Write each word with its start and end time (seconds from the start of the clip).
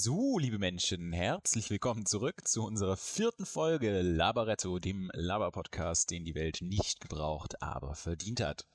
So, 0.00 0.38
liebe 0.38 0.58
Menschen, 0.58 1.12
herzlich 1.12 1.70
willkommen 1.70 2.06
zurück 2.06 2.46
zu 2.46 2.64
unserer 2.64 2.96
vierten 2.96 3.46
Folge 3.46 4.02
Labaretto, 4.02 4.78
dem 4.78 5.10
Laber-Podcast, 5.12 6.10
den 6.10 6.24
die 6.24 6.34
Welt 6.34 6.58
nicht 6.60 7.00
gebraucht, 7.00 7.60
aber 7.62 7.94
verdient 7.94 8.40
hat. 8.40 8.66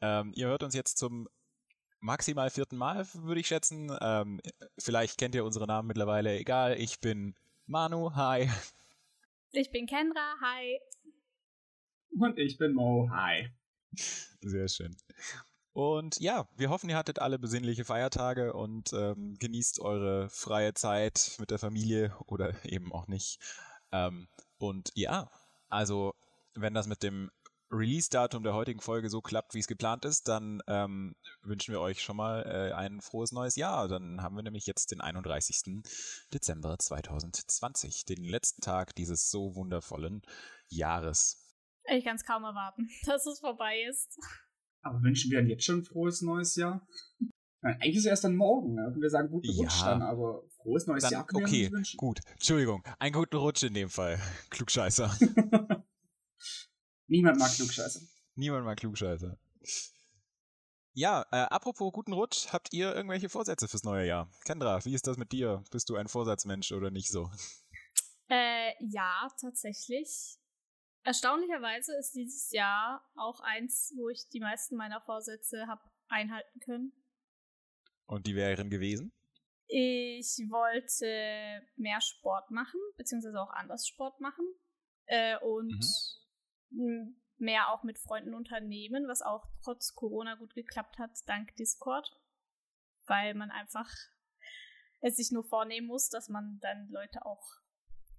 Ähm, 0.00 0.32
ihr 0.34 0.46
hört 0.48 0.62
uns 0.62 0.74
jetzt 0.74 0.98
zum 0.98 1.28
maximal 2.00 2.50
vierten 2.50 2.76
Mal, 2.76 3.06
würde 3.14 3.40
ich 3.40 3.48
schätzen. 3.48 3.94
Ähm, 4.00 4.40
vielleicht 4.78 5.18
kennt 5.18 5.34
ihr 5.34 5.44
unsere 5.44 5.66
Namen 5.66 5.88
mittlerweile. 5.88 6.38
Egal, 6.38 6.78
ich 6.78 7.00
bin 7.00 7.34
Manu, 7.66 8.14
hi. 8.14 8.48
Ich 9.52 9.72
bin 9.72 9.86
Kendra, 9.86 10.36
hi. 10.40 10.78
Und 12.10 12.38
ich 12.38 12.56
bin 12.56 12.72
Mo, 12.72 13.10
hi. 13.10 13.50
Sehr 14.40 14.68
schön. 14.68 14.96
Und 15.72 16.20
ja, 16.20 16.48
wir 16.56 16.70
hoffen, 16.70 16.88
ihr 16.88 16.96
hattet 16.96 17.18
alle 17.18 17.36
besinnliche 17.38 17.84
Feiertage 17.84 18.52
und 18.52 18.92
ähm, 18.92 19.36
genießt 19.40 19.80
eure 19.80 20.28
freie 20.28 20.74
Zeit 20.74 21.36
mit 21.40 21.50
der 21.50 21.58
Familie 21.58 22.14
oder 22.26 22.54
eben 22.64 22.92
auch 22.92 23.08
nicht. 23.08 23.40
Ähm, 23.90 24.28
und 24.58 24.92
ja, 24.94 25.30
also 25.68 26.14
wenn 26.54 26.74
das 26.74 26.86
mit 26.86 27.02
dem 27.02 27.32
Release-Datum 27.72 28.42
der 28.42 28.54
heutigen 28.54 28.80
Folge 28.80 29.08
so 29.08 29.20
klappt, 29.20 29.54
wie 29.54 29.60
es 29.60 29.66
geplant 29.66 30.04
ist, 30.04 30.28
dann 30.28 30.60
ähm, 30.66 31.14
wünschen 31.42 31.72
wir 31.72 31.80
euch 31.80 32.02
schon 32.02 32.16
mal 32.16 32.42
äh, 32.42 32.72
ein 32.72 33.00
frohes 33.00 33.32
neues 33.32 33.56
Jahr. 33.56 33.88
Dann 33.88 34.22
haben 34.22 34.36
wir 34.36 34.42
nämlich 34.42 34.66
jetzt 34.66 34.90
den 34.90 35.00
31. 35.00 35.82
Dezember 36.34 36.78
2020, 36.78 38.04
den 38.04 38.24
letzten 38.24 38.60
Tag 38.60 38.94
dieses 38.96 39.30
so 39.30 39.54
wundervollen 39.54 40.22
Jahres. 40.68 41.46
Ich 41.88 42.04
kann 42.04 42.16
es 42.16 42.24
kaum 42.24 42.44
erwarten, 42.44 42.88
dass 43.06 43.26
es 43.26 43.40
vorbei 43.40 43.82
ist. 43.88 44.18
Aber 44.82 45.00
wünschen 45.02 45.30
wir 45.30 45.42
jetzt 45.46 45.64
schon 45.64 45.78
ein 45.80 45.84
frohes 45.84 46.22
neues 46.22 46.56
Jahr? 46.56 46.86
Nein, 47.62 47.74
eigentlich 47.74 47.96
ist 47.96 48.04
es 48.04 48.10
erst 48.10 48.24
dann 48.24 48.36
morgen. 48.36 48.74
Ne? 48.74 48.96
wir 48.98 49.10
sagen 49.10 49.28
guten 49.28 49.50
Rutsch 49.50 49.80
ja. 49.80 49.90
dann, 49.90 50.02
aber 50.02 50.42
frohes 50.62 50.86
neues 50.86 51.02
dann, 51.02 51.12
Jahr 51.12 51.26
können 51.26 51.44
okay, 51.44 51.64
wir 51.64 51.72
wünschen. 51.72 51.98
gut. 51.98 52.20
Entschuldigung, 52.32 52.82
einen 52.98 53.12
guten 53.12 53.36
Rutsch 53.36 53.62
in 53.62 53.74
dem 53.74 53.90
Fall. 53.90 54.18
Klugscheißer. 54.50 55.14
Niemand 57.10 57.40
mag 57.40 57.52
Klugscheißer. 57.52 58.00
Niemand 58.36 58.64
mag 58.64 58.78
Klugscheißer. 58.78 59.36
Ja, 60.92 61.26
äh, 61.32 61.36
apropos 61.36 61.92
guten 61.92 62.12
Rutsch, 62.12 62.52
habt 62.52 62.72
ihr 62.72 62.94
irgendwelche 62.94 63.28
Vorsätze 63.28 63.66
fürs 63.66 63.82
neue 63.82 64.06
Jahr? 64.06 64.30
Kendra, 64.44 64.84
wie 64.84 64.94
ist 64.94 65.08
das 65.08 65.16
mit 65.16 65.32
dir? 65.32 65.64
Bist 65.72 65.88
du 65.88 65.96
ein 65.96 66.06
Vorsatzmensch 66.06 66.70
oder 66.70 66.92
nicht 66.92 67.10
so? 67.10 67.28
Äh, 68.28 68.74
ja, 68.78 69.28
tatsächlich. 69.40 70.38
Erstaunlicherweise 71.02 71.96
ist 71.98 72.12
dieses 72.12 72.52
Jahr 72.52 73.04
auch 73.16 73.40
eins, 73.40 73.92
wo 73.96 74.08
ich 74.08 74.28
die 74.28 74.38
meisten 74.38 74.76
meiner 74.76 75.00
Vorsätze 75.00 75.66
habe 75.66 75.82
einhalten 76.08 76.60
können. 76.60 76.92
Und 78.06 78.28
die 78.28 78.36
wären 78.36 78.70
gewesen? 78.70 79.12
Ich 79.66 80.38
wollte 80.48 81.62
mehr 81.74 82.00
Sport 82.00 82.52
machen, 82.52 82.78
beziehungsweise 82.96 83.40
auch 83.40 83.50
anders 83.50 83.88
Sport 83.88 84.20
machen. 84.20 84.46
Äh, 85.06 85.38
und 85.38 85.72
mhm. 85.72 86.19
Mehr 86.70 87.70
auch 87.70 87.82
mit 87.82 87.98
Freunden 87.98 88.34
unternehmen, 88.34 89.08
was 89.08 89.22
auch 89.22 89.46
trotz 89.62 89.94
Corona 89.94 90.34
gut 90.34 90.54
geklappt 90.54 90.98
hat, 90.98 91.10
dank 91.26 91.54
Discord. 91.56 92.16
Weil 93.06 93.34
man 93.34 93.50
einfach 93.50 93.90
es 95.00 95.16
sich 95.16 95.30
nur 95.32 95.44
vornehmen 95.44 95.86
muss, 95.86 96.08
dass 96.08 96.28
man 96.28 96.58
dann 96.60 96.88
Leute 96.90 97.24
auch 97.24 97.42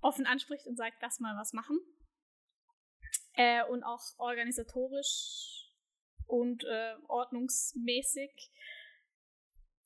offen 0.02 0.26
anspricht 0.26 0.66
und 0.66 0.76
sagt, 0.76 0.98
lass 1.02 1.20
mal 1.20 1.38
was 1.38 1.54
machen. 1.54 1.80
Äh, 3.34 3.64
und 3.66 3.84
auch 3.84 4.02
organisatorisch 4.18 5.70
und 6.26 6.64
äh, 6.64 6.95
ordnungsmäßig 7.08 8.52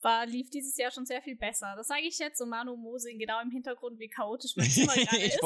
war, 0.02 0.26
lief 0.26 0.50
dieses 0.50 0.76
Jahr 0.76 0.90
schon 0.90 1.06
sehr 1.06 1.22
viel 1.22 1.36
besser. 1.36 1.74
Das 1.76 1.88
sage 1.88 2.02
ich 2.02 2.18
jetzt 2.18 2.40
und 2.40 2.50
Manu 2.50 2.76
Mosing 2.76 3.18
genau 3.18 3.40
im 3.40 3.50
Hintergrund, 3.50 3.98
wie 3.98 4.08
chaotisch 4.08 4.54
mein 4.56 4.68
Zimmer 4.68 4.92
gerade 4.94 5.16
ist. 5.16 5.36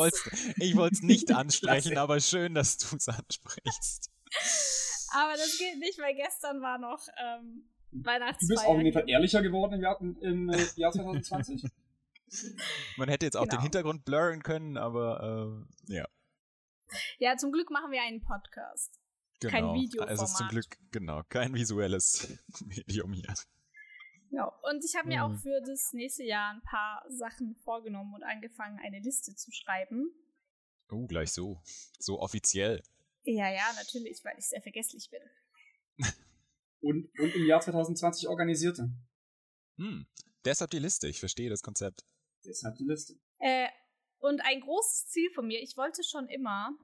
ich 0.57 0.77
wollte 0.77 0.95
es 0.95 1.03
nicht 1.03 1.33
ansprechen, 1.35 1.99
aber 1.99 2.21
schön, 2.21 2.55
dass 2.55 2.79
du 2.79 2.97
es 2.97 3.09
ansprichst. 3.09 4.11
aber 5.13 5.33
das 5.33 5.59
geht 5.59 5.79
nicht, 5.79 5.99
weil 5.99 6.15
gestern 6.15 6.61
war 6.61 6.79
noch 6.79 7.07
ähm, 7.19 7.69
Weihnachtsfeier. 7.93 8.49
Du 8.49 8.55
bist 8.55 8.67
auf 8.67 8.79
jeden 8.79 8.93
Fall 8.93 9.09
ehrlicher 9.09 9.43
geworden 9.43 9.75
im 9.75 9.83
Jahr, 9.83 10.01
im, 10.01 10.51
äh, 10.51 10.67
Jahr 10.77 10.93
2020. 10.93 11.65
Man 12.97 13.09
hätte 13.09 13.27
jetzt 13.27 13.37
auch 13.37 13.43
genau. 13.43 13.57
den 13.57 13.63
Hintergrund 13.63 14.05
blurren 14.05 14.43
können, 14.43 14.77
aber 14.77 15.65
äh, 15.89 15.95
ja. 15.95 16.07
Ja, 17.19 17.37
zum 17.37 17.53
Glück 17.53 17.71
machen 17.71 17.91
wir 17.91 18.03
einen 18.03 18.21
Podcast. 18.21 19.01
Genau. 19.41 19.53
Kein 19.53 19.75
Video. 19.75 20.05
Es 20.05 20.23
ist 20.23 20.37
zum 20.37 20.49
Glück, 20.49 20.77
genau, 20.91 21.23
kein 21.29 21.55
visuelles 21.55 22.39
Medium 22.65 23.13
hier. 23.13 23.35
Ja, 24.31 24.45
und 24.45 24.85
ich 24.85 24.95
habe 24.95 25.09
mir 25.09 25.27
mhm. 25.27 25.35
auch 25.35 25.41
für 25.41 25.61
das 25.61 25.93
nächste 25.93 26.23
Jahr 26.23 26.55
ein 26.55 26.63
paar 26.63 27.05
Sachen 27.09 27.57
vorgenommen 27.65 28.15
und 28.15 28.23
angefangen, 28.23 28.79
eine 28.79 29.01
Liste 29.01 29.35
zu 29.35 29.51
schreiben. 29.51 30.15
Oh, 30.91 31.07
gleich 31.07 31.33
so. 31.33 31.61
So 31.99 32.21
offiziell. 32.21 32.83
Ja, 33.25 33.51
ja, 33.51 33.73
natürlich, 33.77 34.25
weil 34.25 34.39
ich 34.39 34.49
sehr 34.49 34.63
vergesslich 34.63 35.11
bin. 35.11 35.21
und, 36.81 37.11
und 37.19 37.35
im 37.35 37.47
Jahr 37.47 37.61
2020 37.61 38.29
organisierte. 38.29 38.91
Hm, 39.77 40.07
deshalb 40.45 40.71
die 40.71 40.79
Liste, 40.79 41.09
ich 41.09 41.19
verstehe 41.19 41.51
das 41.51 41.63
Konzept. 41.63 42.05
Deshalb 42.45 42.77
die 42.77 42.85
Liste. 42.85 43.15
Äh, 43.39 43.69
und 44.19 44.41
ein 44.43 44.61
großes 44.61 45.09
Ziel 45.09 45.31
von 45.35 45.47
mir, 45.47 45.61
ich 45.61 45.77
wollte 45.77 46.03
schon 46.05 46.29
immer 46.29 46.77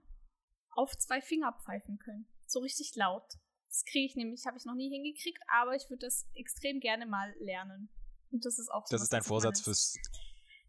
auf 0.71 0.97
zwei 0.99 1.21
Finger 1.21 1.57
pfeifen 1.65 1.99
können. 1.99 2.27
So 2.47 2.61
richtig 2.61 2.95
laut. 2.97 3.39
Das 3.77 3.85
kriege 3.85 4.07
ich 4.07 4.17
nämlich, 4.17 4.47
habe 4.47 4.57
ich 4.57 4.65
noch 4.65 4.75
nie 4.75 4.89
hingekriegt, 4.89 5.43
aber 5.49 5.77
ich 5.77 5.91
würde 5.91 6.07
das 6.07 6.27
extrem 6.33 6.81
gerne 6.81 7.05
mal 7.05 7.35
lernen. 7.41 7.91
Und 8.31 8.47
das 8.47 8.59
ist 8.59 8.71
auch 8.71 8.87
so. 8.87 8.95
Das 8.95 9.03
ist 9.03 9.13
dein 9.13 9.23
Vorsatz 9.23 9.61
fürs 9.61 9.99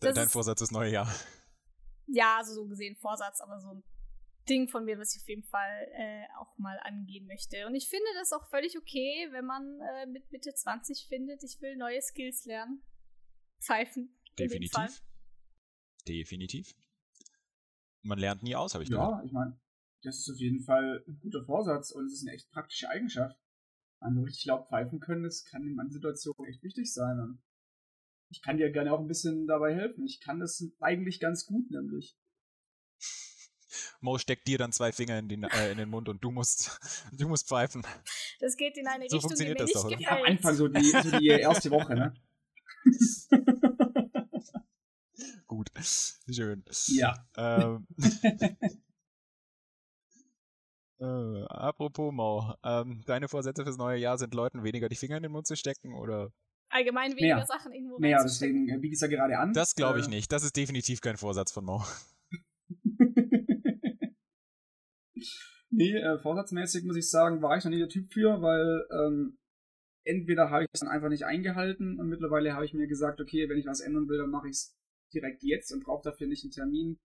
das 0.02 0.14
dein 0.14 0.26
ist, 0.26 0.34
Vorsatz 0.34 0.60
fürs 0.60 0.72
neue 0.72 0.92
Jahr. 0.92 1.10
Ja, 2.08 2.36
also 2.38 2.54
so 2.54 2.68
gesehen 2.68 2.98
Vorsatz, 2.98 3.40
aber 3.40 3.62
so 3.62 3.76
ein 3.76 3.84
Ding 4.50 4.68
von 4.68 4.84
mir, 4.84 5.00
was 5.00 5.16
ich 5.16 5.22
auf 5.22 5.30
jeden 5.30 5.46
Fall 5.46 5.88
äh, 5.94 6.26
auch 6.38 6.58
mal 6.58 6.78
angehen 6.84 7.28
möchte. 7.28 7.66
Und 7.66 7.76
ich 7.76 7.88
finde 7.88 8.08
das 8.20 8.34
auch 8.34 8.46
völlig 8.50 8.78
okay, 8.78 9.30
wenn 9.32 9.46
man 9.46 9.80
äh, 9.80 10.06
mit 10.08 10.30
Mitte 10.34 10.54
20 10.54 11.08
findet, 11.08 11.42
ich 11.46 11.62
will 11.62 11.78
neue 11.78 12.02
Skills 12.02 12.44
lernen. 12.44 12.84
Pfeifen. 13.62 14.20
Definitiv. 14.38 15.02
Definitiv. 16.06 16.76
Man 18.02 18.20
lernt 18.20 18.44
nie 18.44 18.58
aus, 18.58 18.74
habe 18.74 18.84
ich 18.84 18.90
ja, 18.90 18.98
gehört. 18.98 19.20
Ja, 19.20 19.24
ich 19.24 19.32
meine, 19.32 19.58
das 20.04 20.20
ist 20.20 20.30
auf 20.30 20.38
jeden 20.38 20.62
Fall 20.62 21.04
ein 21.08 21.20
guter 21.20 21.44
Vorsatz 21.46 21.92
und 21.92 22.06
es 22.06 22.14
ist 22.14 22.28
eine 22.28 22.36
echt 22.36 22.52
praktische 22.52 22.90
Eigenschaft. 22.90 23.38
Also 24.00 24.22
richtig 24.22 24.46
laut 24.46 24.68
pfeifen 24.68 25.00
können, 25.00 25.24
das 25.24 25.44
kann 25.46 25.64
in 25.64 25.76
manchen 25.76 25.94
Situationen 25.94 26.46
echt 26.48 26.62
wichtig 26.64 26.94
sein. 26.94 27.20
Und 27.20 27.42
ich 28.30 28.42
kann 28.42 28.58
dir 28.58 28.72
gerne 28.72 28.94
auch 28.94 29.00
ein 29.00 29.08
bisschen 29.08 29.48
dabei 29.48 29.74
helfen. 29.74 30.06
Ich 30.06 30.20
kann 30.22 30.40
das 30.40 30.64
eigentlich 30.80 31.20
ganz 31.20 31.46
gut, 31.46 31.72
nämlich. 31.72 32.16
Mo 34.02 34.18
steckt 34.20 34.48
dir 34.48 34.60
dann 34.60 34.72
zwei 34.72 34.92
Finger 34.92 35.18
in 35.18 35.30
den, 35.30 35.44
äh, 35.44 35.72
in 35.72 35.78
den 35.80 35.90
Mund 35.90 36.10
und 36.10 36.24
du 36.24 36.30
musst, 36.32 36.80
du 37.12 37.28
musst 37.28 37.48
pfeifen. 37.48 37.84
Das 38.40 38.56
geht 38.56 38.78
in 38.78 38.88
eine 38.88 39.10
so 39.10 39.18
Richtung, 39.18 39.36
die 39.36 39.44
mir 39.46 39.56
nicht 39.56 39.76
doch, 39.76 39.90
gefällt. 39.90 40.12
Am 40.12 40.24
Anfang 40.24 40.56
so 40.56 40.68
die, 40.68 40.84
so 40.84 41.20
die 41.20 41.28
erste 41.28 41.72
Woche, 41.72 41.96
ne? 41.96 42.14
Gut, 45.48 45.72
schön. 46.30 46.64
Ja. 46.88 47.28
Ähm, 47.36 47.88
äh, 51.00 51.44
apropos 51.50 52.14
Mau, 52.14 52.56
ähm, 52.64 53.04
deine 53.06 53.28
Vorsätze 53.28 53.64
fürs 53.64 53.78
neue 53.78 54.00
Jahr 54.00 54.18
sind 54.18 54.34
Leuten 54.34 54.64
weniger 54.64 54.90
die 54.90 54.96
Finger 54.96 55.18
in 55.18 55.24
den 55.24 55.32
Mund 55.32 55.46
zu 55.46 55.56
stecken 55.56 55.94
oder? 55.94 56.32
Allgemein 56.70 57.12
weniger 57.16 57.36
mehr. 57.38 57.46
Sachen 57.46 57.72
irgendwo 57.72 58.00
Mehr, 58.00 58.20
deswegen 58.24 58.66
biete 58.66 58.88
ich 58.88 58.94
es 58.94 59.02
ja 59.02 59.08
gerade 59.08 59.38
an. 59.38 59.54
Das 59.54 59.76
glaube 59.76 60.00
ich 60.00 60.08
äh, 60.08 60.10
nicht. 60.10 60.32
Das 60.32 60.44
ist 60.44 60.58
definitiv 60.58 61.02
kein 61.02 61.18
Vorsatz 61.18 61.52
von 61.52 61.66
Mau. 61.66 61.84
nee, 65.70 65.94
äh, 65.94 66.18
vorsatzmäßig 66.20 66.84
muss 66.84 66.98
ich 66.98 67.10
sagen, 67.10 67.42
war 67.42 67.58
ich 67.58 67.64
noch 67.64 67.72
nie 67.72 67.80
der 67.80 67.90
Typ 67.90 68.12
für, 68.12 68.42
weil 68.42 68.86
ähm, 68.92 69.38
entweder 70.04 70.50
habe 70.50 70.64
ich 70.64 70.70
es 70.74 70.82
dann 70.82 70.90
einfach 70.90 71.10
nicht 71.10 71.24
eingehalten 71.24 72.00
und 72.00 72.10
mittlerweile 72.10 72.54
habe 72.54 72.66
ich 72.66 72.74
mir 72.74 72.88
gesagt, 72.88 73.22
okay, 73.22 73.48
wenn 73.50 73.58
ich 73.58 73.66
was 73.66 73.80
ändern 73.80 74.10
will, 74.10 74.18
dann 74.18 74.30
mache 74.30 74.48
ich 74.48 74.56
es 74.56 74.76
direkt 75.14 75.44
jetzt 75.44 75.72
und 75.72 75.84
brauche 75.84 76.04
dafür 76.04 76.28
nicht 76.28 76.44
einen 76.44 76.52
Termin 76.52 77.00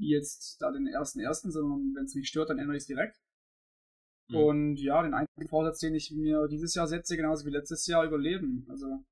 jetzt 0.00 0.60
da 0.60 0.70
den 0.70 0.86
ersten 0.86 1.20
ersten, 1.20 1.50
sondern 1.50 1.94
wenn 1.94 2.04
es 2.04 2.14
mich 2.14 2.28
stört, 2.28 2.50
dann 2.50 2.58
ändere 2.58 2.76
ich 2.76 2.82
es 2.82 2.86
direkt. 2.86 3.20
Mhm. 4.28 4.36
Und 4.36 4.76
ja, 4.76 5.02
den 5.02 5.14
einzigen 5.14 5.48
Vorsatz, 5.48 5.80
den 5.80 5.94
ich 5.94 6.10
mir 6.10 6.48
dieses 6.48 6.74
Jahr 6.74 6.86
setze, 6.86 7.16
genauso 7.16 7.46
wie 7.46 7.50
letztes 7.50 7.86
Jahr, 7.86 8.04
überleben. 8.04 8.66
Also 8.68 9.04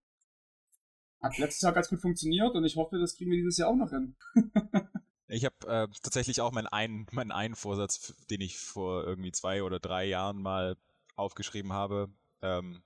hat 1.21 1.39
letztes 1.39 1.63
Jahr 1.63 1.73
ganz 1.73 1.89
gut 1.89 2.01
funktioniert 2.01 2.55
und 2.55 2.65
ich 2.65 2.77
hoffe, 2.77 2.99
das 2.99 3.17
kriegen 3.17 3.31
wir 3.31 3.39
dieses 3.39 3.59
Jahr 3.59 3.69
auch 3.69 3.77
noch 3.77 3.91
hin. 3.91 4.15
ich 5.27 5.45
habe 5.45 5.57
äh, 5.67 5.89
tatsächlich 6.03 6.41
auch 6.41 6.53
meinen 6.53 6.69
einen, 6.69 7.07
meinen 7.13 7.33
einen 7.33 7.57
Vorsatz, 7.57 8.15
den 8.31 8.41
ich 8.41 8.59
vor 8.59 9.05
irgendwie 9.05 9.33
zwei 9.33 9.63
oder 9.63 9.81
drei 9.81 10.05
Jahren 10.05 10.41
mal 10.41 10.77
aufgeschrieben 11.17 11.73
habe, 11.73 12.09
ähm, 12.41 12.83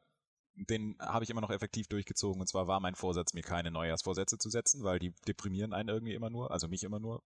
den 0.55 0.97
habe 0.99 1.25
ich 1.25 1.31
immer 1.31 1.41
noch 1.41 1.51
effektiv 1.51 1.89
durchgezogen. 1.89 2.41
Und 2.41 2.47
zwar 2.47 2.67
war 2.67 2.81
mein 2.81 2.95
Vorsatz, 2.95 3.35
mir 3.35 3.43
keine 3.43 3.71
Neujahrsvorsätze 3.71 4.39
zu 4.39 4.51
setzen, 4.51 4.83
weil 4.83 4.99
die 4.99 5.13
deprimieren 5.27 5.73
einen 5.73 5.89
irgendwie 5.89 6.15
immer 6.15 6.31
nur, 6.31 6.51
also 6.51 6.69
mich 6.69 6.85
immer 6.85 7.01
nur. 7.01 7.23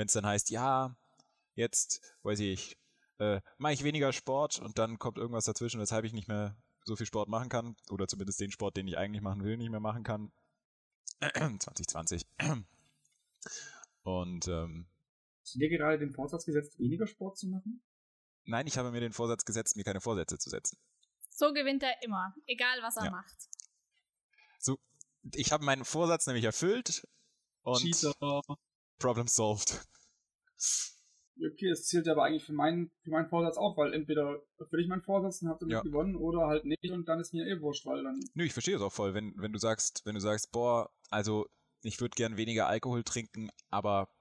Wenn 0.00 0.06
es 0.06 0.14
dann 0.14 0.24
heißt, 0.24 0.48
ja, 0.48 0.96
jetzt, 1.56 2.16
weiß 2.22 2.40
ich, 2.40 2.78
äh, 3.18 3.42
mache 3.58 3.74
ich 3.74 3.84
weniger 3.84 4.14
Sport 4.14 4.58
und 4.58 4.78
dann 4.78 4.98
kommt 4.98 5.18
irgendwas 5.18 5.44
dazwischen, 5.44 5.78
weshalb 5.78 6.06
ich 6.06 6.14
nicht 6.14 6.26
mehr 6.26 6.56
so 6.86 6.96
viel 6.96 7.04
Sport 7.04 7.28
machen 7.28 7.50
kann 7.50 7.76
oder 7.90 8.08
zumindest 8.08 8.40
den 8.40 8.50
Sport, 8.50 8.78
den 8.78 8.88
ich 8.88 8.96
eigentlich 8.96 9.20
machen 9.20 9.44
will, 9.44 9.58
nicht 9.58 9.68
mehr 9.68 9.78
machen 9.78 10.02
kann. 10.02 10.32
2020. 11.20 12.26
Und 14.04 14.48
ähm, 14.48 14.86
Hast 15.42 15.56
du 15.56 15.58
dir 15.58 15.68
gerade 15.68 15.98
den 15.98 16.12
Vorsatz 16.12 16.46
gesetzt, 16.46 16.78
weniger 16.78 17.06
Sport 17.06 17.36
zu 17.36 17.48
machen? 17.48 17.82
Nein, 18.46 18.66
ich 18.66 18.78
habe 18.78 18.92
mir 18.92 19.00
den 19.00 19.12
Vorsatz 19.12 19.44
gesetzt, 19.44 19.76
mir 19.76 19.84
keine 19.84 20.00
Vorsätze 20.00 20.38
zu 20.38 20.48
setzen. 20.48 20.78
So 21.28 21.52
gewinnt 21.52 21.82
er 21.82 22.02
immer, 22.02 22.34
egal 22.46 22.78
was 22.80 22.96
er 22.96 23.04
ja. 23.04 23.10
macht. 23.10 23.36
So, 24.60 24.78
ich 25.34 25.52
habe 25.52 25.62
meinen 25.62 25.84
Vorsatz 25.84 26.26
nämlich 26.26 26.46
erfüllt 26.46 27.06
und 27.64 27.80
Cheater. 27.80 28.40
Problem 29.00 29.26
solved. 29.26 29.80
Okay, 31.42 31.70
das 31.70 31.86
zählt 31.86 32.06
aber 32.06 32.24
eigentlich 32.24 32.44
für 32.44 32.52
meinen, 32.52 32.90
für 33.02 33.10
meinen 33.10 33.28
Vorsatz 33.28 33.56
auch, 33.56 33.76
weil 33.76 33.94
entweder 33.94 34.42
erfülle 34.58 34.82
ich 34.82 34.88
meinen 34.88 35.02
Vorsatz 35.02 35.40
und 35.40 35.48
habe 35.48 35.60
damit 35.60 35.72
ja. 35.72 35.80
gewonnen 35.80 36.16
oder 36.16 36.46
halt 36.46 36.66
nicht 36.66 36.90
und 36.90 37.08
dann 37.08 37.18
ist 37.18 37.32
mir 37.32 37.46
eh 37.46 37.60
wurscht, 37.60 37.86
weil 37.86 38.04
dann. 38.04 38.20
Nö, 38.34 38.44
ich 38.44 38.52
verstehe 38.52 38.76
es 38.76 38.82
auch 38.82 38.92
voll, 38.92 39.14
wenn, 39.14 39.32
wenn 39.38 39.52
du 39.52 39.58
sagst, 39.58 40.02
wenn 40.04 40.14
du 40.14 40.20
sagst, 40.20 40.52
boah, 40.52 40.90
also 41.08 41.46
ich 41.82 42.00
würde 42.00 42.14
gern 42.14 42.36
weniger 42.36 42.66
Alkohol 42.66 43.02
trinken, 43.04 43.50
aber 43.70 44.14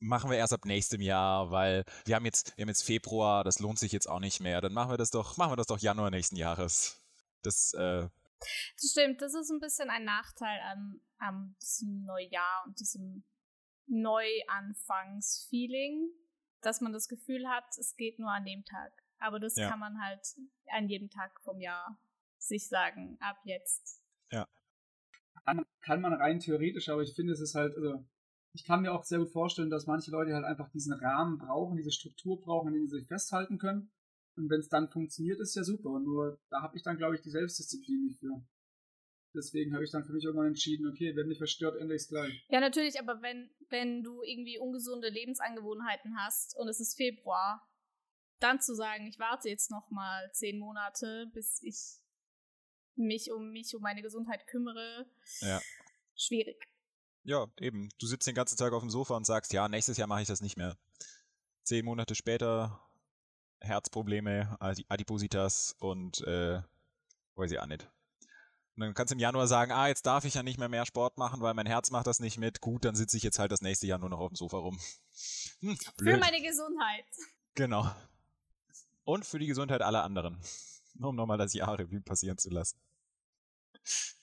machen 0.00 0.30
wir 0.30 0.36
erst 0.36 0.52
ab 0.52 0.64
nächstem 0.64 1.00
Jahr, 1.00 1.50
weil 1.50 1.84
wir 2.04 2.16
haben 2.16 2.24
jetzt, 2.24 2.56
wir 2.56 2.62
haben 2.62 2.68
jetzt 2.68 2.82
Februar, 2.82 3.44
das 3.44 3.60
lohnt 3.60 3.78
sich 3.78 3.92
jetzt 3.92 4.08
auch 4.08 4.20
nicht 4.20 4.40
mehr. 4.40 4.60
Dann 4.60 4.72
machen 4.72 4.90
wir 4.90 4.98
das 4.98 5.10
doch, 5.10 5.36
machen 5.36 5.52
wir 5.52 5.56
das 5.56 5.68
doch 5.68 5.78
Januar 5.78 6.10
nächsten 6.10 6.36
Jahres. 6.36 7.00
Das, 7.42 7.72
äh, 7.74 8.08
das 8.40 8.90
stimmt, 8.90 9.22
das 9.22 9.34
ist 9.34 9.50
ein 9.50 9.60
bisschen 9.60 9.90
ein 9.90 10.04
Nachteil 10.04 10.60
an, 10.60 11.00
an 11.18 11.56
diesem 11.62 12.04
Neujahr 12.04 12.64
und 12.66 12.80
diesem 12.80 13.24
Neuanfangsfeeling, 13.86 16.10
dass 16.60 16.80
man 16.80 16.92
das 16.92 17.08
Gefühl 17.08 17.48
hat, 17.48 17.64
es 17.78 17.96
geht 17.96 18.18
nur 18.18 18.30
an 18.30 18.44
dem 18.44 18.64
Tag. 18.64 18.92
Aber 19.18 19.40
das 19.40 19.56
ja. 19.56 19.70
kann 19.70 19.78
man 19.78 20.02
halt 20.02 20.26
an 20.70 20.88
jedem 20.88 21.10
Tag 21.10 21.40
vom 21.42 21.60
Jahr 21.60 21.98
sich 22.38 22.68
sagen, 22.68 23.16
ab 23.20 23.36
jetzt. 23.44 24.02
Ja. 24.30 24.48
Kann 25.80 26.00
man 26.00 26.14
rein 26.14 26.40
theoretisch, 26.40 26.88
aber 26.88 27.02
ich 27.02 27.14
finde, 27.14 27.32
es 27.32 27.40
ist 27.40 27.54
halt, 27.54 27.76
also 27.76 28.04
ich 28.52 28.64
kann 28.64 28.82
mir 28.82 28.92
auch 28.92 29.04
sehr 29.04 29.18
gut 29.18 29.30
vorstellen, 29.30 29.70
dass 29.70 29.86
manche 29.86 30.10
Leute 30.10 30.34
halt 30.34 30.44
einfach 30.44 30.70
diesen 30.70 30.92
Rahmen 30.92 31.38
brauchen, 31.38 31.76
diese 31.76 31.90
Struktur 31.90 32.40
brauchen, 32.40 32.68
in 32.68 32.74
denen 32.74 32.88
sie 32.88 32.98
sich 32.98 33.08
festhalten 33.08 33.58
können. 33.58 33.90
Und 34.36 34.50
wenn 34.50 34.60
es 34.60 34.68
dann 34.68 34.88
funktioniert, 34.88 35.40
ist 35.40 35.54
ja 35.54 35.64
super. 35.64 36.00
Nur 36.00 36.38
da 36.50 36.62
habe 36.62 36.76
ich 36.76 36.82
dann, 36.82 36.96
glaube 36.96 37.14
ich, 37.14 37.22
die 37.22 37.30
Selbstdisziplin 37.30 38.04
nicht 38.04 38.20
für. 38.20 38.42
Deswegen 39.34 39.74
habe 39.74 39.84
ich 39.84 39.90
dann 39.90 40.04
für 40.04 40.12
mich 40.12 40.24
irgendwann 40.24 40.48
entschieden, 40.48 40.86
okay, 40.86 41.16
wenn 41.16 41.26
mich 41.26 41.38
verstört, 41.38 41.76
ändere 41.76 41.96
ich 41.96 42.02
es 42.02 42.08
gleich. 42.08 42.44
Ja, 42.50 42.60
natürlich, 42.60 43.00
aber 43.00 43.20
wenn, 43.20 43.50
wenn 43.68 44.02
du 44.02 44.22
irgendwie 44.22 44.58
ungesunde 44.58 45.08
Lebensangewohnheiten 45.08 46.16
hast 46.16 46.56
und 46.56 46.68
es 46.68 46.78
ist 46.78 46.96
Februar, 46.96 47.68
dann 48.38 48.60
zu 48.60 48.74
sagen, 48.74 49.06
ich 49.06 49.18
warte 49.18 49.48
jetzt 49.48 49.70
noch 49.70 49.90
mal 49.90 50.30
zehn 50.32 50.58
Monate, 50.58 51.30
bis 51.34 51.62
ich 51.62 52.00
mich 52.96 53.32
um 53.32 53.50
mich, 53.50 53.74
um 53.74 53.82
meine 53.82 54.02
Gesundheit 54.02 54.46
kümmere, 54.46 55.10
ja. 55.40 55.60
schwierig. 56.14 56.62
Ja, 57.24 57.46
eben. 57.58 57.88
Du 57.98 58.06
sitzt 58.06 58.26
den 58.26 58.34
ganzen 58.34 58.56
Tag 58.56 58.72
auf 58.72 58.82
dem 58.82 58.90
Sofa 58.90 59.16
und 59.16 59.26
sagst, 59.26 59.52
ja, 59.52 59.68
nächstes 59.68 59.96
Jahr 59.96 60.06
mache 60.06 60.22
ich 60.22 60.28
das 60.28 60.42
nicht 60.42 60.56
mehr. 60.56 60.76
Zehn 61.64 61.84
Monate 61.84 62.14
später 62.14 62.86
Herzprobleme, 63.60 64.56
Adipositas 64.60 65.74
und 65.78 66.20
äh, 66.20 66.60
weiß 67.34 67.50
ich 67.50 67.58
auch 67.58 67.66
nicht. 67.66 67.90
Und 68.76 68.80
dann 68.80 68.94
kannst 68.94 69.12
du 69.12 69.14
im 69.14 69.20
Januar 69.20 69.46
sagen, 69.46 69.70
ah, 69.70 69.86
jetzt 69.86 70.04
darf 70.04 70.24
ich 70.24 70.34
ja 70.34 70.42
nicht 70.42 70.58
mehr 70.58 70.68
mehr 70.68 70.84
Sport 70.84 71.16
machen, 71.16 71.40
weil 71.40 71.54
mein 71.54 71.66
Herz 71.66 71.92
macht 71.92 72.08
das 72.08 72.18
nicht 72.18 72.38
mit. 72.38 72.60
Gut, 72.60 72.84
dann 72.84 72.96
sitze 72.96 73.16
ich 73.16 73.22
jetzt 73.22 73.38
halt 73.38 73.52
das 73.52 73.60
nächste 73.60 73.86
Jahr 73.86 74.00
nur 74.00 74.08
noch 74.08 74.18
auf 74.18 74.30
dem 74.30 74.36
Sofa 74.36 74.58
rum. 74.58 74.78
Hm, 75.60 75.78
für 75.96 76.16
meine 76.18 76.42
Gesundheit. 76.42 77.06
Genau. 77.54 77.88
Und 79.04 79.24
für 79.24 79.38
die 79.38 79.46
Gesundheit 79.46 79.80
aller 79.80 80.02
anderen. 80.02 80.38
Nur 80.94 81.10
um 81.10 81.16
nochmal 81.16 81.38
das 81.38 81.54
Jahr 81.54 81.78
Revue 81.78 82.00
passieren 82.00 82.36
zu 82.36 82.50
lassen. 82.50 82.76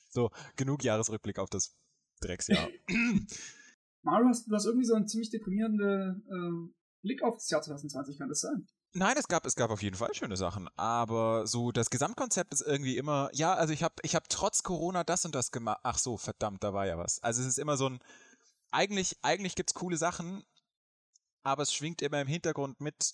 So, 0.09 0.29
genug 0.57 0.83
Jahresrückblick 0.83 1.39
auf 1.39 1.49
das 1.49 1.73
Drecksjahr. 2.19 2.67
Mario, 4.03 4.27
hast, 4.27 4.47
du 4.47 4.53
hast 4.53 4.65
irgendwie 4.65 4.85
so 4.85 4.95
einen 4.95 5.07
ziemlich 5.07 5.29
deprimierenden 5.29 6.25
äh, 6.27 6.73
Blick 7.01 7.23
auf 7.23 7.35
das 7.35 7.49
Jahr 7.49 7.61
2020, 7.61 8.17
kann 8.17 8.29
das 8.29 8.41
sein? 8.41 8.67
Nein, 8.93 9.15
es 9.17 9.27
gab, 9.29 9.45
es 9.45 9.55
gab 9.55 9.71
auf 9.71 9.81
jeden 9.81 9.95
Fall 9.95 10.13
schöne 10.13 10.35
Sachen, 10.35 10.67
aber 10.75 11.47
so 11.47 11.71
das 11.71 11.89
Gesamtkonzept 11.89 12.53
ist 12.53 12.61
irgendwie 12.61 12.97
immer, 12.97 13.29
ja, 13.31 13.53
also 13.53 13.73
ich 13.73 13.83
habe 13.83 13.95
ich 14.03 14.15
hab 14.15 14.27
trotz 14.27 14.63
Corona 14.63 15.05
das 15.05 15.23
und 15.23 15.33
das 15.33 15.51
gemacht. 15.51 15.79
Ach 15.83 15.97
so, 15.97 16.17
verdammt, 16.17 16.61
da 16.63 16.73
war 16.73 16.85
ja 16.85 16.97
was. 16.97 17.23
Also 17.23 17.41
es 17.41 17.47
ist 17.47 17.59
immer 17.59 17.77
so 17.77 17.87
ein, 17.87 17.99
eigentlich, 18.69 19.17
eigentlich 19.21 19.55
gibt's 19.55 19.73
coole 19.73 19.95
Sachen, 19.95 20.43
aber 21.43 21.63
es 21.63 21.73
schwingt 21.73 22.01
immer 22.01 22.19
im 22.19 22.27
Hintergrund 22.27 22.81
mit, 22.81 23.13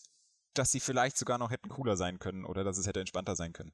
dass 0.55 0.71
sie 0.71 0.79
vielleicht 0.79 1.17
sogar 1.17 1.37
noch 1.37 1.51
hätten 1.51 1.69
cooler 1.69 1.95
sein 1.95 2.17
können 2.17 2.43
oder 2.43 2.63
dass 2.63 2.79
es 2.79 2.87
hätte 2.87 2.99
entspannter 2.99 3.35
sein 3.35 3.53
können. 3.53 3.73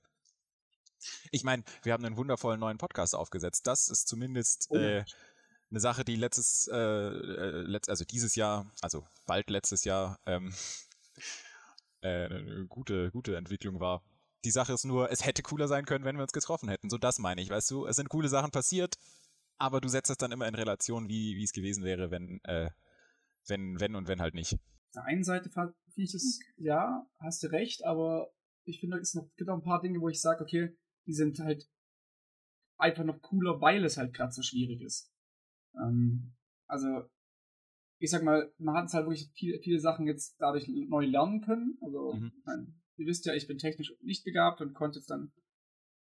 Ich 1.32 1.46
meine, 1.46 1.64
wir 1.84 1.94
haben 1.94 2.04
einen 2.04 2.18
wundervollen 2.18 2.60
neuen 2.60 2.78
Podcast 2.78 3.16
aufgesetzt. 3.16 3.66
Das 3.66 3.88
ist 3.88 4.10
zumindest 4.10 4.68
oh. 4.70 4.76
äh, 4.76 5.06
eine 5.70 5.80
Sache, 5.80 6.04
die 6.04 6.18
letztes, 6.18 6.68
äh, 6.68 6.78
äh, 6.78 7.62
letzt, 7.62 7.90
also 7.90 8.04
dieses 8.04 8.36
Jahr, 8.36 8.70
also 8.82 9.08
bald 9.26 9.50
letztes 9.50 9.86
Jahr, 9.86 10.20
ähm, 10.26 10.54
äh, 12.04 12.26
eine 12.26 12.66
gute, 12.68 13.12
gute 13.12 13.36
Entwicklung 13.36 13.80
war. 13.80 14.04
Die 14.46 14.52
Sache 14.52 14.74
ist 14.74 14.84
nur, 14.84 15.10
es 15.10 15.26
hätte 15.26 15.42
cooler 15.42 15.68
sein 15.68 15.86
können, 15.86 16.04
wenn 16.04 16.18
wir 16.18 16.24
uns 16.24 16.34
getroffen 16.34 16.70
hätten. 16.70 16.90
So 16.90 16.98
das 16.98 17.18
meine 17.18 17.42
ich, 17.42 17.50
weißt 17.50 17.72
du, 17.72 17.86
es 17.86 17.96
sind 17.96 18.10
coole 18.10 18.28
Sachen 18.28 18.52
passiert, 18.52 18.96
aber 19.58 19.80
du 19.80 19.88
setzt 19.88 20.12
es 20.12 20.18
dann 20.18 20.32
immer 20.32 20.48
in 20.48 20.56
Relation, 20.56 21.08
wie, 21.08 21.38
wie 21.38 21.44
es 21.44 21.54
gewesen 21.54 21.84
wäre, 21.84 22.12
wenn, 22.12 22.42
äh, 22.44 22.70
wenn, 23.48 23.80
wenn 23.80 23.96
und 23.96 24.08
wenn 24.08 24.22
halt 24.22 24.34
nicht. 24.34 24.54
Auf 24.54 24.94
der 24.96 25.06
einen 25.06 25.24
Seite 25.24 25.50
finde 25.50 25.74
ich 25.96 26.12
das, 26.12 26.40
ja, 26.58 27.08
hast 27.20 27.42
du 27.44 27.48
recht, 27.48 27.86
aber 27.86 28.34
ich 28.66 28.80
finde, 28.80 28.98
es 28.98 29.18
gibt 29.38 29.50
auch 29.50 29.56
ein 29.56 29.64
paar 29.64 29.82
Dinge, 29.82 30.02
wo 30.02 30.10
ich 30.10 30.22
sage, 30.22 30.44
okay, 30.44 30.78
die 31.06 31.14
sind 31.14 31.40
halt 31.40 31.70
einfach 32.78 33.04
noch 33.04 33.22
cooler, 33.22 33.62
weil 33.62 33.84
es 33.86 33.98
halt 33.98 34.14
gerade 34.14 34.34
so 34.34 34.42
schwierig 34.42 34.82
ist. 34.82 35.12
Ähm, 35.76 36.34
also, 36.68 37.10
ich 38.00 38.12
sag 38.12 38.24
mal, 38.24 38.52
man 38.58 38.76
hat 38.76 38.86
es 38.86 38.94
halt 38.94 39.06
wirklich 39.06 39.30
viele, 39.34 39.60
viele 39.60 39.80
Sachen 39.80 40.08
jetzt 40.08 40.36
dadurch 40.40 40.68
neu 40.68 41.06
lernen 41.06 41.42
können. 41.42 41.78
Also, 41.82 42.14
mhm. 42.14 42.32
mein, 42.46 42.82
ihr 42.98 43.08
wisst 43.08 43.26
ja, 43.26 43.34
ich 43.34 43.48
bin 43.48 43.58
technisch 43.58 43.94
nicht 44.02 44.24
begabt 44.24 44.62
und 44.62 44.74
konnte 44.74 45.00
jetzt 45.00 45.10
dann, 45.10 45.32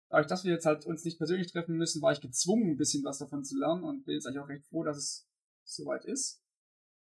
dadurch, 0.09 0.27
dass 0.27 0.43
wir 0.43 0.51
jetzt 0.51 0.65
halt 0.65 0.85
uns 0.85 1.05
nicht 1.05 1.17
persönlich 1.17 1.51
treffen 1.51 1.77
müssen, 1.77 2.01
war 2.01 2.11
ich 2.11 2.21
gezwungen, 2.21 2.71
ein 2.71 2.77
bisschen 2.77 3.03
was 3.03 3.19
davon 3.19 3.43
zu 3.43 3.57
lernen 3.57 3.83
und 3.83 4.05
bin 4.05 4.15
jetzt 4.15 4.25
eigentlich 4.25 4.41
auch 4.41 4.49
recht 4.49 4.65
froh, 4.65 4.83
dass 4.83 4.97
es 4.97 5.29
soweit 5.63 6.05
ist. 6.05 6.43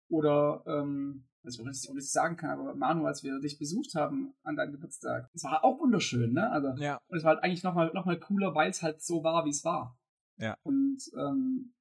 Oder, 0.08 0.62
ähm, 0.66 1.26
also 1.42 1.64
was 1.64 1.82
ich 1.82 1.90
auch 1.90 1.94
nicht 1.94 2.10
sagen 2.10 2.36
kann, 2.36 2.50
aber 2.50 2.74
Manu, 2.74 3.06
als 3.06 3.22
wir 3.22 3.38
dich 3.40 3.58
besucht 3.58 3.94
haben 3.94 4.34
an 4.42 4.56
deinem 4.56 4.72
Geburtstag, 4.72 5.30
es 5.34 5.44
war 5.44 5.64
auch 5.64 5.80
wunderschön, 5.80 6.32
ne? 6.32 6.50
Also, 6.50 6.68
ja. 6.76 7.00
und 7.08 7.18
es 7.18 7.24
war 7.24 7.34
halt 7.34 7.44
eigentlich 7.44 7.62
nochmal 7.62 7.90
noch 7.94 8.06
mal 8.06 8.18
cooler, 8.18 8.54
weil 8.54 8.70
es 8.70 8.82
halt 8.82 9.02
so 9.02 9.24
war, 9.24 9.44
wie 9.44 9.50
es 9.50 9.64
war. 9.64 9.98
Ja. 10.38 10.56
Und 10.62 11.02
ähm, 11.16 11.74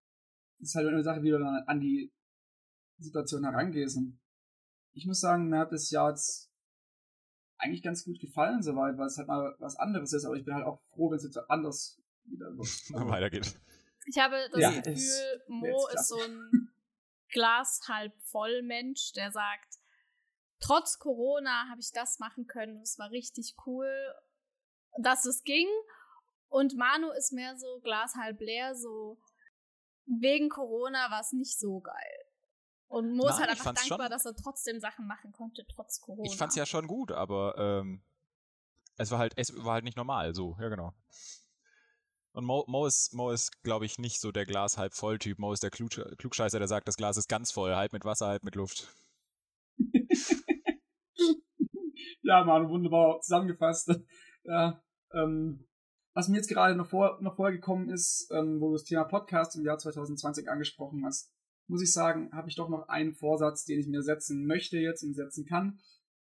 das 0.60 0.70
ist 0.70 0.76
halt 0.76 0.88
eine 0.88 1.04
Sache, 1.04 1.24
wie 1.24 1.32
dann 1.32 1.44
an 1.44 1.80
die 1.80 2.12
Situation 3.04 3.44
herangehst. 3.44 3.98
Und 3.98 4.20
ich 4.94 5.06
muss 5.06 5.20
sagen, 5.20 5.50
mir 5.50 5.60
hat 5.60 5.72
das 5.72 5.90
Jahr 5.92 6.10
jetzt 6.10 6.52
eigentlich 7.58 7.84
ganz 7.84 8.04
gut 8.04 8.20
gefallen 8.20 8.62
soweit, 8.62 8.98
weil 8.98 9.08
es 9.08 9.18
halt 9.18 9.28
mal 9.28 9.56
was 9.60 9.78
anderes 9.78 10.14
ist, 10.14 10.26
aber 10.26 10.36
ich 10.36 10.46
bin 10.46 10.54
halt 10.54 10.66
auch 10.66 10.82
froh, 10.94 11.10
wenn 11.10 11.18
es 11.18 11.24
jetzt 11.24 11.38
anders 11.50 12.02
wieder 12.26 12.48
also, 12.58 13.10
weitergeht. 13.10 13.60
Ich 14.06 14.18
habe 14.18 14.36
das 14.52 14.62
ja, 14.62 14.82
Gefühl, 14.82 15.44
Mo 15.48 15.88
ist 15.94 16.08
so 16.08 16.20
ein 16.20 16.70
Glas 17.30 17.82
halb 17.88 18.14
voll 18.24 18.62
Mensch, 18.64 19.14
der 19.14 19.32
sagt, 19.32 19.80
trotz 20.60 21.00
Corona 21.00 21.70
habe 21.70 21.80
ich 21.80 21.92
das 21.94 22.20
machen 22.20 22.46
können, 22.48 22.82
es 22.82 23.00
war 23.00 23.12
richtig 23.12 23.56
cool, 23.66 23.90
dass 25.02 25.26
es 25.26 25.44
ging. 25.44 25.68
Und 26.50 26.76
Manu 26.76 27.10
ist 27.12 27.32
mehr 27.34 27.58
so 27.58 27.80
Glas 27.82 28.14
halb 28.16 28.40
leer, 28.40 28.76
so 28.76 29.18
wegen 30.06 30.50
Corona 30.50 31.10
war 31.10 31.22
es 31.22 31.32
nicht 31.32 31.58
so 31.58 31.80
geil. 31.80 32.23
Und 32.94 33.16
Mo 33.16 33.28
ist 33.28 33.40
halt 33.40 33.50
einfach 33.50 33.74
dankbar, 33.74 34.02
schon, 34.02 34.12
dass 34.12 34.26
er 34.26 34.36
trotzdem 34.36 34.80
Sachen 34.80 35.08
machen 35.08 35.32
konnte, 35.32 35.66
trotz 35.68 36.00
Corona. 36.00 36.30
Ich 36.30 36.38
fand's 36.38 36.56
ja 36.56 36.68
schon 36.68 36.86
gut, 36.86 37.12
aber 37.12 37.58
ähm, 37.58 38.04
es 38.98 39.10
war 39.10 39.18
halt, 39.18 39.34
es 39.36 39.52
war 39.66 39.74
halt 39.74 39.84
nicht 39.84 39.98
normal, 39.98 40.36
so, 40.36 40.56
ja 40.60 40.70
genau. 40.70 40.94
Und 42.34 42.46
Mo, 42.46 42.66
Mo 42.68 42.86
ist, 42.86 43.16
Mo 43.16 43.32
ist 43.32 43.64
glaube 43.64 43.88
ich, 43.88 43.98
nicht 43.98 44.22
so 44.22 44.32
der 44.32 44.46
Glas 44.46 44.78
halb 44.78 44.94
voll 44.94 45.18
Typ. 45.18 45.40
Mo 45.40 45.52
ist 45.54 45.64
der 45.64 45.72
Klug, 45.72 45.90
Klugscheißer, 46.20 46.60
der 46.60 46.68
sagt, 46.68 46.88
das 46.88 46.96
Glas 46.96 47.18
ist 47.18 47.28
ganz 47.28 47.52
voll, 47.52 47.76
halb 47.76 47.94
mit 47.94 48.06
Wasser, 48.06 48.28
halb 48.28 48.44
mit 48.44 48.54
Luft. 48.54 48.88
ja, 52.22 52.44
Mann, 52.44 52.70
wunderbar 52.70 53.22
zusammengefasst. 53.22 53.90
Ja, 54.46 54.84
ähm, 55.14 55.70
was 56.14 56.28
mir 56.28 56.36
jetzt 56.36 56.50
gerade 56.50 56.76
noch, 56.76 56.88
vor, 56.90 57.18
noch 57.22 57.38
vorgekommen 57.38 57.90
ist, 57.90 58.30
ähm, 58.34 58.60
wo 58.60 58.68
du 58.68 58.74
das 58.74 58.84
Thema 58.84 59.06
Podcast 59.06 59.56
im 59.56 59.64
Jahr 59.64 59.78
2020 59.78 60.50
angesprochen 60.50 61.06
hast, 61.06 61.32
muss 61.74 61.82
ich 61.82 61.92
sagen, 61.92 62.30
habe 62.32 62.48
ich 62.50 62.56
doch 62.56 62.70
noch 62.70 62.88
einen 62.88 63.16
Vorsatz, 63.16 63.66
den 63.66 63.80
ich 63.80 63.88
mir 63.88 64.04
setzen 64.04 64.46
möchte 64.46 64.78
jetzt 64.78 65.02
und 65.04 65.16
setzen 65.16 65.48
kann, 65.48 65.80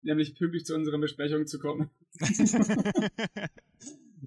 nämlich 0.02 0.34
pünktlich 0.34 0.66
zu 0.66 0.74
unseren 0.74 1.00
Besprechungen 1.00 1.46
zu 1.46 1.58
kommen. 1.60 1.88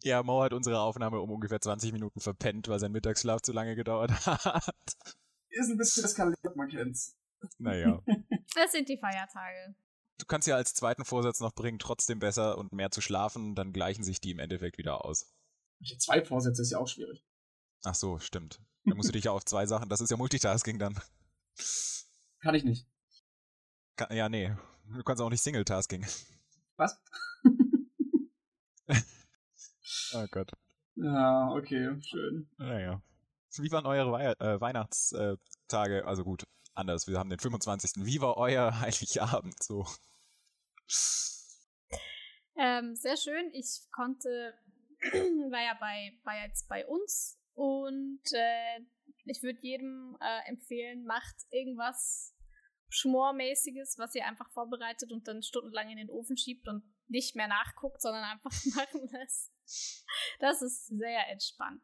Ja, 0.03 0.23
Mo 0.23 0.41
hat 0.43 0.53
unsere 0.53 0.79
Aufnahme 0.79 1.19
um 1.19 1.29
ungefähr 1.29 1.59
20 1.59 1.91
Minuten 1.91 2.21
verpennt, 2.21 2.69
weil 2.69 2.79
sein 2.79 2.93
Mittagsschlaf 2.93 3.41
zu 3.41 3.51
lange 3.51 3.75
gedauert 3.75 4.11
hat. 4.25 4.73
Ist 5.49 5.69
ein 5.69 5.77
bisschen 5.77 6.05
eskaliert, 6.05 6.55
man 6.55 6.69
kennt's. 6.69 7.17
Naja. 7.57 8.01
Das 8.55 8.71
sind 8.71 8.87
die 8.87 8.97
Feiertage. 8.97 9.75
du 10.19 10.25
kannst 10.25 10.47
ja 10.47 10.55
als 10.55 10.73
zweiten 10.73 11.03
Vorsatz 11.03 11.41
noch 11.41 11.53
bringen, 11.53 11.79
trotzdem 11.79 12.19
besser 12.19 12.57
und 12.57 12.71
mehr 12.71 12.91
zu 12.91 13.01
schlafen, 13.01 13.55
dann 13.55 13.73
gleichen 13.73 14.03
sich 14.03 14.21
die 14.21 14.31
im 14.31 14.39
Endeffekt 14.39 14.77
wieder 14.77 15.03
aus. 15.03 15.33
Zwei 15.97 16.23
Vorsätze 16.23 16.61
ist 16.61 16.71
ja 16.71 16.77
auch 16.77 16.87
schwierig. 16.87 17.25
Ach 17.83 17.95
so, 17.95 18.19
stimmt. 18.19 18.61
Dann 18.89 18.97
musst 18.97 19.09
du 19.09 19.13
dich 19.13 19.25
ja 19.25 19.31
auf 19.31 19.45
zwei 19.45 19.65
Sachen, 19.65 19.87
das 19.87 20.01
ist 20.01 20.09
ja 20.09 20.17
Multitasking 20.17 20.79
dann. 20.79 20.99
Kann 22.41 22.55
ich 22.55 22.63
nicht. 22.63 22.87
Kann, 23.95 24.15
ja, 24.15 24.29
nee. 24.29 24.55
Du 24.85 25.03
kannst 25.03 25.21
auch 25.21 25.29
nicht 25.29 25.43
Single-Tasking. 25.43 26.05
Was? 26.77 26.99
oh 30.13 30.25
Gott. 30.31 30.51
Ja, 30.95 31.51
okay, 31.51 32.01
schön. 32.01 32.49
Naja. 32.57 33.01
Wie 33.57 33.71
waren 33.71 33.85
eure 33.85 34.11
Wei 34.11 34.31
äh, 34.31 34.59
Weihnachtstage? 34.59 36.05
Also 36.05 36.23
gut, 36.23 36.47
anders. 36.73 37.07
Wir 37.07 37.19
haben 37.19 37.29
den 37.29 37.39
25. 37.39 38.05
Wie 38.05 38.21
war 38.21 38.37
euer 38.37 38.71
Heiligabend 38.79 39.61
so? 39.61 39.85
Ähm, 42.57 42.95
sehr 42.95 43.17
schön. 43.17 43.51
Ich 43.53 43.81
konnte, 43.91 44.55
war 45.51 45.61
ja 45.61 45.77
bei, 45.79 46.17
war 46.23 46.45
jetzt 46.45 46.67
bei 46.67 46.87
uns 46.87 47.38
und 47.59 48.21
äh, 48.31 48.79
ich 49.25 49.43
würde 49.43 49.59
jedem 49.61 50.17
äh, 50.21 50.49
empfehlen, 50.49 51.03
macht 51.03 51.35
irgendwas 51.51 52.33
Schmormäßiges, 52.87 53.97
was 53.97 54.15
ihr 54.15 54.25
einfach 54.25 54.49
vorbereitet 54.51 55.11
und 55.11 55.27
dann 55.27 55.43
stundenlang 55.43 55.89
in 55.89 55.97
den 55.97 56.09
Ofen 56.09 56.37
schiebt 56.37 56.69
und 56.69 56.83
nicht 57.09 57.35
mehr 57.35 57.49
nachguckt, 57.49 58.01
sondern 58.01 58.23
einfach 58.23 58.51
machen 58.75 59.09
lässt. 59.11 59.51
Das 60.39 60.61
ist 60.61 60.87
sehr 60.87 61.27
entspannt. 61.29 61.83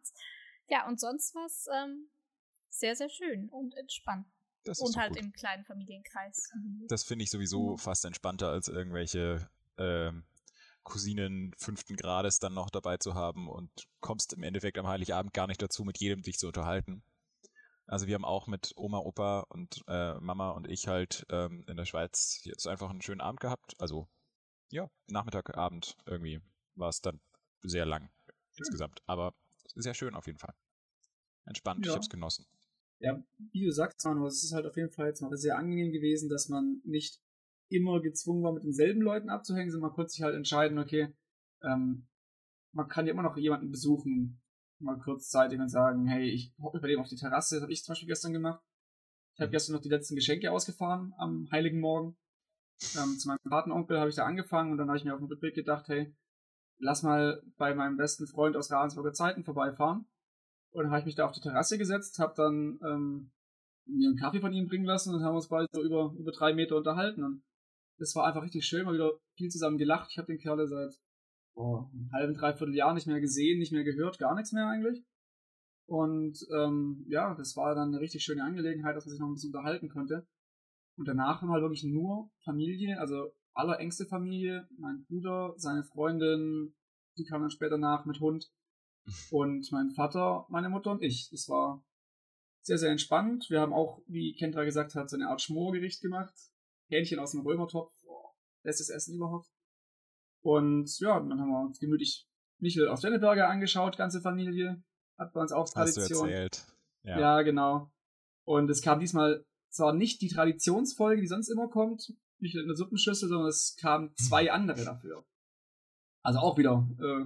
Ja, 0.70 0.88
und 0.88 0.98
sonst 1.00 1.36
was 1.36 1.68
ähm, 1.76 2.10
sehr, 2.70 2.96
sehr 2.96 3.10
schön 3.10 3.50
und 3.50 3.76
entspannt. 3.76 4.28
Das 4.64 4.80
und 4.80 4.94
so 4.94 5.00
halt 5.00 5.14
gut. 5.14 5.20
im 5.20 5.34
kleinen 5.34 5.66
Familienkreis. 5.66 6.50
Mhm. 6.56 6.86
Das 6.88 7.04
finde 7.04 7.24
ich 7.24 7.32
sowieso 7.32 7.72
Mhm. 7.72 7.78
fast 7.80 8.06
entspannter, 8.06 8.48
als 8.48 8.70
irgendwelche 8.70 9.50
ähm, 9.78 10.24
Cousinen 10.86 11.54
fünften 11.58 11.98
Grades 11.98 12.40
dann 12.40 12.54
noch 12.54 12.70
dabei 12.70 12.98
zu 12.98 13.14
haben 13.14 13.50
und 13.50 13.70
kommst 14.00 14.32
im 14.32 14.44
Endeffekt 14.44 14.78
am 14.78 14.88
Heiligabend 14.88 15.34
gar 15.34 15.48
nicht 15.48 15.62
dazu, 15.62 15.84
mit 15.84 16.00
jedem 16.00 16.22
dich 16.22 16.38
zu 16.38 16.48
unterhalten. 16.48 17.04
Also 17.88 18.08
wir 18.08 18.16
haben 18.16 18.26
auch 18.26 18.48
mit 18.48 18.72
Oma, 18.78 19.00
Opa 19.00 19.42
und 19.50 19.84
äh, 19.88 20.16
Mama 20.20 20.52
und 20.52 20.68
ich 20.70 20.88
halt 20.88 21.26
ähm, 21.30 21.66
in 21.68 21.76
der 21.78 21.86
Schweiz 21.86 22.40
jetzt 22.44 22.68
einfach 22.68 22.90
einen 22.90 23.02
schönen 23.02 23.22
Abend 23.22 23.42
gehabt. 23.42 23.76
Also 23.80 24.08
ja, 24.72 24.90
Nachmittag, 25.08 25.56
Abend 25.58 25.98
irgendwie 26.06 26.42
war 26.76 26.90
es 26.90 27.02
dann 27.02 27.20
sehr 27.62 27.86
lang 27.86 28.10
insgesamt. 28.58 29.02
Aber 29.06 29.34
sehr 29.76 29.94
schön 29.94 30.16
auf 30.16 30.28
jeden 30.28 30.40
Fall. 30.40 30.56
Entspannt, 31.46 31.82
ich 31.82 31.88
Ja. 31.88 31.94
habe 31.94 32.02
es 32.04 32.10
genossen. 32.10 32.46
Ja, 33.00 33.22
wie 33.52 33.66
du 33.66 33.72
sagst, 33.72 34.04
Manu, 34.06 34.26
es 34.26 34.44
ist 34.44 34.54
halt 34.54 34.66
auf 34.66 34.78
jeden 34.78 34.90
Fall 34.90 35.08
jetzt 35.08 35.22
mal 35.22 35.36
sehr 35.38 35.58
angenehm 35.58 35.92
gewesen, 35.92 36.30
dass 36.30 36.48
man 36.48 36.82
nicht 36.86 37.20
immer 37.70 38.02
gezwungen 38.02 38.44
war, 38.44 38.54
mit 38.54 38.64
denselben 38.64 39.02
Leuten 39.02 39.30
abzuhängen, 39.30 39.72
sondern 39.72 39.90
man 39.90 39.96
konnte 39.96 40.12
sich 40.12 40.22
halt 40.22 40.36
entscheiden, 40.36 40.78
okay, 40.78 41.14
ähm, 41.64 42.08
man 42.74 42.88
kann 42.88 43.06
ja 43.06 43.14
immer 43.14 43.24
noch 43.24 43.38
jemanden 43.38 43.72
besuchen, 43.72 44.42
mal 44.80 45.00
kurzzeitig 45.00 45.60
und 45.60 45.70
sagen, 45.70 46.06
hey, 46.08 46.30
ich 46.30 46.54
hocke 46.60 46.80
bei 46.80 46.88
dem 46.88 47.00
auf 47.00 47.08
die 47.08 47.16
Terrasse, 47.16 47.56
das 47.56 47.64
habe 47.64 47.72
ich 47.72 47.84
zum 47.84 47.94
Beispiel 47.94 48.10
gestern 48.10 48.34
gemacht. 48.34 48.62
Ich 49.36 49.42
habe 49.42 49.50
Mhm. 49.50 49.54
gestern 49.54 49.74
noch 49.74 49.82
die 49.82 49.90
letzten 49.90 50.16
Geschenke 50.16 50.52
ausgefahren 50.52 51.14
am 51.18 51.48
Heiligen 51.52 51.80
Morgen. 51.80 52.18
Ähm, 52.98 53.18
zu 53.18 53.28
meinem 53.28 53.40
Patenonkel 53.50 54.00
habe 54.00 54.10
ich 54.10 54.16
da 54.16 54.26
angefangen 54.26 54.72
und 54.72 54.78
dann 54.78 54.88
habe 54.88 54.98
ich 54.98 55.06
mir 55.06 55.14
auf 55.14 55.20
dem 55.20 55.28
Rückweg 55.28 55.56
gedacht, 55.56 55.88
hey, 55.88 56.14
lass 56.78 57.04
mal 57.04 57.42
bei 57.58 57.74
meinem 57.74 57.98
besten 57.98 58.28
Freund 58.28 58.56
aus 58.58 58.72
Ravensburger 58.72 59.14
Zeiten 59.14 59.44
vorbeifahren. 59.44 60.06
Und 60.72 60.84
dann 60.84 60.92
habe 60.92 61.00
ich 61.00 61.06
mich 61.06 61.16
da 61.16 61.26
auf 61.26 61.32
die 61.32 61.40
Terrasse 61.40 61.78
gesetzt, 61.78 62.20
habe 62.20 62.34
dann 62.36 62.80
ähm, 62.84 63.32
mir 63.86 64.10
einen 64.10 64.18
Kaffee 64.18 64.42
von 64.42 64.52
ihm 64.52 64.68
bringen 64.68 64.86
lassen 64.86 65.16
und 65.16 65.24
haben 65.24 65.36
uns 65.36 65.48
bald 65.48 65.70
so 65.72 65.82
über, 65.82 66.14
über 66.18 66.32
drei 66.32 66.54
Meter 66.54 66.76
unterhalten. 66.76 67.24
Und 67.24 67.44
das 67.98 68.16
war 68.16 68.26
einfach 68.26 68.44
richtig 68.44 68.66
schön, 68.66 68.86
mal 68.86 68.94
wieder 68.94 69.12
viel 69.36 69.50
zusammen 69.50 69.78
gelacht. 69.78 70.10
Ich 70.12 70.18
habe 70.18 70.28
den 70.28 70.40
Kerl 70.40 70.68
seit 70.68 70.94
oh, 71.56 71.86
einem 71.94 72.12
halben, 72.12 72.34
dreiviertel 72.34 72.76
Jahr 72.76 72.94
nicht 72.94 73.08
mehr 73.08 73.22
gesehen, 73.22 73.60
nicht 73.60 73.72
mehr 73.72 73.84
gehört, 73.84 74.20
gar 74.20 74.36
nichts 74.36 74.52
mehr 74.52 74.68
eigentlich. 74.68 75.04
Und 75.88 76.40
ähm, 76.52 77.06
ja, 77.08 77.36
das 77.36 77.56
war 77.56 77.76
dann 77.76 77.90
eine 77.90 78.00
richtig 78.00 78.24
schöne 78.24 78.44
Angelegenheit, 78.44 78.96
dass 78.96 79.06
man 79.06 79.12
sich 79.12 79.20
noch 79.20 79.28
ein 79.28 79.34
bisschen 79.34 79.54
unterhalten 79.54 79.90
konnte. 79.90 80.28
Und 80.98 81.08
danach 81.08 81.42
haben 81.42 81.50
wir 81.50 81.54
halt 81.54 81.64
wirklich 81.64 81.84
nur 81.84 82.32
Familie, 82.44 83.00
also 83.00 83.34
allerengste 83.54 84.06
Familie, 84.06 84.68
mein 84.78 85.04
Bruder, 85.06 85.54
seine 85.58 85.84
Freundin, 85.84 86.74
die 87.18 87.26
kam 87.26 87.42
dann 87.42 87.52
später 87.52 87.78
nach 87.78 88.06
mit 88.06 88.20
Hund. 88.20 88.52
Und 89.32 89.72
mein 89.72 89.92
Vater, 89.92 90.48
meine 90.50 90.70
Mutter 90.70 90.90
und 90.90 91.04
ich. 91.04 91.30
Das 91.30 91.48
war 91.48 91.86
sehr, 92.64 92.80
sehr 92.80 92.90
entspannt. 92.90 93.46
Wir 93.50 93.62
haben 93.62 93.72
auch, 93.72 94.02
wie 94.08 94.34
Kendra 94.34 94.64
gesagt 94.64 94.96
hat, 94.96 95.12
so 95.12 95.16
eine 95.16 95.30
Art 95.30 95.44
Schmorgericht 95.44 96.02
gemacht. 96.02 96.34
Hähnchen 96.88 97.20
aus 97.20 97.32
dem 97.32 97.42
Römertopf. 97.42 97.92
Oh, 98.08 98.30
bestes 98.64 98.90
Essen 98.90 99.16
überhaupt. 99.16 99.48
Und 100.42 101.00
ja, 101.00 101.20
dann 101.20 101.40
haben 101.40 101.50
wir 101.50 101.62
uns 101.66 101.80
gemütlich 101.80 102.28
Michel 102.60 102.88
aus 102.88 103.02
Denneberger 103.02 103.50
angeschaut, 103.50 103.98
ganze 103.98 104.22
Familie. 104.22 104.84
Hat 105.18 105.34
bei 105.34 105.42
uns 105.42 105.52
auch 105.52 105.64
Hast 105.64 105.76
du 105.98 106.02
Tradition. 106.02 106.30
erzählt. 106.30 106.66
Ja. 107.04 107.20
Ja. 107.20 107.42
genau. 107.42 107.92
Und 108.46 108.70
es 108.70 108.82
kam 108.82 109.00
diesmal 109.00 109.44
zwar 109.70 109.94
nicht 109.94 110.22
die 110.22 110.28
Traditionsfolge, 110.30 111.22
die 111.22 111.28
sonst 111.28 111.50
immer 111.50 111.68
kommt, 111.68 112.14
nicht 112.40 112.56
in 112.56 112.68
der 112.68 112.76
Suppenschüssel, 112.76 113.28
sondern 113.30 113.48
es 113.50 113.76
kamen 113.80 114.14
zwei 114.16 114.52
andere 114.52 114.84
dafür. 114.86 115.26
Also 116.22 116.40
auch 116.40 116.58
wieder, 116.58 116.88
äh, 117.00 117.26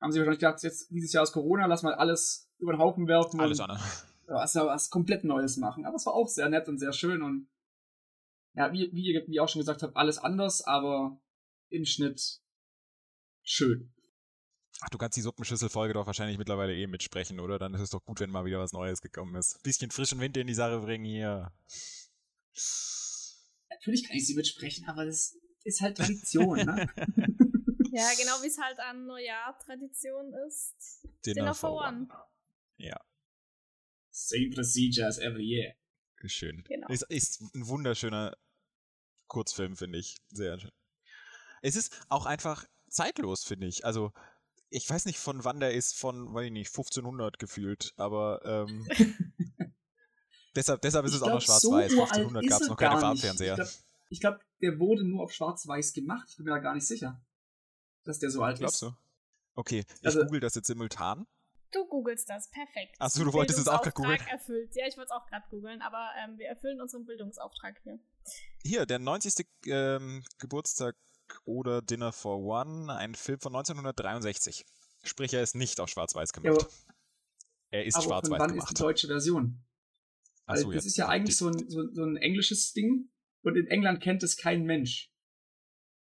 haben 0.00 0.12
sie 0.12 0.18
wahrscheinlich 0.18 0.40
gedacht, 0.40 0.62
jetzt 0.62 0.90
dieses 0.90 1.12
Jahr 1.12 1.24
ist 1.24 1.32
Corona, 1.32 1.66
lass 1.66 1.82
mal 1.82 1.94
alles 1.94 2.48
über 2.58 2.72
den 2.72 2.80
Haufen 2.80 3.08
werfen 3.08 3.40
Alles 3.40 3.60
und 3.60 3.70
andere. 3.70 3.84
was, 4.26 4.54
was 4.54 4.90
komplett 4.90 5.24
Neues 5.24 5.56
machen. 5.56 5.84
Aber 5.86 5.96
es 5.96 6.06
war 6.06 6.14
auch 6.14 6.28
sehr 6.28 6.48
nett 6.48 6.68
und 6.68 6.78
sehr 6.78 6.92
schön 6.92 7.22
und 7.22 7.48
ja, 8.54 8.72
wie, 8.72 8.90
wie, 8.92 9.12
ihr- 9.12 9.24
wie 9.28 9.40
auch 9.40 9.48
schon 9.48 9.60
gesagt 9.60 9.82
habt, 9.82 9.96
alles 9.96 10.18
anders, 10.18 10.62
aber 10.62 11.20
im 11.70 11.84
Schnitt 11.84 12.40
schön. 13.42 13.92
Ach, 14.80 14.88
du 14.90 14.98
kannst 14.98 15.16
die 15.16 15.22
Suppenschüssel-Folge 15.22 15.94
doch 15.94 16.06
wahrscheinlich 16.06 16.38
mittlerweile 16.38 16.74
eh 16.74 16.86
mitsprechen, 16.86 17.40
oder? 17.40 17.58
Dann 17.58 17.74
ist 17.74 17.80
es 17.80 17.90
doch 17.90 18.04
gut, 18.04 18.20
wenn 18.20 18.30
mal 18.30 18.44
wieder 18.44 18.60
was 18.60 18.72
Neues 18.72 19.00
gekommen 19.02 19.34
ist. 19.34 19.60
Bisschen 19.64 19.90
frischen 19.90 20.20
Wind 20.20 20.36
in 20.36 20.46
die 20.46 20.54
Sache 20.54 20.78
bringen 20.80 21.04
hier. 21.04 21.50
Natürlich 23.70 24.06
kann 24.06 24.16
ich 24.16 24.26
sie 24.26 24.34
mitsprechen, 24.34 24.86
aber 24.88 25.04
das 25.04 25.36
ist 25.64 25.80
halt 25.80 25.96
Tradition, 25.96 26.58
ne? 26.64 26.88
Ja, 27.90 28.10
genau 28.18 28.42
wie 28.42 28.48
es 28.48 28.58
halt 28.58 28.78
an 28.80 29.06
Neujahr 29.06 29.58
Tradition 29.58 30.32
ist. 30.46 30.74
Dinner, 31.24 31.54
for 31.54 31.72
one. 31.72 32.06
Ja, 32.76 33.00
Same 34.10 34.50
procedure 34.50 35.06
as 35.06 35.18
every 35.18 35.42
year. 35.44 35.74
Schön. 36.26 36.64
Genau. 36.66 36.88
Ist, 36.88 37.02
ist 37.08 37.40
ein 37.54 37.68
wunderschöner 37.68 38.36
Kurzfilm, 39.28 39.76
finde 39.76 39.98
ich. 39.98 40.16
Sehr 40.30 40.58
schön. 40.58 40.72
Es 41.62 41.76
ist 41.76 42.00
auch 42.08 42.26
einfach 42.26 42.64
zeitlos, 42.88 43.44
finde 43.44 43.66
ich. 43.66 43.84
Also, 43.84 44.12
ich 44.70 44.88
weiß 44.88 45.06
nicht, 45.06 45.18
von 45.18 45.44
wann 45.44 45.60
der 45.60 45.74
ist, 45.74 45.96
von, 45.96 46.32
weiß 46.34 46.46
ich 46.46 46.52
nicht, 46.52 46.68
1500 46.68 47.38
gefühlt, 47.38 47.92
aber 47.96 48.40
ähm, 48.44 48.86
deshalb, 50.54 50.82
deshalb 50.82 51.06
ist 51.06 51.14
es 51.14 51.22
auch 51.22 51.28
noch 51.30 51.40
schwarz-weiß. 51.42 51.92
1500 51.92 52.46
gab 52.48 52.60
es 52.62 52.68
noch 52.68 52.76
keine 52.76 53.00
Farbfernseher. 53.00 53.58
Ich 54.10 54.20
glaube, 54.20 54.38
glaub, 54.38 54.48
der 54.60 54.78
wurde 54.78 55.04
nur 55.04 55.22
auf 55.22 55.32
schwarz-weiß 55.32 55.92
gemacht. 55.92 56.26
Ich 56.30 56.36
bin 56.36 56.46
mir 56.46 56.52
da 56.52 56.58
gar 56.58 56.74
nicht 56.74 56.86
sicher, 56.86 57.20
dass 58.04 58.18
der 58.18 58.30
so 58.30 58.42
alt 58.42 58.58
Glaubst 58.58 58.82
ist. 58.82 58.88
du? 58.90 58.94
Okay, 59.54 59.84
ich 60.00 60.06
Also- 60.06 60.20
google 60.24 60.40
das 60.40 60.54
jetzt 60.54 60.66
simultan. 60.66 61.26
Du 61.70 61.86
googelst 61.86 62.28
das, 62.30 62.48
perfekt. 62.50 62.94
Ach 62.98 63.10
so, 63.10 63.24
du 63.24 63.32
wolltest 63.32 63.58
es 63.58 63.68
auch 63.68 63.82
grad 63.82 63.94
Bildungsauftrag 63.94 64.18
googeln? 64.18 64.38
erfüllt. 64.38 64.74
Ja, 64.76 64.86
ich 64.86 64.96
wollte 64.96 65.08
es 65.08 65.10
auch 65.10 65.26
gerade 65.26 65.44
googeln, 65.50 65.82
aber 65.82 66.10
ähm, 66.24 66.38
wir 66.38 66.46
erfüllen 66.48 66.80
unseren 66.80 67.04
Bildungsauftrag 67.04 67.78
hier. 67.82 67.98
Hier, 68.62 68.86
der 68.86 68.98
90. 68.98 69.46
Ähm, 69.66 70.24
Geburtstag 70.38 70.96
oder 71.44 71.82
Dinner 71.82 72.12
for 72.12 72.38
One, 72.38 72.94
ein 72.94 73.14
Film 73.14 73.38
von 73.40 73.54
1963. 73.54 74.64
Sprich, 75.04 75.34
er 75.34 75.42
ist 75.42 75.54
nicht 75.54 75.78
auf 75.80 75.90
Schwarz-Weiß 75.90 76.30
Ja, 76.36 76.40
gemacht. 76.40 76.62
aber, 76.62 76.72
er 77.70 77.84
ist 77.84 77.94
aber 77.96 78.02
von 78.04 78.10
schwarz-weiß 78.12 78.38
wann 78.40 78.50
ist 78.50 78.54
gemacht. 78.56 78.70
die 78.70 78.82
deutsche 78.82 79.06
Version? 79.08 79.64
Achso, 80.46 80.72
das 80.72 80.86
ist 80.86 80.96
ja 80.96 81.08
eigentlich 81.08 81.36
so 81.36 81.48
ein, 81.48 81.68
so, 81.68 81.92
so 81.92 82.02
ein 82.04 82.16
englisches 82.16 82.72
Ding 82.72 83.10
und 83.42 83.56
in 83.56 83.66
England 83.66 84.02
kennt 84.02 84.22
es 84.22 84.38
kein 84.38 84.64
Mensch. 84.64 85.12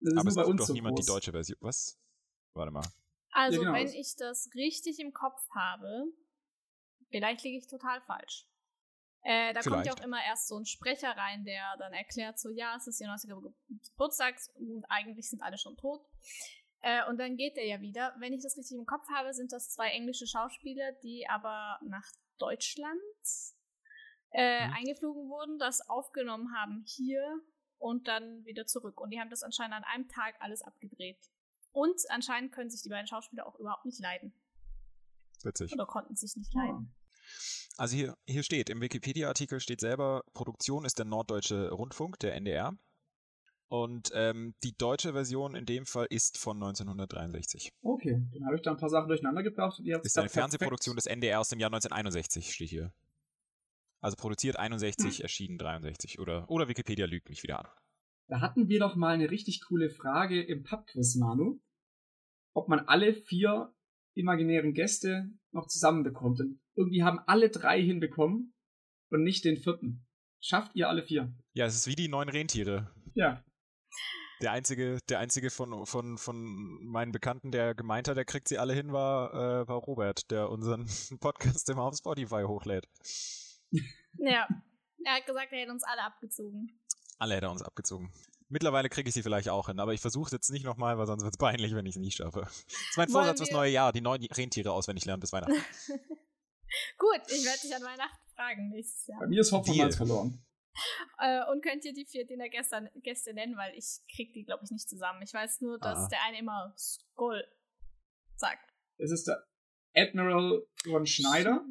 Das 0.01 0.11
ist 0.13 0.17
Aber 0.19 0.23
nur 0.25 0.29
es 0.31 0.35
bei 0.35 0.45
uns 0.45 0.59
doch 0.59 0.67
so 0.67 0.73
niemand 0.73 0.97
groß. 0.97 1.05
die 1.05 1.09
deutsche 1.11 1.31
Version. 1.31 1.57
Was? 1.61 1.97
Warte 2.53 2.71
mal. 2.73 2.85
Also, 3.37 3.63
Ja, 3.63 3.71
genau. 3.71 3.73
wenn 3.79 3.93
ich 3.93 4.15
das 4.17 4.49
richtig 4.55 4.97
im 4.99 5.11
Kopf 5.11 5.41
habe, 5.53 6.05
vielleicht 7.09 7.43
liege 7.43 7.57
ich 7.57 7.67
total 7.67 8.01
falsch. 8.01 8.45
Äh, 9.23 9.53
da 9.53 9.61
kommt 9.61 9.75
ja 9.77 9.81
Vielleicht. 9.81 9.99
auch 9.99 10.03
immer 10.05 10.23
erst 10.23 10.47
so 10.47 10.57
ein 10.57 10.65
Sprecher 10.65 11.09
rein, 11.17 11.43
der 11.45 11.75
dann 11.79 11.91
erklärt, 11.93 12.39
so, 12.39 12.49
ja, 12.49 12.75
es 12.77 12.87
ist 12.87 13.01
ihr 13.01 13.07
90. 13.07 13.29
Ge- 13.31 13.79
Geburtstag 13.91 14.35
und 14.53 14.85
eigentlich 14.87 15.29
sind 15.29 15.41
alle 15.41 15.57
schon 15.57 15.75
tot. 15.77 16.05
Äh, 16.81 17.03
und 17.09 17.17
dann 17.17 17.35
geht 17.35 17.57
er 17.57 17.65
ja 17.65 17.81
wieder. 17.81 18.15
Wenn 18.19 18.33
ich 18.33 18.43
das 18.43 18.55
richtig 18.55 18.77
im 18.77 18.85
Kopf 18.85 19.05
habe, 19.13 19.33
sind 19.33 19.51
das 19.51 19.69
zwei 19.71 19.89
englische 19.89 20.27
Schauspieler, 20.27 20.91
die 21.03 21.27
aber 21.27 21.79
nach 21.83 22.07
Deutschland 22.37 23.01
äh, 24.31 24.67
Mhm. 24.67 24.73
eingeflogen 24.75 25.27
wurden, 25.29 25.57
das 25.59 25.81
aufgenommen 25.89 26.53
haben 26.55 26.83
hier 26.87 27.41
und 27.79 28.07
dann 28.07 28.45
wieder 28.45 28.65
zurück. 28.65 28.99
Und 29.01 29.09
die 29.09 29.19
haben 29.19 29.29
das 29.29 29.43
anscheinend 29.43 29.75
an 29.75 29.83
einem 29.85 30.07
Tag 30.07 30.35
alles 30.39 30.61
abgedreht. 30.61 31.19
Und 31.75 31.99
anscheinend 32.07 32.53
können 32.53 32.69
sich 32.69 32.81
die 32.83 32.89
beiden 32.89 33.05
Schauspieler 33.05 33.45
auch 33.45 33.59
überhaupt 33.59 33.83
nicht 33.83 33.99
leiden. 33.99 34.33
Witzig. 35.43 35.73
Oder 35.73 35.85
konnten 35.85 36.15
sich 36.15 36.33
nicht 36.37 36.53
leiden. 36.53 36.95
Also 37.75 37.97
hier, 37.97 38.17
hier 38.25 38.43
steht, 38.43 38.69
im 38.69 38.79
Wikipedia-Artikel 38.79 39.59
steht 39.59 39.81
selber, 39.81 40.23
Produktion 40.33 40.85
ist 40.85 40.99
der 40.99 41.05
Norddeutsche 41.05 41.71
Rundfunk, 41.71 42.17
der 42.19 42.33
NDR. 42.35 42.77
Und 43.67 44.09
ähm, 44.13 44.55
die 44.63 44.77
deutsche 44.77 45.11
Version 45.11 45.53
in 45.53 45.65
dem 45.65 45.85
Fall 45.85 46.07
ist 46.09 46.37
von 46.37 46.55
1963. 46.55 47.73
Okay, 47.81 48.21
dann 48.31 48.45
habe 48.45 48.55
ich 48.55 48.61
da 48.61 48.71
ein 48.71 48.77
paar 48.77 48.89
Sachen 48.89 49.09
durcheinander 49.09 49.43
gebracht. 49.43 49.77
Und 49.79 49.85
ihr 49.85 49.99
ist 50.01 50.17
eine 50.17 50.29
Fernsehproduktion 50.29 50.95
des 50.95 51.07
NDR 51.07 51.41
aus 51.41 51.49
dem 51.49 51.59
Jahr 51.59 51.73
1961, 51.73 52.53
steht 52.53 52.69
hier. 52.69 52.93
Also 53.99 54.15
produziert 54.15 54.57
61, 54.57 55.17
hm. 55.17 55.21
erschienen 55.23 55.57
63. 55.57 56.19
Oder, 56.19 56.49
oder 56.49 56.69
Wikipedia 56.69 57.05
lügt 57.05 57.27
mich 57.27 57.43
wieder 57.43 57.59
an. 57.59 57.67
Da 58.27 58.41
hatten 58.41 58.69
wir 58.69 58.79
doch 58.79 58.95
mal 58.95 59.13
eine 59.13 59.29
richtig 59.29 59.61
coole 59.65 59.89
Frage 59.89 60.41
im 60.41 60.63
Pubquiz, 60.63 61.15
Manu. 61.15 61.59
Ob 62.55 62.69
man 62.69 62.79
alle 62.79 63.13
vier 63.13 63.73
imaginären 64.15 64.73
Gäste 64.73 65.29
noch 65.51 65.67
zusammenbekommt. 65.67 66.39
Und 66.39 66.59
irgendwie 66.75 67.03
haben 67.03 67.19
alle 67.27 67.49
drei 67.49 67.81
hinbekommen 67.81 68.53
und 69.09 69.23
nicht 69.23 69.45
den 69.45 69.57
vierten. 69.57 70.05
Schafft 70.41 70.75
ihr 70.75 70.89
alle 70.89 71.03
vier? 71.03 71.33
Ja, 71.53 71.65
es 71.65 71.75
ist 71.75 71.87
wie 71.87 71.95
die 71.95 72.07
neun 72.07 72.29
Rentiere. 72.29 72.91
Ja. 73.13 73.43
Der 74.41 74.51
einzige, 74.51 74.99
der 75.09 75.19
einzige 75.19 75.49
von, 75.49 75.85
von, 75.85 76.17
von 76.17 76.83
meinen 76.83 77.11
Bekannten, 77.11 77.51
der 77.51 77.73
gemeint 77.73 78.07
hat, 78.07 78.17
der 78.17 78.25
kriegt 78.25 78.47
sie 78.47 78.57
alle 78.57 78.73
hin, 78.73 78.91
war, 78.91 79.33
äh, 79.33 79.67
war 79.67 79.77
Robert, 79.77 80.29
der 80.29 80.49
unseren 80.49 80.85
Podcast 81.19 81.69
immer 81.69 81.83
auf 81.83 81.95
Spotify 81.95 82.43
hochlädt. 82.45 82.87
Ja. 84.17 84.47
Er 85.03 85.15
hat 85.15 85.25
gesagt, 85.25 85.51
er 85.51 85.59
hätte 85.59 85.71
uns 85.71 85.83
alle 85.83 86.03
abgezogen. 86.03 86.79
Alle 87.17 87.35
hätte 87.35 87.47
er 87.47 87.51
uns 87.51 87.61
abgezogen. 87.61 88.11
Mittlerweile 88.47 88.89
kriege 88.89 89.07
ich 89.07 89.13
sie 89.13 89.23
vielleicht 89.23 89.49
auch 89.49 89.67
hin, 89.67 89.79
aber 89.79 89.93
ich 89.93 90.01
versuche 90.01 90.27
es 90.27 90.31
jetzt 90.31 90.51
nicht 90.51 90.65
nochmal, 90.65 90.97
weil 90.97 91.07
sonst 91.07 91.23
wird 91.23 91.33
es 91.33 91.37
peinlich, 91.37 91.73
wenn 91.73 91.85
ich 91.85 91.95
es 91.95 92.01
nicht 92.01 92.17
schaffe. 92.17 92.41
Das 92.41 92.65
ist 92.65 92.97
mein 92.97 93.09
Vorsatz 93.09 93.39
fürs 93.39 93.51
neue 93.51 93.71
Jahr, 93.71 93.91
die 93.91 94.01
neuen 94.01 94.23
Rentiere 94.25 94.71
auswendig 94.71 95.05
lernen 95.05 95.21
bis 95.21 95.33
Weihnachten. 95.33 95.53
Gut, 96.97 97.21
ich 97.27 97.43
werde 97.45 97.59
dich 97.61 97.75
an 97.75 97.81
Weihnachten 97.81 98.25
fragen 98.35 98.69
nächstes 98.69 99.07
Jahr. 99.07 99.19
Bei 99.19 99.27
mir 99.27 99.41
ist 99.41 99.51
Hoffmann 99.51 99.91
verloren. 99.91 100.45
Äh, 101.19 101.41
und 101.51 101.63
könnt 101.63 101.85
ihr 101.85 101.93
die 101.93 102.05
vier 102.05 102.27
Dinnergäste 102.27 102.91
Gäste 103.01 103.33
nennen, 103.33 103.55
weil 103.57 103.73
ich 103.75 104.01
krieg 104.13 104.33
die, 104.33 104.43
glaube 104.43 104.63
ich, 104.65 104.71
nicht 104.71 104.89
zusammen. 104.89 105.21
Ich 105.21 105.33
weiß 105.33 105.61
nur, 105.61 105.79
dass 105.79 105.97
ah. 105.97 106.07
der 106.09 106.23
eine 106.23 106.39
immer 106.39 106.73
Skull 106.77 107.43
sagt. 108.35 108.73
Es 108.97 109.11
ist 109.11 109.25
der 109.25 109.47
Admiral 109.95 110.65
von 110.83 111.05
Schneider. 111.05 111.65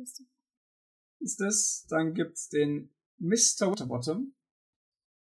Ist 1.21 1.40
das? 1.40 1.87
Dann 1.88 2.14
gibt's 2.14 2.49
den 2.49 2.95
Mr. 3.19 3.69
Winterbottom. 3.69 4.35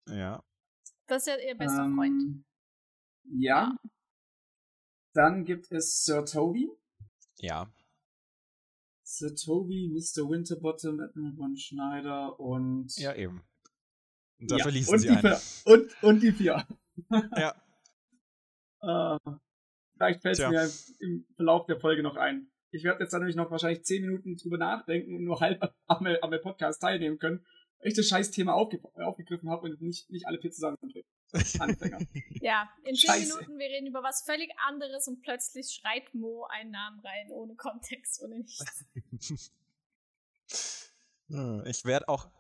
Ja. 0.09 0.45
Das 1.13 1.27
ist 1.27 1.27
ja 1.27 1.47
ihr 1.47 1.55
bester 1.55 1.85
ähm, 1.85 1.95
Freund. 1.95 2.45
Ja. 3.39 3.77
Dann 5.13 5.45
gibt 5.45 5.71
es 5.71 6.05
Sir 6.05 6.25
Toby. 6.25 6.71
Ja. 7.37 7.71
Sir 9.03 9.37
Toby, 9.37 9.91
Mr. 9.93 10.27
Winterbottom, 10.31 11.01
Admiral 11.01 11.37
von 11.37 11.55
Schneider 11.55 12.41
und. 12.41 12.97
Ja, 12.97 13.15
eben. 13.15 13.43
Und 14.41 14.51
da 14.51 14.57
ja, 14.57 14.63
verließen 14.63 14.95
und 14.95 15.01
sie 15.01 15.09
die 15.09 15.17
einen. 15.17 15.37
Und, 15.67 16.03
und 16.03 16.23
die 16.23 16.33
vier. 16.33 16.67
ja. 17.37 17.63
uh, 18.81 19.19
vielleicht 19.93 20.23
fällt 20.23 20.39
es 20.39 20.49
mir 20.99 21.07
im 21.07 21.27
Verlauf 21.37 21.67
der 21.67 21.79
Folge 21.79 22.03
noch 22.03 22.17
ein. 22.17 22.51
Ich 22.71 22.85
werde 22.85 23.03
jetzt 23.03 23.13
dann 23.13 23.21
nämlich 23.21 23.37
noch 23.37 23.51
wahrscheinlich 23.51 23.85
zehn 23.85 24.01
Minuten 24.01 24.39
drüber 24.39 24.57
nachdenken 24.57 25.15
und 25.15 25.25
nur 25.25 25.41
halb 25.41 25.63
am, 25.89 26.07
am 26.07 26.41
Podcast 26.41 26.81
teilnehmen 26.81 27.19
können, 27.19 27.45
ich 27.83 27.95
das 27.95 28.07
scheiß 28.07 28.31
Thema 28.31 28.55
aufge 28.55 28.81
aufgegriffen 28.95 29.51
habe 29.51 29.69
und 29.69 29.81
nicht, 29.81 30.09
nicht 30.11 30.27
alle 30.27 30.39
vier 30.41 30.51
zusammen 30.51 30.79
Anfänger. 31.59 31.99
ja, 32.41 32.69
in 32.85 32.95
zehn 32.95 33.09
Scheiße. 33.09 33.39
Minuten, 33.39 33.59
wir 33.59 33.67
reden 33.67 33.87
über 33.87 34.03
was 34.03 34.23
völlig 34.23 34.51
anderes 34.67 35.09
und 35.09 35.23
plötzlich 35.23 35.73
schreit 35.73 36.15
Mo 36.15 36.47
einen 36.51 36.71
Namen 36.71 37.01
rein, 37.01 37.31
ohne 37.31 37.55
Kontext, 37.55 38.23
ohne 38.23 38.39
nichts. 38.39 38.85
ich 41.65 41.85
werde 41.85 42.09
auch, 42.09 42.31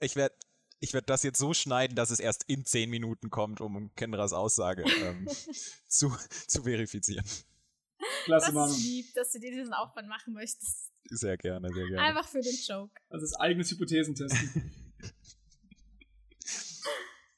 ich 0.00 0.16
werde 0.16 0.34
ich 0.80 0.92
werde 0.92 1.06
das 1.06 1.22
jetzt 1.22 1.38
so 1.38 1.54
schneiden, 1.54 1.96
dass 1.96 2.10
es 2.10 2.20
erst 2.20 2.44
in 2.46 2.66
zehn 2.66 2.90
Minuten 2.90 3.30
kommt, 3.30 3.62
um 3.62 3.94
Kendras 3.94 4.34
Aussage 4.34 4.82
ähm, 4.82 5.26
zu, 5.88 6.14
zu 6.46 6.64
verifizieren. 6.64 7.24
Klasse, 8.24 8.52
das 8.52 8.70
ist 8.72 8.84
lieb, 8.84 9.14
dass 9.14 9.32
du 9.32 9.38
dir 9.40 9.50
diesen 9.50 9.72
Aufwand 9.72 10.08
machen 10.08 10.32
möchtest. 10.34 10.90
Sehr 11.10 11.36
gerne, 11.36 11.68
sehr 11.72 11.86
gerne. 11.86 12.02
Einfach 12.02 12.26
für 12.26 12.40
den 12.40 12.56
Joke. 12.66 12.92
Also 13.10 13.26
das 13.26 13.34
eigenes 13.34 13.70
Hypothesentesten. 13.70 14.72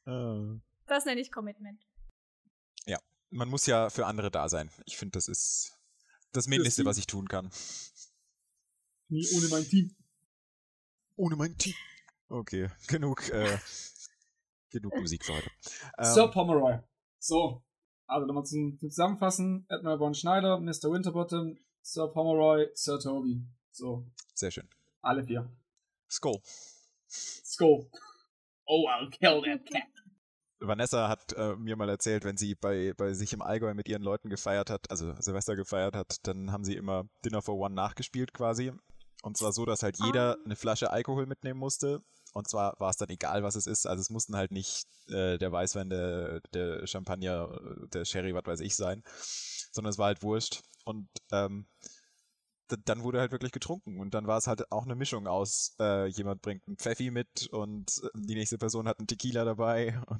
Ah. 0.09 0.61
das 0.87 1.05
nenne 1.05 1.21
ich 1.21 1.33
Commitment. 1.33 1.85
Ja, 2.87 3.01
man 3.31 3.49
muss 3.49 3.67
ja 3.67 3.91
für 3.91 4.07
andere 4.07 4.31
da 4.31 4.49
sein. 4.49 4.71
Ich 4.85 4.97
finde, 4.97 5.15
das 5.15 5.27
ist 5.27 5.77
das 6.31 6.47
Mindeste, 6.47 6.85
was 6.85 6.97
ich 6.97 7.09
tun 7.09 7.27
kann. 7.27 7.51
Nie 9.09 9.27
ohne 9.35 9.49
mein 9.49 9.65
Team. 9.65 9.97
Ohne 11.17 11.35
mein 11.35 11.59
Team. 11.59 11.75
Okay, 12.29 12.71
genug, 12.87 13.29
äh, 13.31 13.59
genug 14.71 14.95
Musik 14.95 15.25
für 15.25 15.35
heute. 15.35 15.51
Ähm, 15.99 16.15
Sir 16.15 16.29
Pomeroy. 16.29 16.79
So, 17.19 17.65
also 18.07 18.27
nochmal 18.27 18.45
zum, 18.45 18.79
zum 18.79 18.91
Zusammenfassen. 18.91 19.67
Admiral 19.69 19.99
Von 19.99 20.15
Schneider, 20.15 20.61
Mr. 20.61 20.91
Winterbottom, 20.91 21.59
Sir 21.83 22.09
Pomeroy, 22.09 22.69
Sir 22.75 22.99
Toby. 22.99 23.43
So. 23.71 24.07
Sehr 24.35 24.51
schön. 24.51 24.69
Alle 25.03 25.25
vier. 25.25 25.51
Skull. 26.11 26.41
Skull. 27.09 27.89
Oh, 28.67 28.89
I'll 28.89 29.11
kill 29.11 29.43
that 29.43 29.65
cat. 29.67 29.83
Vanessa 30.59 31.09
hat 31.09 31.35
äh, 31.35 31.55
mir 31.57 31.77
mal 31.77 31.89
erzählt, 31.89 32.25
wenn 32.25 32.37
sie 32.37 32.55
bei, 32.55 32.95
bei 32.97 33.13
sich 33.13 33.33
im 33.33 33.43
Allgäu 33.43 33.75
mit 33.75 33.89
ihren 33.89 34.03
Leuten 34.03 34.31
gefeiert 34.31 34.71
hat, 34.71 34.91
also 34.91 35.15
Silvester 35.21 35.55
gefeiert 35.55 35.95
hat, 35.95 36.27
dann 36.27 36.51
haben 36.51 36.65
sie 36.65 36.75
immer 36.75 37.05
Dinner 37.25 37.43
for 37.43 37.57
One 37.57 37.75
nachgespielt 37.75 38.33
quasi. 38.33 38.73
Und 39.23 39.37
zwar 39.37 39.53
so, 39.53 39.67
dass 39.67 39.83
halt 39.83 39.99
jeder 39.99 40.37
oh. 40.39 40.45
eine 40.45 40.57
Flasche 40.57 40.91
Alkohol 40.91 41.27
mitnehmen 41.27 41.61
musste 41.61 42.01
und 42.37 42.49
zwar 42.49 42.79
war 42.79 42.91
es 42.91 42.99
dann 42.99 43.09
egal, 43.09 43.43
was 43.43 43.57
es 43.57 43.67
ist. 43.67 43.87
Also 43.87 44.03
es 44.03 44.11
mussten 44.11 44.37
halt 44.37 44.53
nicht 44.53 44.87
äh, 45.09 45.39
der 45.39 45.53
Weißwein, 45.53 45.89
der, 45.89 46.43
der 46.53 46.87
Champagner, 46.87 47.63
der 47.95 48.05
Sherry, 48.05 48.35
was 48.35 48.45
weiß 48.45 48.61
ich 48.61 48.77
sein, 48.77 49.03
sondern 49.73 49.91
es 49.91 49.97
war 49.97 50.09
halt 50.09 50.23
wurscht. 50.23 50.61
Und 50.85 51.09
ähm, 51.33 51.67
dann 52.69 53.03
wurde 53.03 53.21
halt 53.21 53.33
wirklich 53.33 53.53
getrunken. 53.53 54.01
Und 54.01 54.13
dann 54.13 54.27
war 54.27 54.37
es 54.37 54.49
halt 54.49 54.71
auch 54.71 54.85
eine 54.85 54.97
Mischung 54.97 55.27
aus, 55.27 55.77
äh, 55.81 56.09
jemand 56.09 56.43
bringt 56.43 56.63
einen 56.67 56.77
Pfeffi 56.77 57.11
mit 57.11 57.49
und 57.53 57.91
äh, 58.03 58.09
die 58.15 58.35
nächste 58.35 58.59
Person 58.59 58.87
hat 58.87 58.99
einen 58.99 59.09
Tequila 59.09 59.47
dabei. 59.47 59.99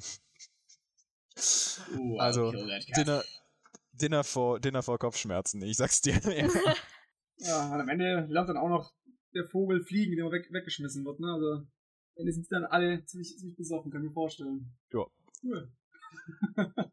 uh, 1.99 2.19
also 2.19 2.51
Dinner, 2.97 3.23
Dinner, 3.93 4.25
vor, 4.25 4.59
Dinner 4.59 4.83
vor 4.83 4.99
Kopfschmerzen, 4.99 5.61
ich 5.61 5.77
sag's 5.77 6.01
dir. 6.01 6.15
ja. 6.25 6.49
ja, 7.37 7.75
und 7.75 7.81
am 7.83 7.91
Ende 7.91 8.25
lernt 8.31 8.49
dann 8.49 8.57
auch 8.57 8.71
noch 8.71 8.95
der 9.35 9.45
Vogel 9.45 9.85
fliegen, 9.85 10.17
der 10.17 10.31
weg, 10.31 10.51
weggeschmissen 10.51 11.05
wird. 11.05 11.21
Ne? 11.21 11.31
Also 11.31 11.67
Ende 12.17 12.33
sind 12.33 12.51
dann 12.51 12.65
alle 12.65 13.05
ziemlich, 13.05 13.37
ziemlich 13.37 13.57
besoffen, 13.57 13.91
kann 13.91 14.03
ich 14.03 14.09
mir 14.09 14.15
vorstellen. 14.15 14.75
Ja. 14.93 15.07
Cool. 15.43 15.71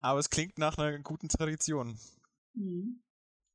Aber 0.00 0.18
es 0.18 0.28
klingt 0.28 0.58
nach 0.58 0.76
einer 0.76 0.98
guten 1.00 1.28
Tradition. 1.28 1.98
Mhm. 2.54 3.02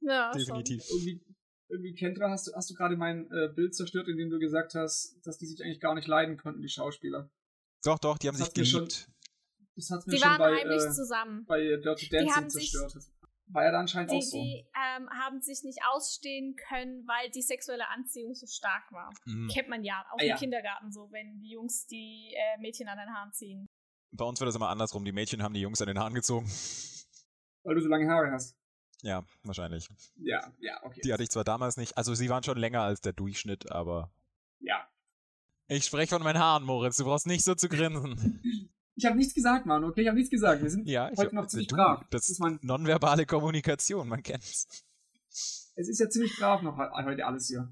Ja, 0.02 0.32
definitiv. 0.32 0.84
Schon. 0.84 0.98
Irgendwie, 0.98 1.22
irgendwie 1.70 1.94
Kendra, 1.94 2.32
hast 2.32 2.48
du, 2.48 2.54
hast 2.54 2.70
du 2.70 2.74
gerade 2.74 2.98
mein 2.98 3.30
äh, 3.32 3.50
Bild 3.54 3.76
zerstört, 3.76 4.08
in 4.08 4.18
dem 4.18 4.30
du 4.30 4.40
gesagt 4.40 4.74
hast, 4.74 5.20
dass 5.26 5.38
die 5.38 5.46
sich 5.46 5.64
eigentlich 5.64 5.80
gar 5.80 5.94
nicht 5.94 6.08
leiden 6.08 6.38
konnten, 6.38 6.62
die 6.62 6.70
Schauspieler. 6.70 7.30
Doch, 7.84 8.00
doch, 8.00 8.18
die 8.18 8.28
haben 8.28 8.38
das 8.38 8.48
sich 8.48 8.54
geliebt. 8.56 8.94
Schon, 8.94 9.14
das 9.76 9.90
hat 9.92 10.08
mir 10.08 10.14
die 10.14 10.20
schon 10.20 10.30
waren 10.30 10.40
bei, 10.40 10.56
heimlich 10.58 10.84
äh, 10.84 10.92
zusammen. 10.92 11.46
Bei 11.46 11.60
Dirty 11.62 12.10
Dancing 12.10 12.50
zerstört. 12.50 12.92
Sich, 12.92 13.12
war 13.50 13.64
ja 13.64 13.72
da 13.72 13.80
anscheinend 13.80 14.12
die, 14.12 14.18
auch 14.18 14.22
so. 14.22 14.38
Die 14.38 14.66
ähm, 14.76 15.10
haben 15.10 15.42
sich 15.42 15.64
nicht 15.64 15.80
ausstehen 15.92 16.56
können, 16.56 17.06
weil 17.08 17.30
die 17.32 17.42
sexuelle 17.42 17.88
Anziehung 17.90 18.36
so 18.36 18.46
stark 18.48 18.92
war. 18.92 19.12
Mhm. 19.26 19.50
Kennt 19.50 19.70
man 19.70 19.84
ja, 19.84 20.06
auch 20.12 20.20
ah, 20.20 20.24
im 20.24 20.30
ja. 20.30 20.38
Kindergarten 20.38 20.92
so, 20.92 21.12
wenn 21.12 21.40
die 21.40 21.52
Jungs 21.52 21.88
die 21.88 22.34
äh, 22.36 22.62
Mädchen 22.62 22.88
an 22.88 22.98
den 22.98 23.14
Haaren 23.14 23.34
ziehen. 23.34 23.68
Bei 24.12 24.26
uns 24.26 24.40
wird 24.40 24.48
das 24.48 24.56
immer 24.56 24.70
andersrum. 24.70 25.04
Die 25.06 25.12
Mädchen 25.12 25.44
haben 25.44 25.54
die 25.54 25.62
Jungs 25.62 25.82
an 25.82 25.88
den 25.88 26.00
Haaren 26.00 26.14
gezogen. 26.14 26.46
Weil 27.64 27.76
du 27.76 27.82
so 27.82 27.90
lange 27.90 28.10
Haare 28.10 28.32
hast. 28.32 28.56
Ja, 29.02 29.24
wahrscheinlich. 29.44 29.88
Ja, 30.18 30.52
ja, 30.60 30.84
okay. 30.84 31.02
Die 31.04 31.14
hatte 31.14 31.24
ich 31.24 31.30
zwar 31.30 31.44
damals 31.44 31.78
nicht. 31.78 31.98
Also 31.98 32.14
sie 32.16 32.30
waren 32.30 32.44
schon 32.44 32.58
länger 32.58 32.82
als 32.82 33.02
der 33.02 33.14
Durchschnitt, 33.14 33.72
aber. 33.72 34.12
Ja. 34.60 34.88
Ich 35.68 35.86
spreche 35.86 36.16
von 36.16 36.24
meinen 36.24 36.40
Haaren, 36.40 36.64
Moritz. 36.64 36.98
Du 36.98 37.06
brauchst 37.06 37.28
nicht 37.28 37.44
so 37.44 37.56
zu 37.56 37.70
grinsen. 37.70 38.42
Ich 39.00 39.06
habe 39.06 39.16
nichts 39.16 39.34
gesagt, 39.34 39.66
Mann, 39.66 39.82
okay? 39.86 40.02
Ich 40.02 40.08
habe 40.08 40.18
nichts 40.18 40.30
gesagt. 40.30 40.62
Wir 40.62 40.70
sind 40.70 40.86
ja, 40.86 41.10
heute 41.12 41.28
hab, 41.28 41.34
noch 41.34 41.48
ziemlich 41.48 41.70
brav. 41.70 42.02
Das, 42.10 42.24
das 42.24 42.30
ist 42.32 42.40
mein 42.40 42.60
nonverbale 42.62 43.26
Kommunikation, 43.26 44.10
man 44.10 44.22
kennt's. 44.22 44.68
Es 45.76 45.88
ist 45.88 46.00
ja 46.00 46.10
ziemlich 46.10 46.36
brav 46.36 46.62
noch 46.64 46.78
heute 46.78 47.26
alles 47.26 47.48
hier. 47.48 47.72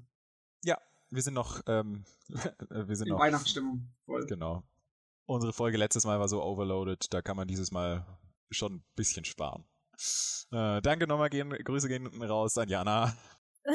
Ja, 0.64 0.80
wir 1.10 1.20
sind 1.20 1.34
noch, 1.34 1.60
ähm, 1.66 2.06
wir 2.70 2.96
sind 2.96 3.08
In 3.08 3.12
noch. 3.12 3.20
Weihnachtsstimmung. 3.20 3.90
Voll. 4.06 4.24
Genau. 4.26 4.62
Unsere 5.26 5.52
Folge 5.52 5.76
letztes 5.76 6.06
Mal 6.06 6.18
war 6.18 6.30
so 6.30 6.42
overloaded, 6.42 7.12
da 7.12 7.20
kann 7.20 7.36
man 7.36 7.46
dieses 7.46 7.72
Mal 7.72 8.06
schon 8.50 8.76
ein 8.76 8.84
bisschen 8.96 9.26
sparen. 9.26 9.66
Äh, 10.50 10.80
danke 10.80 11.06
nochmal, 11.06 11.28
gehen, 11.28 11.50
Grüße 11.50 11.88
gehen 11.88 12.06
raus 12.22 12.56
an 12.56 12.70
Jana. 12.70 13.14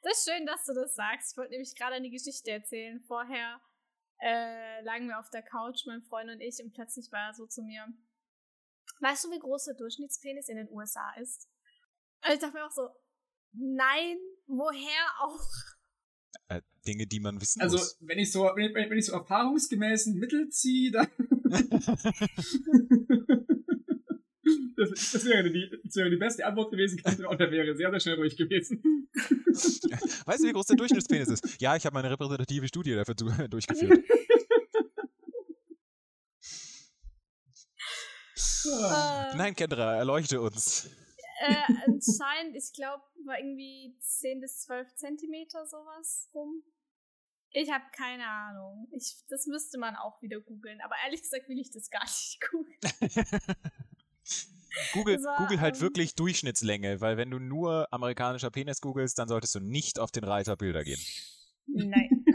Das 0.00 0.18
ist 0.18 0.30
schön, 0.30 0.46
dass 0.46 0.64
du 0.64 0.74
das 0.74 0.94
sagst. 0.94 1.32
Ich 1.32 1.36
wollte 1.36 1.50
nämlich 1.50 1.74
gerade 1.74 1.96
eine 1.96 2.08
Geschichte 2.08 2.52
erzählen. 2.52 3.00
Vorher 3.00 3.60
äh, 4.20 4.82
lagen 4.82 5.08
wir 5.08 5.18
auf 5.18 5.30
der 5.30 5.42
Couch, 5.42 5.86
mein 5.86 6.02
Freund 6.02 6.30
und 6.30 6.40
ich, 6.40 6.62
und 6.62 6.72
plötzlich 6.72 7.10
war 7.12 7.28
er 7.28 7.34
so 7.34 7.46
zu 7.46 7.62
mir, 7.62 7.86
weißt 9.00 9.24
du, 9.24 9.30
wie 9.30 9.38
groß 9.38 9.66
der 9.66 9.74
Durchschnittspenis 9.74 10.48
in 10.48 10.56
den 10.56 10.68
USA 10.70 11.14
ist? 11.20 11.48
Und 12.24 12.32
ich 12.34 12.40
dachte 12.40 12.54
mir 12.54 12.66
auch 12.66 12.72
so, 12.72 12.88
nein, 13.52 14.16
woher 14.46 15.20
auch? 15.20 15.40
Äh, 16.48 16.62
Dinge, 16.86 17.06
die 17.06 17.20
man 17.20 17.40
wissen 17.40 17.62
also, 17.62 17.76
muss. 17.76 17.94
Also, 17.94 18.08
wenn 18.08 18.18
ich 18.18 18.32
so, 18.32 18.50
wenn 18.54 18.70
ich, 18.70 18.74
wenn 18.74 18.98
ich 18.98 19.06
so 19.06 19.12
erfahrungsgemäßen 19.12 20.18
Mittel 20.18 20.48
ziehe, 20.48 20.90
dann 20.90 21.08
Das, 24.78 24.90
das, 25.10 25.24
wäre 25.24 25.50
die, 25.50 25.68
das 25.82 25.96
wäre 25.96 26.08
die 26.08 26.16
beste 26.16 26.46
Antwort 26.46 26.70
gewesen, 26.70 27.02
und 27.26 27.40
der 27.40 27.50
wäre 27.50 27.74
sehr, 27.74 27.90
sehr 27.90 27.98
schnell 27.98 28.14
ruhig 28.14 28.36
gewesen. 28.36 28.80
Weißt 30.24 30.44
du, 30.44 30.46
wie 30.46 30.52
groß 30.52 30.66
der 30.66 30.76
Durchschnittspenis 30.76 31.28
ist? 31.30 31.60
Ja, 31.60 31.74
ich 31.74 31.84
habe 31.84 31.94
meine 31.94 32.08
repräsentative 32.08 32.68
Studie 32.68 32.94
dafür 32.94 33.14
durchgeführt. 33.48 34.04
Äh, 38.66 39.36
Nein, 39.36 39.56
Kendra, 39.56 39.96
erleuchte 39.96 40.40
uns. 40.40 40.88
äh, 41.40 41.54
anscheinend, 41.86 42.54
ich 42.54 42.72
glaube, 42.72 43.02
war 43.26 43.36
irgendwie 43.36 43.96
10 44.00 44.40
bis 44.40 44.60
12 44.60 44.94
Zentimeter 44.94 45.66
sowas 45.66 46.30
rum. 46.32 46.62
Ich 47.50 47.68
habe 47.72 47.84
keine 47.96 48.28
Ahnung. 48.28 48.86
Ich, 48.92 49.24
das 49.28 49.46
müsste 49.46 49.78
man 49.78 49.96
auch 49.96 50.22
wieder 50.22 50.40
googeln. 50.40 50.80
Aber 50.82 50.94
ehrlich 51.04 51.22
gesagt 51.22 51.48
will 51.48 51.58
ich 51.58 51.72
das 51.72 51.90
gar 51.90 52.04
nicht 52.04 52.38
googeln. 52.48 52.78
Google, 54.92 55.16
war, 55.24 55.38
Google 55.38 55.60
halt 55.60 55.76
ähm, 55.76 55.80
wirklich 55.80 56.14
Durchschnittslänge, 56.14 57.00
weil 57.00 57.16
wenn 57.16 57.30
du 57.30 57.38
nur 57.38 57.92
amerikanischer 57.92 58.50
Penis 58.50 58.80
googelst, 58.80 59.18
dann 59.18 59.28
solltest 59.28 59.54
du 59.54 59.60
nicht 59.60 59.98
auf 59.98 60.10
den 60.10 60.24
Reiter 60.24 60.56
Bilder 60.56 60.84
gehen. 60.84 61.00
Nein. 61.66 62.24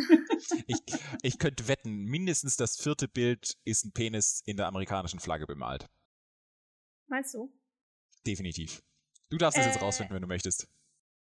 Ich, 0.67 0.79
ich 1.21 1.39
könnte 1.39 1.69
wetten, 1.69 2.03
mindestens 2.03 2.57
das 2.57 2.75
vierte 2.77 3.07
Bild 3.07 3.57
ist 3.63 3.85
ein 3.85 3.93
Penis 3.93 4.41
in 4.45 4.57
der 4.57 4.67
amerikanischen 4.67 5.21
Flagge 5.21 5.47
bemalt. 5.47 5.89
Meinst 7.07 7.33
du? 7.33 7.49
Definitiv. 8.27 8.83
Du 9.29 9.37
darfst 9.37 9.57
es 9.57 9.65
jetzt 9.65 9.77
Äh, 9.77 9.79
rausfinden, 9.79 10.13
wenn 10.13 10.21
du 10.21 10.27
möchtest. 10.27 10.67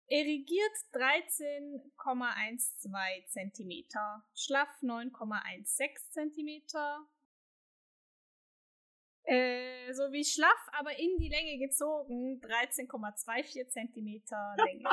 Erigiert 0.07 0.71
13,12 0.93 3.27
Zentimeter. 3.27 4.23
Schlaff 4.35 4.69
9,16 4.81 6.11
Zentimeter. 6.11 7.05
Äh, 9.29 9.93
so 9.93 10.11
wie 10.11 10.25
schlaff, 10.25 10.67
aber 10.71 10.97
in 10.97 11.19
die 11.19 11.29
Länge 11.29 11.59
gezogen 11.59 12.41
13,24 12.41 13.67
Zentimeter 13.69 14.55
Länge. 14.57 14.89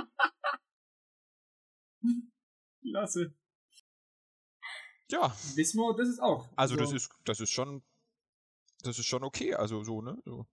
Klasse. 2.83 3.35
Ja, 5.09 5.35
Wissen 5.55 5.81
wir, 5.81 5.97
das 5.97 6.09
ist 6.09 6.21
auch. 6.21 6.51
also 6.55 6.77
das 6.77 6.93
ist, 6.93 7.11
das 7.25 7.41
ist 7.41 7.51
schon, 7.51 7.83
das 8.83 8.99
ist 8.99 9.07
schon 9.07 9.25
okay. 9.25 9.55
Also 9.55 9.83
so, 9.85 10.03
ne? 10.03 10.21
So, 10.27 10.47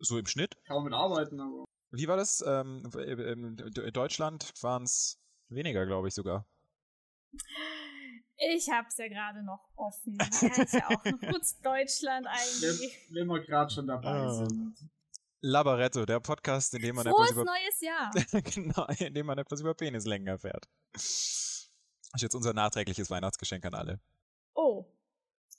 so 0.00 0.18
im 0.18 0.26
Schnitt. 0.26 0.56
Man 0.68 0.82
mit 0.82 0.92
arbeiten, 0.92 1.38
aber. 1.40 1.66
Wie 1.92 2.08
war 2.08 2.16
das? 2.16 2.42
Ähm, 2.44 2.90
in 2.96 3.92
Deutschland 3.92 4.52
waren 4.60 4.82
es 4.82 5.20
weniger, 5.48 5.86
glaube 5.86 6.08
ich 6.08 6.14
sogar. 6.14 6.48
Ich 8.42 8.70
hab's 8.70 8.96
ja 8.96 9.08
gerade 9.08 9.42
noch 9.42 9.68
offen. 9.76 10.16
Ja, 10.40 10.62
ist 10.62 10.72
ja 10.74 10.86
auch 10.88 11.04
noch 11.04 11.20
kurz 11.20 11.60
Deutschland 11.60 12.26
eigentlich. 12.26 12.98
wenn 13.10 13.26
wir 13.26 13.40
gerade 13.40 13.70
schon 13.72 13.86
dabei 13.86 14.08
Ah. 14.08 14.32
sind. 14.32 14.74
Labaretto, 15.42 16.04
der 16.06 16.20
Podcast, 16.20 16.74
in 16.74 16.82
dem 16.82 16.96
man 16.96 17.06
Frohes 17.06 17.30
etwas 17.30 17.42
über 17.42 17.44
neues 17.44 17.80
Jahr. 17.80 18.10
genau, 18.54 18.86
in 18.98 19.14
dem 19.14 19.26
man 19.26 19.38
etwas 19.38 19.60
über 19.60 19.74
Penislängen 19.74 20.26
erfährt. 20.28 20.68
Das 20.92 21.70
ist 22.14 22.22
jetzt 22.22 22.34
unser 22.34 22.52
nachträgliches 22.52 23.10
Weihnachtsgeschenk 23.10 23.64
an 23.64 23.74
alle. 23.74 24.00
Oh. 24.54 24.84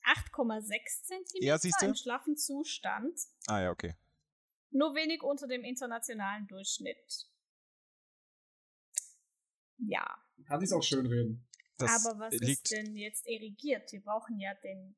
8,6 0.03 1.03
Zentimeter 1.03 1.45
Ja, 1.45 1.57
siehste? 1.57 1.85
im 1.85 1.95
schlaffen 1.95 2.35
Zustand. 2.35 3.19
Ah 3.47 3.61
ja, 3.61 3.71
okay. 3.71 3.95
Nur 4.71 4.93
wenig 4.95 5.21
unter 5.23 5.47
dem 5.47 5.63
internationalen 5.63 6.47
Durchschnitt. 6.47 7.27
Ja, 9.77 10.15
Kann 10.47 10.59
sich's 10.59 10.73
auch 10.73 10.83
schön 10.83 11.05
reden. 11.05 11.47
Das 11.81 12.05
aber 12.05 12.19
was 12.19 12.33
liegt 12.33 12.71
ist 12.71 12.71
denn 12.71 12.95
jetzt 12.95 13.27
erigiert? 13.27 13.91
Wir 13.91 14.01
brauchen 14.01 14.39
ja 14.39 14.53
den 14.63 14.95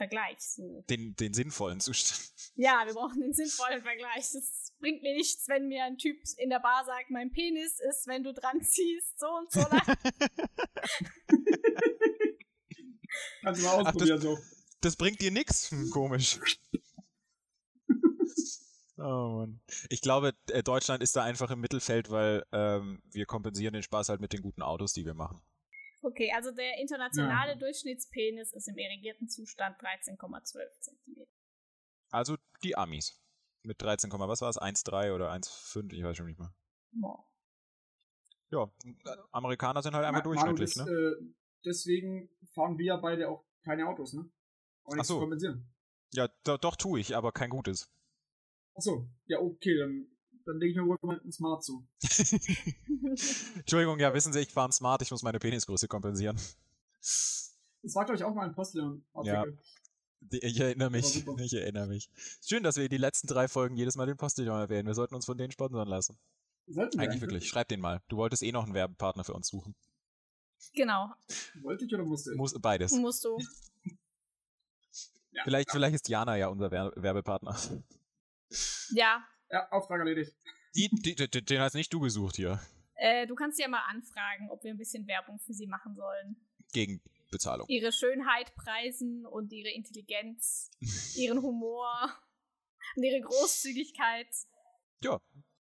Vergleich 0.00 0.38
so. 0.40 0.84
den, 0.88 1.14
den 1.16 1.34
sinnvollen 1.34 1.78
Zustand. 1.80 2.32
Ja, 2.54 2.84
wir 2.86 2.94
brauchen 2.94 3.20
den 3.20 3.34
sinnvollen 3.34 3.82
Vergleich. 3.82 4.30
Das 4.32 4.72
bringt 4.78 5.02
mir 5.02 5.14
nichts, 5.14 5.46
wenn 5.48 5.68
mir 5.68 5.84
ein 5.84 5.98
Typ 5.98 6.16
in 6.38 6.48
der 6.48 6.60
Bar 6.60 6.84
sagt, 6.86 7.10
mein 7.10 7.30
Penis 7.32 7.78
ist, 7.80 8.06
wenn 8.06 8.22
du 8.22 8.32
dran 8.32 8.62
ziehst, 8.62 9.20
so 9.20 9.26
und 9.26 9.52
so 9.52 9.60
lang. 9.60 9.82
Kannst 13.42 13.60
du 13.60 13.66
mal 13.66 13.86
ausprobieren, 13.86 14.20
so. 14.20 14.38
Das 14.80 14.96
bringt 14.96 15.20
dir 15.20 15.30
nix. 15.30 15.70
Hm, 15.70 15.90
komisch. 15.90 16.40
Oh 19.02 19.38
Mann. 19.38 19.60
Ich 19.88 20.02
glaube, 20.02 20.34
äh, 20.48 20.62
Deutschland 20.62 21.02
ist 21.02 21.16
da 21.16 21.24
einfach 21.24 21.50
im 21.50 21.60
Mittelfeld, 21.60 22.10
weil 22.10 22.44
ähm, 22.52 23.00
wir 23.10 23.24
kompensieren 23.24 23.72
den 23.72 23.82
Spaß 23.82 24.10
halt 24.10 24.20
mit 24.20 24.34
den 24.34 24.42
guten 24.42 24.60
Autos, 24.60 24.92
die 24.92 25.06
wir 25.06 25.14
machen. 25.14 25.40
Okay, 26.02 26.32
also 26.34 26.50
der 26.50 26.78
internationale 26.78 27.52
Ja. 27.52 27.58
Durchschnittspenis 27.58 28.52
ist 28.52 28.68
im 28.68 28.78
erigierten 28.78 29.28
Zustand 29.28 29.78
13,12 29.80 30.80
Zentimeter. 30.80 31.30
Also 32.10 32.36
die 32.62 32.76
Amis. 32.76 33.20
Mit 33.62 33.82
13, 33.82 34.10
was 34.10 34.40
war 34.40 34.48
es? 34.48 34.58
1,3 34.58 35.14
oder 35.14 35.30
1,5, 35.30 35.92
ich 35.92 36.02
weiß 36.02 36.16
schon 36.16 36.26
nicht 36.26 36.38
mehr. 36.38 36.54
Wow. 36.92 37.26
Ja, 38.50 38.72
Amerikaner 39.30 39.82
sind 39.82 39.94
halt 39.94 40.06
einfach 40.06 40.22
durchschnittlich, 40.22 40.74
Manu, 40.76 40.90
ne? 40.90 41.10
das, 41.10 41.20
äh, 41.20 41.34
deswegen 41.64 42.30
fahren 42.54 42.78
wir 42.78 42.86
ja 42.86 42.96
beide 42.96 43.28
auch 43.28 43.44
keine 43.62 43.86
Autos, 43.86 44.12
ne? 44.12 44.28
Auch 44.84 44.94
nichts 44.94 45.06
Ach 45.06 45.08
so. 45.08 45.14
zu 45.14 45.20
kompensieren. 45.20 45.72
Ja, 46.12 46.28
do, 46.44 46.56
doch 46.56 46.74
tue 46.74 46.98
ich, 46.98 47.14
aber 47.14 47.30
kein 47.30 47.50
gutes. 47.50 47.92
Achso, 48.74 49.08
ja, 49.26 49.38
okay, 49.38 49.78
dann, 49.78 50.10
dann 50.46 50.58
lege 50.58 50.72
ich 50.72 50.76
mir 50.76 50.86
wohl 50.86 50.98
mal 51.02 51.20
ein 51.24 51.32
Smart 51.32 51.64
zu. 51.64 51.86
Entschuldigung, 53.56 53.98
ja, 53.98 54.12
wissen 54.14 54.32
Sie, 54.32 54.40
ich 54.40 54.52
fahre 54.52 54.72
smart, 54.72 55.02
ich 55.02 55.10
muss 55.10 55.22
meine 55.22 55.38
Penisgröße 55.38 55.88
kompensieren. 55.88 56.36
Das 57.00 57.94
war, 57.94 58.04
glaube 58.04 58.16
ich, 58.16 58.24
auch 58.24 58.34
mal 58.34 58.44
ein 58.46 58.54
Postillon-Artikel. 58.54 59.58
Die- 60.20 60.38
Ich 60.44 60.60
erinnere 60.60 60.90
mich, 60.90 61.24
ich 61.38 61.52
erinnere 61.54 61.86
mich. 61.86 62.10
Schön, 62.46 62.62
dass 62.62 62.76
wir 62.76 62.88
die 62.88 62.98
letzten 62.98 63.26
drei 63.26 63.48
Folgen 63.48 63.76
jedes 63.76 63.96
Mal 63.96 64.06
den 64.06 64.16
Postillon 64.16 64.58
erwähnen. 64.60 64.86
Wir 64.86 64.94
sollten 64.94 65.14
uns 65.14 65.24
von 65.26 65.38
denen 65.38 65.50
sponsern 65.50 65.88
lassen. 65.88 66.18
Sollten 66.66 66.98
wir 66.98 67.04
Eigentlich 67.08 67.20
wirklich. 67.22 67.48
Schreib 67.48 67.68
den 67.68 67.80
mal. 67.80 68.02
Du 68.08 68.16
wolltest 68.18 68.42
eh 68.42 68.52
noch 68.52 68.64
einen 68.64 68.74
Werbepartner 68.74 69.24
für 69.24 69.32
uns 69.34 69.48
suchen. 69.48 69.74
Genau, 70.74 71.10
Wollte 71.62 71.86
ich 71.86 71.94
oder 71.94 72.04
musste 72.04 72.32
ich? 72.32 72.36
Muss, 72.36 72.52
beides. 72.60 72.92
musst 72.92 73.24
du. 73.24 73.38
Ja, 75.32 75.44
Vielleicht, 75.44 75.70
vielleicht 75.70 75.94
ist 75.94 76.08
Jana 76.08 76.36
ja 76.36 76.48
unser 76.48 76.72
Wer 76.72 76.90
Werbepartner. 76.96 77.56
Ja, 78.90 79.24
Ja, 79.50 79.68
Auftrag 79.70 79.98
erledigt. 80.00 80.32
Die, 80.74 80.88
die, 80.88 81.14
die, 81.14 81.44
den 81.44 81.60
hast 81.60 81.74
nicht 81.74 81.92
du 81.92 82.00
gesucht 82.00 82.36
hier. 82.36 82.60
äh, 82.94 83.26
du 83.26 83.34
kannst 83.34 83.58
ja 83.58 83.68
mal 83.68 83.82
anfragen, 83.88 84.48
ob 84.50 84.62
wir 84.62 84.70
ein 84.70 84.78
bisschen 84.78 85.06
Werbung 85.06 85.38
für 85.40 85.52
sie 85.52 85.66
machen 85.66 85.94
sollen. 85.94 86.36
Gegen 86.72 87.00
Bezahlung. 87.30 87.66
Ihre 87.68 87.90
Schönheit 87.92 88.54
preisen 88.54 89.26
und 89.26 89.52
ihre 89.52 89.70
Intelligenz, 89.70 90.70
ihren 91.16 91.42
Humor 91.42 92.10
und 92.96 93.02
ihre 93.02 93.20
Großzügigkeit. 93.20 94.28
Ja, 95.02 95.18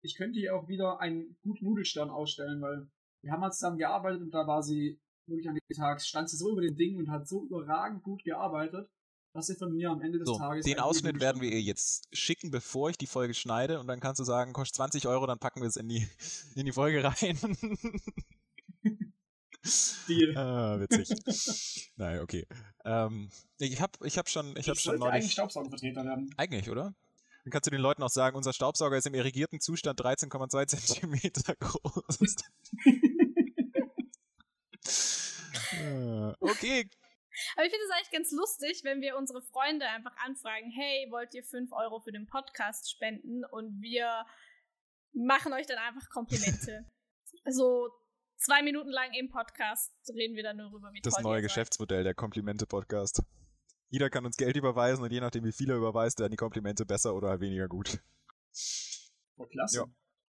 Ich 0.02 0.16
könnte 0.18 0.40
hier 0.40 0.56
auch 0.56 0.68
wieder 0.68 1.00
einen 1.00 1.38
guten 1.44 1.66
Nudelstern 1.66 2.10
ausstellen, 2.10 2.62
weil 2.62 2.90
wir 3.22 3.32
haben 3.32 3.40
mal 3.42 3.52
zusammen 3.52 3.78
gearbeitet 3.78 4.22
und 4.22 4.32
da 4.32 4.48
war 4.48 4.64
sie 4.64 5.00
wirklich 5.28 5.48
an 5.48 5.56
dem 5.56 5.78
Tag, 5.78 6.02
stand 6.02 6.30
sie 6.30 6.38
so 6.38 6.52
über 6.52 6.62
den 6.62 6.76
Ding 6.76 6.98
und 6.98 7.10
hat 7.10 7.28
so 7.28 7.46
überragend 7.46 8.04
gut 8.04 8.24
gearbeitet, 8.24 8.90
dass 9.34 9.48
sie 9.48 9.56
von 9.56 9.74
mir 9.74 9.90
am 9.90 10.02
Ende 10.02 10.20
des 10.20 10.28
so, 10.28 10.38
Tages. 10.38 10.66
den 10.66 10.80
Ausschnitt 10.80 11.20
werden 11.20 11.42
wir 11.42 11.52
ihr 11.52 11.62
jetzt 11.62 12.08
schicken, 12.12 12.52
bevor 12.52 12.90
ich 12.90 12.98
die 12.98 13.08
Folge 13.08 13.34
schneide 13.34 13.80
und 13.80 13.88
dann 13.88 14.00
kannst 14.00 14.20
du 14.20 14.24
sagen, 14.24 14.54
kostet 14.54 14.76
20 14.76 15.08
Euro, 15.08 15.26
dann 15.26 15.40
packen 15.40 15.62
wir 15.62 15.68
es 15.68 15.78
in 15.78 15.88
die, 15.88 16.08
in 16.56 16.66
die 16.66 16.72
Folge 16.72 17.04
rein. 17.04 17.38
Deal. 20.08 20.36
ah, 20.36 20.80
witzig. 20.80 21.92
Nein, 21.96 22.20
okay. 22.22 22.48
Ähm, 22.84 23.30
ich 23.60 23.80
habe 23.80 23.92
ich 24.08 24.18
hab 24.18 24.28
schon, 24.28 24.58
ich 24.58 24.68
hab 24.68 24.76
Ich 24.76 24.82
schon 24.82 24.94
sollte 24.94 25.06
eigentlich 25.06 25.22
neulich. 25.22 25.32
Staubsaugervertreter 25.34 26.04
werden. 26.04 26.34
Eigentlich, 26.36 26.70
oder? 26.70 26.96
Dann 27.44 27.52
kannst 27.52 27.68
du 27.68 27.72
den 27.72 27.82
Leuten 27.82 28.02
auch 28.02 28.10
sagen, 28.10 28.36
unser 28.36 28.54
Staubsauger 28.54 28.98
ist 28.98 29.06
im 29.06 29.14
irrigierten 29.14 29.60
Zustand 29.60 30.00
13,2 30.02 30.68
Zentimeter 30.68 31.56
groß. 31.56 32.36
Äh, 35.74 36.34
okay, 36.40 36.90
Aber 37.56 37.66
ich 37.66 37.72
finde 37.72 37.86
es 37.86 37.92
eigentlich 37.92 38.12
ganz 38.12 38.32
lustig, 38.32 38.82
wenn 38.84 39.02
wir 39.02 39.18
unsere 39.18 39.42
Freunde 39.42 39.88
einfach 39.88 40.16
anfragen, 40.18 40.72
hey, 40.72 41.08
wollt 41.10 41.34
ihr 41.34 41.44
5 41.44 41.72
Euro 41.72 42.00
für 42.00 42.12
den 42.12 42.28
Podcast 42.28 42.92
spenden? 42.92 43.44
Und 43.46 43.82
wir 43.82 44.26
machen 45.14 45.54
euch 45.54 45.68
dann 45.68 45.78
einfach 45.78 46.10
Komplimente. 46.10 46.86
so 47.50 47.90
zwei 48.38 48.64
Minuten 48.64 48.90
lang 48.90 49.14
im 49.14 49.30
Podcast 49.30 49.94
reden 50.10 50.36
wir 50.36 50.44
dann 50.44 50.58
nur 50.58 50.70
darüber, 50.70 50.92
wie 50.94 51.02
das 51.02 51.14
toll 51.14 51.24
neue 51.24 51.42
seid. 51.42 51.50
Geschäftsmodell 51.50 52.04
der 52.04 52.14
Komplimente-Podcast. 52.14 53.24
Jeder 53.90 54.10
kann 54.10 54.26
uns 54.26 54.38
Geld 54.38 54.56
überweisen 54.56 55.04
und 55.04 55.12
je 55.12 55.20
nachdem, 55.20 55.44
wie 55.44 55.52
viel 55.52 55.70
er 55.70 55.78
überweist, 55.78 56.20
werden 56.20 56.32
die 56.32 56.38
Komplimente 56.38 56.86
besser 56.86 57.14
oder 57.14 57.40
weniger 57.40 57.68
gut. 57.68 58.00
Voll 59.36 59.48
klasse. 59.50 59.78
Ja. 59.78 59.86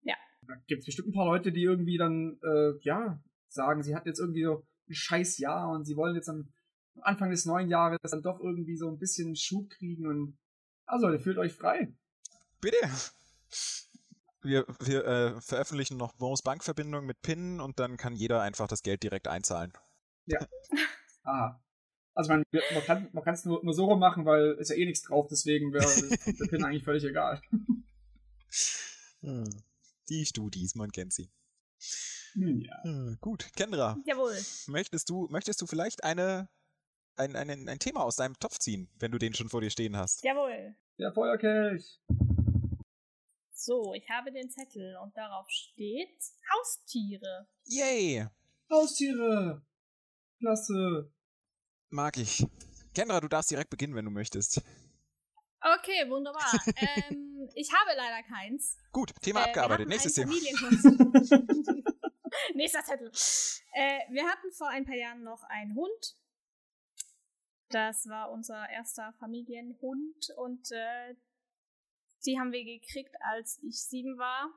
Ja. 0.03 0.17
Da 0.43 0.55
gibt 0.67 0.81
es 0.81 0.87
bestimmt 0.87 1.09
ein 1.09 1.13
paar 1.13 1.27
Leute, 1.27 1.53
die 1.53 1.63
irgendwie 1.63 1.99
dann, 1.99 2.41
äh, 2.43 2.73
ja, 2.81 3.23
sagen, 3.49 3.83
sie 3.83 3.95
hatten 3.95 4.09
jetzt 4.09 4.21
irgendwie 4.21 4.45
so 4.45 4.67
ein 4.89 4.95
scheiß 4.95 5.39
Jahr 5.39 5.71
und 5.71 5.85
sie 5.85 5.97
wollen 5.97 6.15
jetzt 6.15 6.29
am 6.29 6.53
Anfang 7.01 7.31
des 7.31 7.47
neuen 7.47 7.69
Jahres 7.69 7.99
dann 8.03 8.23
doch 8.23 8.41
irgendwie 8.41 8.77
so 8.77 8.89
ein 8.89 8.99
bisschen 8.99 9.35
Schub 9.37 9.71
kriegen 9.71 10.07
und 10.07 10.39
also 10.87 11.07
Leute, 11.07 11.23
fühlt 11.23 11.39
euch 11.39 11.53
frei. 11.53 11.95
Bitte. 12.61 12.77
Wir, 14.43 14.67
wir 14.81 15.05
äh, 15.07 15.41
veröffentlichen 15.41 15.97
noch 15.97 16.15
Bons 16.15 16.43
Bankverbindung 16.43 17.07
mit 17.07 17.23
PIN 17.23 17.61
und 17.61 17.79
dann 17.79 17.97
kann 17.97 18.15
jeder 18.15 18.43
einfach 18.43 18.67
das 18.67 18.83
Geld 18.83 19.03
direkt 19.03 19.29
einzahlen. 19.29 19.73
Aha. 21.23 21.63
Also 22.15 22.31
man, 22.31 22.45
man 22.53 22.85
kann 22.85 23.09
man 23.13 23.35
es 23.35 23.45
nur, 23.45 23.65
nur 23.65 23.73
so 23.73 23.87
rum 23.87 23.99
machen, 23.99 24.27
weil 24.27 24.53
ist 24.59 24.69
ja 24.69 24.77
eh 24.77 24.85
nichts 24.85 25.03
drauf, 25.03 25.29
deswegen 25.31 25.73
wäre 25.73 25.85
der 26.39 26.47
Pin 26.47 26.65
eigentlich 26.65 26.85
völlig 26.85 27.05
egal. 27.05 27.41
Hm. 29.23 29.49
Die 30.09 30.27
Studis, 30.27 30.75
man 30.75 30.91
kennt 30.91 31.13
sie. 31.13 31.31
Hm, 32.33 32.61
ja. 32.61 32.75
Hm, 32.83 33.19
Gut, 33.21 33.51
Kendra, 33.55 33.97
Jawohl. 34.05 34.37
möchtest 34.67 35.09
du, 35.09 35.29
möchtest 35.31 35.63
du 35.63 35.67
vielleicht 35.67 36.03
eine, 36.03 36.49
ein, 37.17 37.37
ein, 37.37 37.69
ein 37.69 37.79
Thema 37.79 38.05
aus 38.05 38.17
deinem 38.17 38.39
Topf 38.39 38.59
ziehen, 38.59 38.89
wenn 38.99 39.13
du 39.13 39.19
den 39.19 39.35
schon 39.35 39.49
vor 39.49 39.61
dir 39.61 39.71
stehen 39.71 39.97
hast? 39.97 40.23
Jawohl. 40.25 40.75
Der 40.99 41.13
Feuerkelch. 41.13 42.01
So, 43.53 43.95
ich 43.95 44.09
habe 44.11 44.33
den 44.33 44.51
Zettel 44.51 44.97
und 45.03 45.17
darauf 45.17 45.49
steht 45.49 46.19
Haustiere. 46.53 47.47
Yay! 47.65 48.27
Haustiere. 48.71 49.63
Klasse. 50.39 51.13
Mag 51.91 52.17
ich. 52.17 52.45
Kendra, 52.95 53.21
du 53.21 53.29
darfst 53.29 53.51
direkt 53.51 53.71
beginnen, 53.71 53.95
wenn 53.95 54.05
du 54.05 54.11
möchtest. 54.11 54.61
Okay, 55.61 56.11
wunderbar. 56.11 56.43
ähm, 56.77 57.49
ich 57.55 57.71
habe 57.73 57.91
leider 57.97 58.23
keins. 58.27 58.77
Gut, 58.91 59.13
Thema 59.23 59.43
Äh, 59.43 59.45
abgearbeitet. 59.45 59.89
Nächstes 59.89 60.15
Thema. 60.15 60.33
Nächster 62.55 62.83
Zettel. 62.83 63.13
Äh, 63.75 64.01
wir 64.11 64.25
hatten 64.27 64.51
vor 64.53 64.69
ein 64.69 64.85
paar 64.85 64.97
Jahren 64.97 65.23
noch 65.23 65.43
einen 65.45 65.75
Hund. 65.77 66.17
Das 67.73 68.07
war 68.09 68.31
unser 68.31 68.69
erster 68.69 69.13
Familienhund 69.19 70.31
und 70.37 70.71
äh, 70.73 71.15
die 72.27 72.39
haben 72.39 72.53
wir 72.53 72.65
gekriegt, 72.65 73.15
als 73.33 73.59
ich 73.63 73.83
sieben 73.83 74.19
war. 74.19 74.51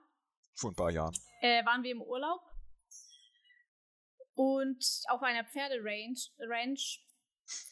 Vor 0.53 0.71
ein 0.71 0.75
paar 0.75 0.91
Jahren. 0.91 1.13
Äh, 1.41 1.65
waren 1.65 1.83
wir 1.83 1.91
im 1.91 2.01
Urlaub 2.01 2.41
und 4.33 4.85
auf 5.07 5.21
einer 5.21 5.45
Pferderanch 5.45 6.33
Ranch 6.39 7.01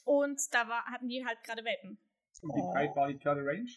und 0.05 0.39
da 0.51 0.67
war, 0.67 0.85
hatten 0.85 1.07
die 1.07 1.25
halt 1.25 1.43
gerade 1.43 1.63
Welpen. 1.63 1.99
Und 2.41 2.55
wie 2.55 2.61
breit 2.61 2.95
war 2.95 3.07
die 3.07 3.17
Pferderange? 3.17 3.69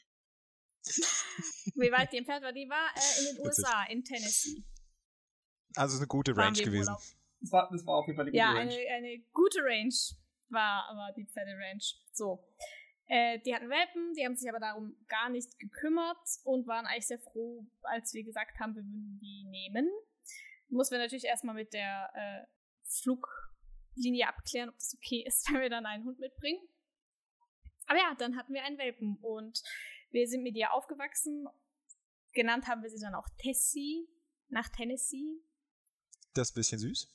Wie 1.74 1.90
weit 1.90 2.12
die 2.12 2.18
entfernt 2.18 2.44
war? 2.44 2.52
Die 2.52 2.68
war 2.68 2.88
äh, 2.94 3.20
in 3.30 3.36
den. 3.36 3.44
USA, 3.44 3.84
in 3.88 4.04
Tennessee. 4.04 4.62
Also 5.74 5.98
eine 5.98 6.06
gute 6.06 6.36
Range 6.36 6.58
im 6.58 6.64
gewesen. 6.64 6.94
Das 7.40 7.52
war, 7.52 7.68
das 7.70 7.84
war 7.84 7.96
auf 7.96 8.06
jeden 8.06 8.16
Fall 8.16 8.26
die 8.26 8.30
gute 8.30 8.38
Ja, 8.38 8.52
Range. 8.52 8.72
eine, 8.72 8.88
eine 8.88 9.18
gute 9.32 9.58
Range 9.62 9.94
war 10.50 10.88
aber 10.88 11.12
die 11.16 11.26
Pferderanch. 11.26 12.00
So. 12.12 12.46
Äh, 13.06 13.38
die 13.40 13.54
hatten 13.54 13.70
Welpen, 13.70 14.14
die 14.14 14.24
haben 14.24 14.36
sich 14.36 14.48
aber 14.48 14.58
darum 14.58 14.96
gar 15.08 15.28
nicht 15.28 15.58
gekümmert 15.58 16.18
und 16.44 16.66
waren 16.66 16.86
eigentlich 16.86 17.06
sehr 17.06 17.20
froh, 17.20 17.64
als 17.82 18.12
wir 18.14 18.24
gesagt 18.24 18.58
haben, 18.58 18.74
wir 18.74 18.82
würden 18.82 19.18
die 19.20 19.44
nehmen. 19.44 19.88
Mussten 20.68 20.94
wir 20.94 20.98
natürlich 20.98 21.24
erstmal 21.24 21.54
mit 21.54 21.72
der 21.72 22.10
äh, 22.14 22.46
Fluglinie 22.82 24.26
abklären, 24.26 24.70
ob 24.70 24.74
das 24.76 24.96
okay 24.96 25.24
ist, 25.24 25.48
wenn 25.52 25.60
wir 25.60 25.70
dann 25.70 25.86
einen 25.86 26.04
Hund 26.04 26.18
mitbringen. 26.18 26.60
Aber 27.86 27.98
ja, 27.98 28.14
dann 28.18 28.36
hatten 28.36 28.52
wir 28.52 28.64
einen 28.64 28.78
Welpen 28.78 29.18
und 29.22 29.62
wir 30.10 30.26
sind 30.26 30.42
mit 30.42 30.56
ihr 30.56 30.72
aufgewachsen. 30.72 31.46
Genannt 32.32 32.66
haben 32.66 32.82
wir 32.82 32.90
sie 32.90 33.00
dann 33.00 33.14
auch 33.14 33.28
Tessie, 33.38 34.08
nach 34.48 34.68
Tennessee. 34.68 35.40
Das 36.34 36.48
ist 36.48 36.54
ein 36.54 36.60
bisschen 36.60 36.78
süß. 36.78 37.08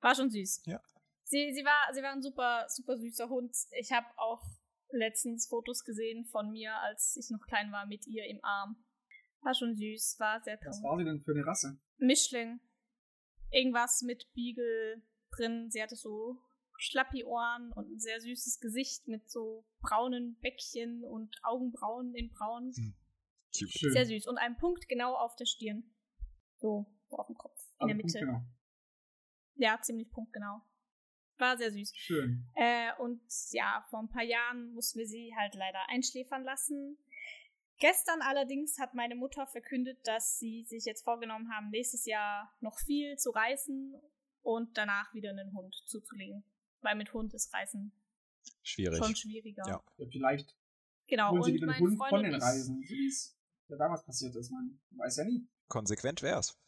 War 0.00 0.14
schon 0.14 0.30
süß. 0.30 0.62
Ja. 0.66 0.80
Sie, 1.24 1.52
sie, 1.54 1.64
war, 1.64 1.92
sie 1.94 2.02
war 2.02 2.12
ein 2.12 2.22
super, 2.22 2.66
super 2.68 2.96
süßer 2.98 3.28
Hund. 3.28 3.54
Ich 3.78 3.92
habe 3.92 4.06
auch 4.16 4.42
letztens 4.90 5.48
Fotos 5.48 5.84
gesehen 5.84 6.24
von 6.26 6.50
mir, 6.50 6.74
als 6.80 7.16
ich 7.16 7.30
noch 7.30 7.44
klein 7.46 7.72
war, 7.72 7.86
mit 7.86 8.06
ihr 8.06 8.26
im 8.26 8.42
Arm. 8.44 8.76
War 9.40 9.54
schon 9.54 9.74
süß, 9.74 10.16
war 10.20 10.40
sehr 10.42 10.58
Was 10.64 10.80
traurig. 10.80 10.84
war 10.84 10.98
sie 10.98 11.04
denn 11.04 11.20
für 11.22 11.32
eine 11.32 11.46
Rasse? 11.46 11.78
Mischling. 11.98 12.60
Irgendwas 13.50 14.02
mit 14.02 14.32
Beagle 14.34 15.02
drin. 15.36 15.70
Sie 15.70 15.82
hatte 15.82 15.96
so 15.96 16.38
Schlappi-Ohren 16.78 17.72
und 17.72 17.90
ein 17.90 17.98
sehr 18.00 18.20
süßes 18.20 18.60
Gesicht 18.60 19.06
mit 19.08 19.30
so 19.30 19.66
braunen 19.80 20.38
Bäckchen 20.40 21.04
und 21.04 21.36
Augenbrauen 21.42 22.14
in 22.14 22.30
braun. 22.30 22.72
Cute. 23.56 23.70
Schön. 23.70 23.92
Sehr 23.92 24.06
süß. 24.06 24.26
Und 24.26 24.38
ein 24.38 24.56
Punkt 24.56 24.88
genau 24.88 25.14
auf 25.14 25.36
der 25.36 25.44
Stirn. 25.46 25.84
So, 26.56 26.86
so 27.08 27.16
auf 27.16 27.26
dem 27.26 27.36
Kopf. 27.36 27.58
In 27.80 27.88
der 27.88 27.96
Also, 27.96 28.06
Mitte. 28.06 28.18
Genau. 28.20 28.42
Ja, 29.56 29.80
ziemlich 29.80 30.10
punktgenau. 30.10 30.60
War 31.38 31.56
sehr 31.56 31.72
süß. 31.72 31.92
Schön. 31.96 32.46
Äh, 32.54 32.92
und 32.98 33.20
ja, 33.50 33.84
vor 33.90 34.00
ein 34.00 34.08
paar 34.08 34.22
Jahren 34.22 34.72
mussten 34.72 34.98
wir 34.98 35.06
sie 35.06 35.34
halt 35.36 35.54
leider 35.54 35.88
einschläfern 35.88 36.44
lassen. 36.44 36.96
Gestern 37.78 38.22
allerdings 38.22 38.78
hat 38.78 38.94
meine 38.94 39.16
Mutter 39.16 39.46
verkündet, 39.46 39.98
dass 40.04 40.38
sie 40.38 40.64
sich 40.64 40.84
jetzt 40.84 41.02
vorgenommen 41.02 41.52
haben, 41.52 41.70
nächstes 41.70 42.06
Jahr 42.06 42.54
noch 42.60 42.78
viel 42.78 43.16
zu 43.16 43.30
reisen 43.30 43.94
und 44.42 44.78
danach 44.78 45.12
wieder 45.12 45.30
einen 45.30 45.52
Hund 45.52 45.74
zuzulegen. 45.86 46.44
Weil 46.82 46.94
mit 46.94 47.12
Hund 47.12 47.34
ist 47.34 47.52
Reisen 47.52 47.92
Schwierig. 48.62 48.98
schon 48.98 49.16
schwieriger. 49.16 49.64
Ja. 49.66 49.82
Ja, 49.96 50.06
vielleicht 50.10 50.54
Genau, 51.06 51.32
holen 51.32 51.42
sie 51.42 51.50
und 51.50 51.56
wieder 51.56 51.66
mein 51.66 51.76
einen 51.76 51.86
Hund 51.86 51.98
Freund 51.98 52.10
von 52.10 52.22
den 52.22 52.34
Reisen, 52.34 52.82
so 52.82 52.88
wie 52.88 53.06
es 53.08 53.36
ja 53.68 53.76
damals 53.76 54.04
passiert 54.04 54.34
ist. 54.36 54.50
Man 54.50 54.80
weiß 54.90 55.16
ja 55.18 55.24
nie. 55.24 55.46
Konsequent 55.68 56.22
wär's. 56.22 56.58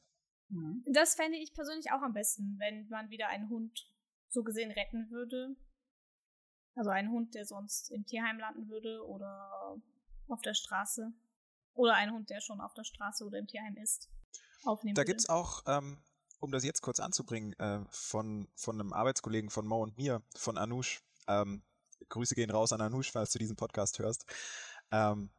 Mhm. 0.49 0.85
das 0.93 1.17
fände 1.17 1.37
ich 1.39 1.53
persönlich 1.55 1.91
auch 1.91 2.03
am 2.03 2.13
besten, 2.13 2.55
wenn 2.59 2.87
man 2.89 3.11
wieder 3.11 3.29
einen 3.29 3.49
Hund 3.49 3.91
so 4.29 4.43
gesehen 4.43 4.71
retten 4.71 5.11
würde. 5.11 5.57
Also 6.75 6.91
einen 6.91 7.11
Hund, 7.11 7.35
der 7.35 7.47
sonst 7.47 7.91
im 7.91 8.05
Tierheim 8.05 8.39
landen 8.39 8.69
würde 8.69 9.05
oder 9.07 9.77
auf 10.29 10.43
der 10.43 10.55
Straße. 10.55 11.13
Oder 11.75 11.95
einen 11.95 12.13
Hund, 12.13 12.31
der 12.31 12.41
schon 12.41 12.61
auf 12.61 12.75
der 12.75 12.85
Straße 12.85 13.25
oder 13.25 13.39
im 13.39 13.47
Tierheim 13.47 13.77
ist. 13.77 14.09
Aufnehmen 14.65 14.95
Da 14.95 15.01
würde. 15.01 15.13
gibt's 15.13 15.29
auch, 15.29 15.63
ähm, 15.67 15.99
um 16.41 16.51
das 16.51 16.65
jetzt 16.65 16.81
kurz 16.83 17.01
anzubringen, 17.01 17.53
äh, 17.59 17.85
von, 17.91 18.49
von 18.55 18.81
einem 18.81 18.93
Arbeitskollegen 18.93 19.51
von 19.51 19.67
Mo 19.67 19.83
und 19.83 19.97
mir, 19.97 20.23
von 20.37 20.59
Anush. 20.59 21.03
Ähm, 21.29 21.63
Grüße 22.09 22.35
gehen 22.35 22.51
raus 22.51 22.73
an 22.73 22.81
Anush, 22.81 23.13
falls 23.13 23.31
du 23.31 23.39
diesen 23.39 23.57
Podcast 23.57 23.99
hörst. 23.99 24.27
Ähm, 24.91 25.31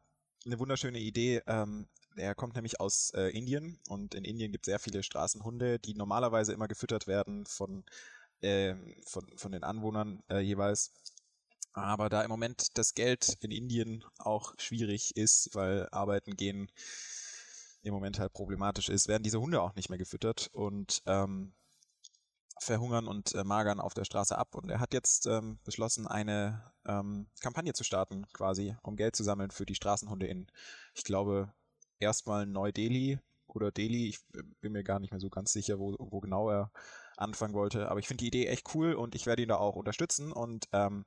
eine 0.44 0.58
wunderschöne 0.58 0.98
Idee. 0.98 1.42
Ähm, 1.46 1.88
er 2.16 2.34
kommt 2.34 2.54
nämlich 2.54 2.80
aus 2.80 3.10
äh, 3.14 3.28
Indien 3.36 3.78
und 3.88 4.14
in 4.14 4.24
Indien 4.24 4.52
gibt 4.52 4.66
es 4.66 4.70
sehr 4.70 4.78
viele 4.78 5.02
Straßenhunde, 5.02 5.78
die 5.78 5.94
normalerweise 5.94 6.52
immer 6.52 6.68
gefüttert 6.68 7.06
werden 7.06 7.46
von, 7.46 7.84
ähm, 8.42 8.94
von, 9.06 9.26
von 9.36 9.52
den 9.52 9.64
Anwohnern 9.64 10.22
äh, 10.28 10.40
jeweils. 10.40 10.92
Aber 11.72 12.08
da 12.08 12.22
im 12.22 12.30
Moment 12.30 12.76
das 12.76 12.94
Geld 12.94 13.36
in 13.40 13.50
Indien 13.50 14.04
auch 14.18 14.54
schwierig 14.58 15.16
ist, 15.16 15.54
weil 15.54 15.88
Arbeiten 15.90 16.36
gehen 16.36 16.70
im 17.82 17.94
Moment 17.94 18.18
halt 18.18 18.32
problematisch 18.32 18.88
ist, 18.88 19.08
werden 19.08 19.22
diese 19.22 19.40
Hunde 19.40 19.62
auch 19.62 19.74
nicht 19.74 19.88
mehr 19.88 19.98
gefüttert 19.98 20.50
und 20.52 21.02
ähm, 21.06 21.52
verhungern 22.60 23.06
und 23.06 23.34
äh, 23.34 23.44
magern 23.44 23.80
auf 23.80 23.94
der 23.94 24.04
Straße 24.04 24.36
ab. 24.36 24.54
Und 24.54 24.70
er 24.70 24.80
hat 24.80 24.92
jetzt 24.92 25.26
ähm, 25.26 25.58
beschlossen, 25.64 26.06
eine 26.06 26.72
ähm, 26.86 27.28
Kampagne 27.40 27.72
zu 27.72 27.84
starten, 27.84 28.26
quasi, 28.32 28.76
um 28.82 28.96
Geld 28.96 29.16
zu 29.16 29.22
sammeln 29.22 29.50
für 29.50 29.66
die 29.66 29.74
Straßenhunde 29.74 30.26
in, 30.26 30.48
ich 30.94 31.04
glaube, 31.04 31.52
erstmal 31.98 32.46
Neu-Delhi 32.46 33.20
oder 33.46 33.70
Delhi. 33.70 34.08
Ich 34.08 34.18
äh, 34.34 34.42
bin 34.60 34.72
mir 34.72 34.84
gar 34.84 34.98
nicht 34.98 35.10
mehr 35.10 35.20
so 35.20 35.30
ganz 35.30 35.52
sicher, 35.52 35.78
wo, 35.78 35.94
wo 35.98 36.20
genau 36.20 36.50
er 36.50 36.70
anfangen 37.18 37.54
wollte. 37.54 37.88
Aber 37.88 38.00
ich 38.00 38.06
finde 38.06 38.22
die 38.22 38.28
Idee 38.28 38.46
echt 38.46 38.74
cool 38.74 38.94
und 38.94 39.14
ich 39.14 39.26
werde 39.26 39.42
ihn 39.42 39.48
da 39.48 39.56
auch 39.56 39.76
unterstützen. 39.76 40.32
Und 40.32 40.68
ähm, 40.72 41.04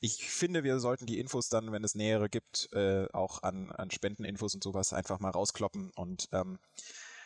ich 0.00 0.30
finde, 0.30 0.64
wir 0.64 0.80
sollten 0.80 1.06
die 1.06 1.18
Infos 1.18 1.48
dann, 1.48 1.72
wenn 1.72 1.84
es 1.84 1.94
nähere 1.94 2.28
gibt, 2.28 2.68
äh, 2.72 3.06
auch 3.12 3.42
an, 3.42 3.70
an 3.70 3.90
Spendeninfos 3.90 4.54
und 4.54 4.62
sowas 4.62 4.92
einfach 4.92 5.20
mal 5.20 5.30
rauskloppen. 5.30 5.90
Und 5.94 6.28
ähm, 6.32 6.58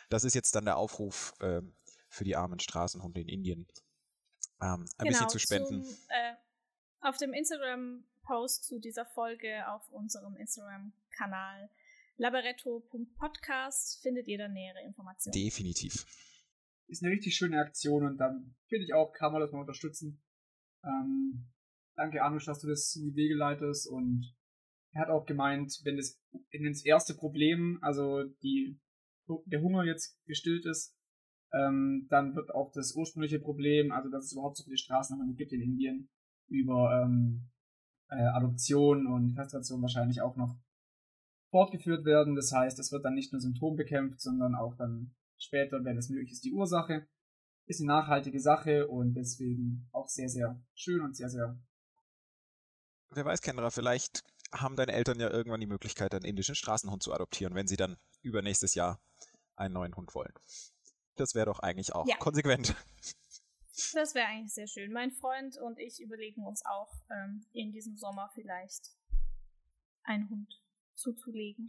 das 0.09 0.23
ist 0.23 0.33
jetzt 0.33 0.55
dann 0.55 0.65
der 0.65 0.77
Aufruf 0.77 1.33
äh, 1.39 1.61
für 2.09 2.23
die 2.23 2.35
armen 2.35 2.59
Straßenhunde 2.59 3.21
in 3.21 3.27
Indien. 3.27 3.67
Ähm, 4.61 4.87
ein 4.97 5.07
bisschen 5.07 5.29
zu 5.29 5.39
spenden. 5.39 5.83
Zum, 5.83 5.93
äh, 6.09 6.35
auf 7.01 7.17
dem 7.17 7.33
Instagram-Post 7.33 8.65
zu 8.65 8.79
dieser 8.79 9.05
Folge 9.05 9.69
auf 9.69 9.89
unserem 9.91 10.35
Instagram-Kanal 10.37 11.69
labaretto.podcast 12.17 14.01
findet 14.01 14.27
ihr 14.27 14.37
dann 14.37 14.53
nähere 14.53 14.81
Informationen. 14.81 15.33
Definitiv. 15.33 16.05
Ist 16.87 17.03
eine 17.03 17.11
richtig 17.11 17.35
schöne 17.35 17.59
Aktion 17.59 18.05
und 18.05 18.17
dann 18.17 18.55
finde 18.67 18.85
ich 18.85 18.93
auch, 18.93 19.11
kann 19.13 19.31
man 19.31 19.41
das 19.41 19.51
mal 19.51 19.61
unterstützen. 19.61 20.21
Ähm, 20.83 21.47
danke, 21.95 22.23
Anusch, 22.23 22.45
dass 22.45 22.59
du 22.59 22.67
das 22.67 22.95
in 22.95 23.09
die 23.09 23.15
Wege 23.15 23.35
leitest 23.35 23.89
und 23.89 24.35
er 24.93 25.01
hat 25.01 25.09
auch 25.09 25.25
gemeint, 25.25 25.81
wenn 25.83 25.97
das, 25.97 26.21
wenn 26.51 26.63
das 26.63 26.85
erste 26.85 27.15
Problem, 27.15 27.79
also 27.81 28.23
die, 28.43 28.79
der 29.45 29.61
Hunger 29.61 29.83
jetzt 29.83 30.17
gestillt 30.25 30.65
ist, 30.65 30.95
ähm, 31.53 32.07
dann 32.09 32.35
wird 32.35 32.53
auch 32.53 32.71
das 32.71 32.95
ursprüngliche 32.95 33.39
Problem, 33.39 33.91
also 33.91 34.09
dass 34.09 34.25
es 34.25 34.33
überhaupt 34.33 34.57
so 34.57 34.63
viele 34.63 34.77
Straßenhunde 34.77 35.35
gibt 35.35 35.51
in 35.53 35.61
Indien, 35.61 36.09
über 36.47 37.01
ähm, 37.03 37.49
äh, 38.09 38.15
Adoption 38.15 39.07
und 39.07 39.35
Kastration 39.35 39.81
wahrscheinlich 39.81 40.21
auch 40.21 40.35
noch 40.35 40.57
fortgeführt 41.51 42.05
werden. 42.05 42.35
Das 42.35 42.51
heißt, 42.51 42.79
es 42.79 42.91
wird 42.91 43.05
dann 43.05 43.15
nicht 43.15 43.31
nur 43.31 43.41
Symptom 43.41 43.75
bekämpft, 43.75 44.21
sondern 44.21 44.55
auch 44.55 44.75
dann 44.75 45.15
später, 45.37 45.83
wenn 45.83 45.97
es 45.97 46.09
möglich 46.09 46.31
ist, 46.31 46.43
die 46.43 46.53
Ursache. 46.53 47.07
Ist 47.67 47.81
eine 47.81 47.87
nachhaltige 47.87 48.39
Sache 48.39 48.87
und 48.87 49.15
deswegen 49.15 49.89
auch 49.91 50.07
sehr, 50.07 50.29
sehr 50.29 50.61
schön 50.75 51.01
und 51.01 51.15
sehr, 51.15 51.29
sehr. 51.29 51.57
Wer 53.09 53.25
weiß, 53.25 53.41
Kendra, 53.41 53.71
vielleicht 53.71 54.23
haben 54.51 54.75
deine 54.75 54.91
Eltern 54.91 55.19
ja 55.19 55.31
irgendwann 55.31 55.61
die 55.61 55.65
Möglichkeit, 55.65 56.13
einen 56.13 56.25
indischen 56.25 56.53
Straßenhund 56.53 57.01
zu 57.01 57.11
adoptieren, 57.11 57.55
wenn 57.55 57.67
sie 57.67 57.75
dann 57.75 57.97
übernächstes 58.21 58.75
Jahr 58.75 59.01
einen 59.55 59.73
neuen 59.73 59.95
Hund 59.95 60.13
wollen. 60.13 60.33
Das 61.15 61.33
wäre 61.33 61.47
doch 61.47 61.59
eigentlich 61.59 61.93
auch 61.95 62.05
Ja. 62.07 62.17
konsequent. 62.17 62.75
Das 63.93 64.13
wäre 64.15 64.27
eigentlich 64.27 64.53
sehr 64.53 64.67
schön. 64.67 64.93
Mein 64.93 65.11
Freund 65.11 65.57
und 65.57 65.79
ich 65.79 65.99
überlegen 65.99 66.45
uns 66.45 66.63
auch 66.65 66.93
ähm, 67.09 67.45
in 67.51 67.71
diesem 67.71 67.97
Sommer 67.97 68.29
vielleicht 68.33 68.91
einen 70.03 70.29
Hund 70.29 70.61
zuzulegen. 70.93 71.67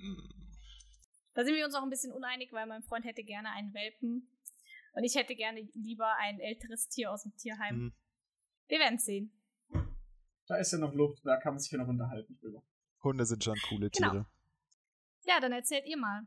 Da 1.37 1.45
sind 1.45 1.55
wir 1.55 1.67
uns 1.67 1.75
auch 1.75 1.83
ein 1.83 1.91
bisschen 1.91 2.13
uneinig, 2.13 2.51
weil 2.53 2.67
mein 2.67 2.83
Freund 2.83 3.05
hätte 3.05 3.23
gerne 3.23 3.51
einen 3.51 3.75
Welpen 3.75 4.27
und 4.95 5.05
ich 5.05 5.15
hätte 5.17 5.35
gerne 5.37 5.69
lieber 5.75 6.15
ein 6.19 6.41
älteres 6.41 6.89
Tier 6.89 7.13
aus 7.13 7.25
dem 7.25 7.37
Tierheim. 7.37 7.75
Hm. 7.77 7.93
Wir 8.69 8.79
werden 8.79 8.99
sehen. 8.99 9.31
Da 10.47 10.57
ist 10.57 10.73
ja 10.73 10.79
noch 10.79 10.95
Luft, 10.95 11.21
da 11.27 11.37
kann 11.37 11.53
man 11.53 11.61
sich 11.61 11.71
ja 11.71 11.77
noch 11.79 11.89
unterhalten 11.89 12.39
drüber. 12.41 12.63
Hunde 13.05 13.27
sind 13.27 13.45
schon 13.45 13.59
coole 13.69 13.91
Genau. 13.91 14.11
Tiere. 14.13 14.27
Ja, 15.27 15.39
dann 15.39 15.53
erzählt 15.53 15.85
ihr 15.87 15.99
mal. 15.99 16.27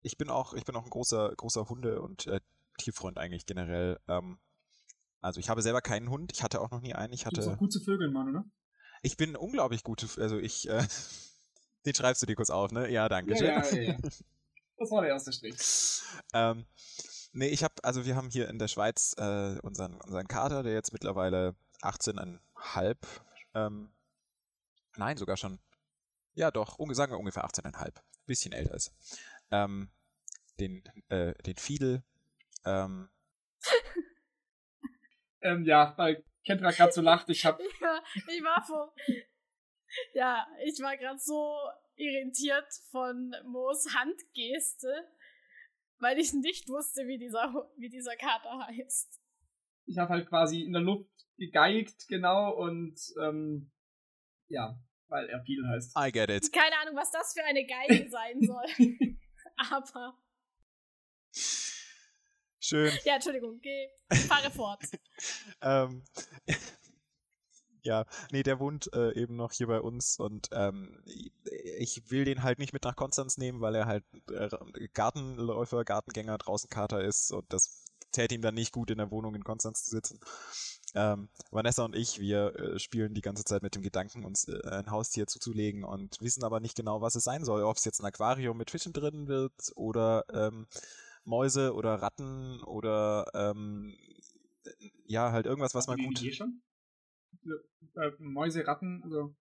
Ich 0.00 0.16
bin 0.16 0.30
auch, 0.30 0.54
ich 0.54 0.64
bin 0.64 0.76
auch 0.76 0.84
ein 0.84 0.90
großer, 0.90 1.34
großer 1.36 1.68
Hunde- 1.68 2.00
und 2.00 2.26
äh, 2.26 2.40
Tierfreund 2.78 3.18
eigentlich 3.18 3.44
generell. 3.44 4.00
Ähm, 4.08 4.38
also 5.20 5.40
ich 5.40 5.50
habe 5.50 5.60
selber 5.60 5.82
keinen 5.82 6.08
Hund, 6.08 6.32
ich 6.32 6.42
hatte 6.42 6.62
auch 6.62 6.70
noch 6.70 6.80
nie 6.80 6.94
einen. 6.94 7.12
Ich 7.12 7.24
Du 7.24 7.30
bist 7.30 7.42
hatte. 7.46 7.54
auch 7.54 7.58
gut 7.58 7.72
zu 7.72 7.80
Vögeln, 7.80 8.14
Mann, 8.14 8.30
oder? 8.30 8.44
Ich 9.02 9.18
bin 9.18 9.36
unglaublich 9.36 9.82
gut, 9.84 10.18
also 10.18 10.38
ich, 10.38 10.68
äh, 10.70 10.86
den 11.86 11.94
schreibst 11.94 12.22
du 12.22 12.26
dir 12.26 12.36
kurz 12.36 12.50
auf, 12.50 12.70
ne? 12.72 12.90
Ja, 12.90 13.08
danke 13.08 13.32
Ja, 13.32 13.64
schön. 13.64 13.76
ja, 13.76 13.82
ja, 13.82 13.92
ja. 13.92 13.96
Das 14.78 14.90
war 14.90 15.02
der 15.02 15.10
erste 15.10 15.32
Strich. 15.32 16.02
ähm, 16.32 16.66
nee, 17.32 17.46
ich 17.46 17.62
habe, 17.62 17.74
also 17.84 18.04
wir 18.04 18.16
haben 18.16 18.30
hier 18.30 18.48
in 18.48 18.58
der 18.58 18.66
Schweiz 18.66 19.14
äh, 19.16 19.58
unseren, 19.62 20.00
unseren 20.00 20.26
Kater, 20.26 20.64
der 20.64 20.72
jetzt 20.72 20.92
mittlerweile 20.92 21.54
18,5, 21.82 22.96
ähm, 23.54 23.92
nein, 24.96 25.16
sogar 25.16 25.36
schon, 25.36 25.60
ja 26.34 26.50
doch, 26.50 26.78
sagen 26.94 27.12
wir 27.12 27.18
ungefähr 27.18 27.44
18,5, 27.44 27.92
bisschen 28.26 28.52
älter 28.52 28.74
ist. 28.74 28.92
Ähm, 29.52 29.90
den, 30.58 30.82
äh, 31.10 31.34
den 31.44 31.56
Fiedel, 31.56 32.02
ähm, 32.64 33.08
Ähm, 35.42 35.64
ja, 35.64 35.94
weil 35.96 36.24
Kendra 36.44 36.70
gerade 36.70 36.92
so 36.92 37.02
lacht, 37.02 37.28
ich 37.28 37.44
hab. 37.44 37.60
Ja, 37.80 38.00
ich 38.14 38.42
war 38.42 38.64
vor. 38.64 38.94
Ja, 40.14 40.46
ich 40.64 40.80
war 40.80 40.96
gerade 40.96 41.18
so 41.18 41.56
irritiert 41.96 42.68
von 42.90 43.34
Moos 43.46 43.94
Handgeste, 43.94 45.08
weil 45.98 46.18
ich 46.18 46.32
nicht 46.32 46.68
wusste, 46.68 47.06
wie 47.06 47.18
dieser, 47.18 47.52
wie 47.76 47.88
dieser 47.88 48.16
Kater 48.16 48.66
heißt. 48.66 49.20
Ich 49.86 49.98
habe 49.98 50.10
halt 50.10 50.28
quasi 50.28 50.62
in 50.62 50.72
der 50.72 50.82
Luft 50.82 51.10
gegeigt, 51.36 52.06
genau, 52.08 52.54
und 52.54 52.98
ähm, 53.20 53.70
ja, 54.48 54.78
weil 55.08 55.28
er 55.28 55.42
viel 55.42 55.66
heißt. 55.68 55.96
I 55.96 56.10
get 56.10 56.30
it. 56.30 56.52
Keine 56.52 56.76
Ahnung, 56.78 56.96
was 56.96 57.10
das 57.10 57.34
für 57.34 57.44
eine 57.44 57.66
Geige 57.66 58.08
sein 58.10 58.40
soll. 58.42 59.16
Aber, 59.56 60.18
Schön. 62.60 62.92
ja, 63.04 63.14
Entschuldigung, 63.14 63.60
geh, 63.60 63.88
fahre 64.28 64.50
fort. 64.50 64.82
ähm, 65.62 66.04
ja, 67.82 68.04
nee, 68.30 68.42
der 68.42 68.60
wohnt 68.60 68.92
äh, 68.94 69.12
eben 69.14 69.36
noch 69.36 69.52
hier 69.52 69.66
bei 69.66 69.80
uns 69.80 70.18
und 70.18 70.48
ähm, 70.52 71.02
ich 71.78 72.10
will 72.10 72.24
den 72.24 72.42
halt 72.42 72.58
nicht 72.58 72.72
mit 72.72 72.84
nach 72.84 72.96
Konstanz 72.96 73.38
nehmen, 73.38 73.60
weil 73.60 73.74
er 73.74 73.86
halt 73.86 74.04
äh, 74.30 74.48
Gartenläufer, 74.94 75.84
Gartengänger, 75.84 76.38
draußen 76.38 76.70
Kater 76.70 77.02
ist 77.02 77.32
und 77.32 77.52
das 77.52 77.84
täte 78.12 78.34
ihm 78.34 78.42
dann 78.42 78.54
nicht 78.54 78.72
gut, 78.72 78.90
in 78.90 78.98
der 78.98 79.10
Wohnung 79.10 79.34
in 79.34 79.44
Konstanz 79.44 79.84
zu 79.84 79.90
sitzen. 79.90 80.20
Ähm, 80.94 81.30
Vanessa 81.50 81.84
und 81.84 81.96
ich, 81.96 82.20
wir 82.20 82.54
äh, 82.54 82.78
spielen 82.78 83.14
die 83.14 83.22
ganze 83.22 83.44
Zeit 83.44 83.62
mit 83.62 83.74
dem 83.74 83.82
Gedanken, 83.82 84.24
uns 84.24 84.46
äh, 84.46 84.60
ein 84.68 84.90
Haustier 84.90 85.26
zuzulegen 85.26 85.84
und 85.84 86.20
wissen 86.20 86.44
aber 86.44 86.60
nicht 86.60 86.76
genau, 86.76 87.00
was 87.00 87.14
es 87.14 87.24
sein 87.24 87.44
soll. 87.44 87.62
Ob 87.62 87.76
es 87.76 87.84
jetzt 87.84 88.00
ein 88.00 88.06
Aquarium 88.06 88.58
mit 88.58 88.70
Fischen 88.70 88.92
drin 88.92 89.26
wird 89.26 89.54
oder 89.74 90.24
ähm, 90.32 90.66
Mäuse 91.24 91.74
oder 91.74 91.94
Ratten 92.02 92.62
oder 92.62 93.26
ähm, 93.32 93.94
ja, 95.06 95.32
halt 95.32 95.46
irgendwas, 95.46 95.74
was 95.74 95.86
man 95.86 95.98
ihr 95.98 96.02
die 96.02 96.08
gut. 96.08 96.20
Idee 96.20 96.32
schon? 96.32 96.62
Äh, 97.44 98.10
Mäuse, 98.18 98.66
Ratten, 98.66 99.02
also. 99.04 99.34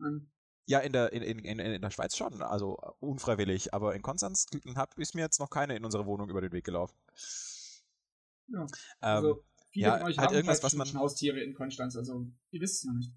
Ähm, 0.00 0.30
Ja, 0.66 0.80
in 0.80 0.92
der, 0.92 1.12
in, 1.12 1.22
in, 1.22 1.58
in, 1.58 1.80
der 1.80 1.90
Schweiz 1.90 2.16
schon, 2.16 2.42
also 2.42 2.78
äh, 2.82 2.90
unfreiwillig, 3.00 3.72
aber 3.74 3.94
in 3.94 4.02
Konstanz 4.02 4.46
hab, 4.74 4.98
ist 4.98 5.14
mir 5.14 5.22
jetzt 5.22 5.38
noch 5.40 5.50
keine 5.50 5.76
in 5.76 5.84
unserer 5.84 6.06
Wohnung 6.06 6.28
über 6.30 6.40
den 6.40 6.52
Weg 6.52 6.64
gelaufen. 6.64 6.96
Ja, 8.48 8.60
Ähm, 8.60 8.66
also 9.02 9.44
viele 9.70 9.86
ja, 9.86 9.98
von 9.98 10.06
euch 10.06 10.18
halt 10.18 10.28
haben 10.28 10.34
irgendwas, 10.36 10.62
was 10.62 10.74
man- 10.74 10.92
Haustiere 10.94 11.40
in 11.40 11.54
Konstanz, 11.54 11.96
also 11.96 12.26
ihr 12.50 12.60
wisst 12.60 12.78
es 12.78 12.84
noch 12.84 12.94
nicht. 12.94 13.12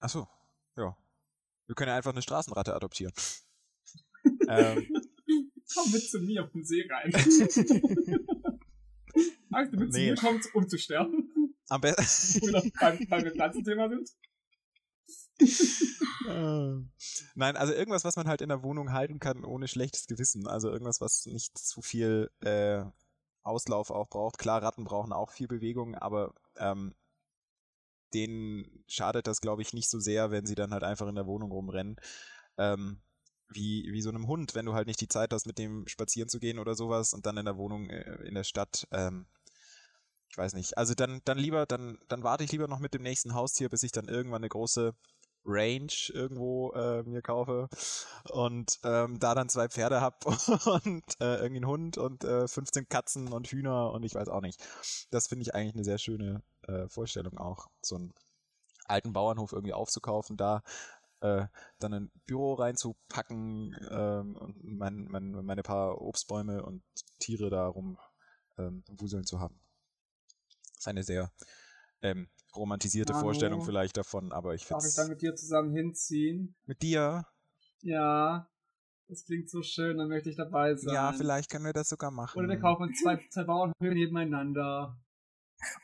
ach 0.00 0.08
so, 0.10 0.26
ja. 0.76 0.96
Wir 1.66 1.74
können 1.74 1.88
ja 1.88 1.96
einfach 1.96 2.12
eine 2.12 2.22
Straßenratte 2.22 2.74
adoptieren. 2.74 3.12
ähm, 4.48 4.86
Komm 5.74 5.90
mit 5.92 6.08
zu 6.08 6.20
mir 6.20 6.44
auf 6.44 6.52
den 6.52 6.64
See 6.64 6.86
rein. 6.88 7.10
Magst 9.48 9.72
du 9.72 9.78
mit 9.78 9.92
zu 9.92 9.98
Nee. 9.98 10.10
mir 10.10 10.16
kommen, 10.16 10.40
um 10.54 10.68
zu 10.68 10.78
sterben? 10.78 11.25
Am 11.68 11.80
besten. 11.80 12.40
Wo 12.42 12.46
wir 12.46 12.70
beim, 12.80 12.98
beim 13.08 13.32
Pflanzenthema 13.32 13.88
sind? 13.88 14.10
Nein, 17.34 17.56
also 17.56 17.72
irgendwas, 17.72 18.04
was 18.04 18.16
man 18.16 18.26
halt 18.26 18.40
in 18.40 18.48
der 18.48 18.62
Wohnung 18.62 18.92
halten 18.92 19.20
kann, 19.20 19.44
ohne 19.44 19.68
schlechtes 19.68 20.06
Gewissen. 20.06 20.46
Also 20.46 20.70
irgendwas, 20.70 21.00
was 21.00 21.26
nicht 21.26 21.56
zu 21.58 21.82
viel 21.82 22.30
äh, 22.40 22.84
Auslauf 23.42 23.90
auch 23.90 24.08
braucht. 24.08 24.38
Klar, 24.38 24.62
Ratten 24.62 24.84
brauchen 24.84 25.12
auch 25.12 25.30
viel 25.30 25.46
Bewegung, 25.46 25.94
aber 25.94 26.34
ähm, 26.56 26.94
denen 28.14 28.84
schadet 28.88 29.26
das, 29.26 29.40
glaube 29.40 29.62
ich, 29.62 29.72
nicht 29.72 29.88
so 29.88 30.00
sehr, 30.00 30.30
wenn 30.30 30.46
sie 30.46 30.54
dann 30.54 30.72
halt 30.72 30.82
einfach 30.82 31.06
in 31.06 31.14
der 31.14 31.26
Wohnung 31.26 31.52
rumrennen. 31.52 31.96
Ähm, 32.58 33.00
wie, 33.48 33.92
wie 33.92 34.02
so 34.02 34.08
einem 34.08 34.26
Hund, 34.26 34.54
wenn 34.54 34.66
du 34.66 34.74
halt 34.74 34.88
nicht 34.88 35.00
die 35.00 35.08
Zeit 35.08 35.32
hast, 35.32 35.46
mit 35.46 35.58
dem 35.58 35.86
spazieren 35.86 36.28
zu 36.28 36.40
gehen 36.40 36.58
oder 36.58 36.74
sowas 36.74 37.12
und 37.12 37.26
dann 37.26 37.36
in 37.36 37.44
der 37.44 37.56
Wohnung 37.56 37.88
äh, 37.90 38.26
in 38.26 38.34
der 38.34 38.44
Stadt. 38.44 38.88
Ähm, 38.90 39.26
ich 40.30 40.38
weiß 40.38 40.54
nicht. 40.54 40.76
Also 40.76 40.94
dann, 40.94 41.20
dann 41.24 41.38
lieber, 41.38 41.66
dann, 41.66 41.98
dann 42.08 42.22
warte 42.22 42.44
ich 42.44 42.52
lieber 42.52 42.68
noch 42.68 42.78
mit 42.78 42.94
dem 42.94 43.02
nächsten 43.02 43.34
Haustier, 43.34 43.68
bis 43.68 43.82
ich 43.82 43.92
dann 43.92 44.08
irgendwann 44.08 44.40
eine 44.40 44.48
große 44.48 44.94
Range 45.46 45.92
irgendwo 46.12 46.72
äh, 46.72 47.02
mir 47.04 47.22
kaufe 47.22 47.68
und 48.30 48.80
ähm, 48.82 49.18
da 49.20 49.34
dann 49.34 49.48
zwei 49.48 49.68
Pferde 49.68 50.00
hab 50.00 50.26
und 50.66 51.04
äh, 51.20 51.36
irgendwie 51.36 51.56
einen 51.56 51.66
Hund 51.66 51.98
und 51.98 52.24
äh, 52.24 52.48
15 52.48 52.88
Katzen 52.88 53.32
und 53.32 53.46
Hühner 53.46 53.92
und 53.92 54.02
ich 54.02 54.14
weiß 54.14 54.28
auch 54.28 54.40
nicht. 54.40 54.60
Das 55.10 55.28
finde 55.28 55.42
ich 55.42 55.54
eigentlich 55.54 55.74
eine 55.74 55.84
sehr 55.84 55.98
schöne 55.98 56.42
äh, 56.62 56.88
Vorstellung 56.88 57.38
auch, 57.38 57.68
so 57.80 57.96
einen 57.96 58.12
alten 58.86 59.12
Bauernhof 59.12 59.52
irgendwie 59.52 59.72
aufzukaufen, 59.72 60.36
da 60.36 60.62
äh, 61.20 61.46
dann 61.78 61.94
ein 61.94 62.12
Büro 62.26 62.54
reinzupacken 62.54 63.76
ähm, 63.90 64.36
und 64.36 64.64
mein, 64.64 65.06
mein, 65.08 65.30
meine 65.44 65.62
paar 65.62 66.00
Obstbäume 66.00 66.62
und 66.64 66.82
Tiere 67.20 67.50
da 67.50 67.66
rum 67.66 67.98
ähm, 68.58 68.84
wuseln 68.88 69.24
zu 69.24 69.40
haben. 69.40 69.60
Das 70.76 70.82
ist 70.82 70.88
eine 70.88 71.02
sehr 71.02 71.32
ähm, 72.02 72.28
romantisierte 72.54 73.12
Manu, 73.12 73.24
Vorstellung 73.24 73.62
vielleicht 73.62 73.96
davon, 73.96 74.30
aber 74.32 74.54
ich 74.54 74.64
finde 74.64 74.82
Darf 74.82 74.90
ich 74.90 74.96
dann 74.96 75.08
mit 75.08 75.22
dir 75.22 75.34
zusammen 75.34 75.72
hinziehen? 75.74 76.54
mit 76.66 76.82
dir, 76.82 77.26
Ja, 77.80 78.48
das 79.08 79.24
klingt 79.24 79.48
so 79.50 79.62
schön, 79.62 79.96
dann 79.98 80.08
möchte 80.08 80.30
ich 80.30 80.36
dabei 80.36 80.74
sein. 80.76 80.94
ja, 80.94 81.12
vielleicht 81.12 81.50
können 81.50 81.64
wir 81.64 81.72
das 81.72 81.88
sogar 81.88 82.10
machen. 82.10 82.38
Oder 82.38 82.48
wir 82.48 82.58
kaufen 82.60 82.92
zwei, 82.94 83.18
zwei 83.30 83.44
Bauernhöfe 83.44 83.94
nebeneinander. 83.94 84.98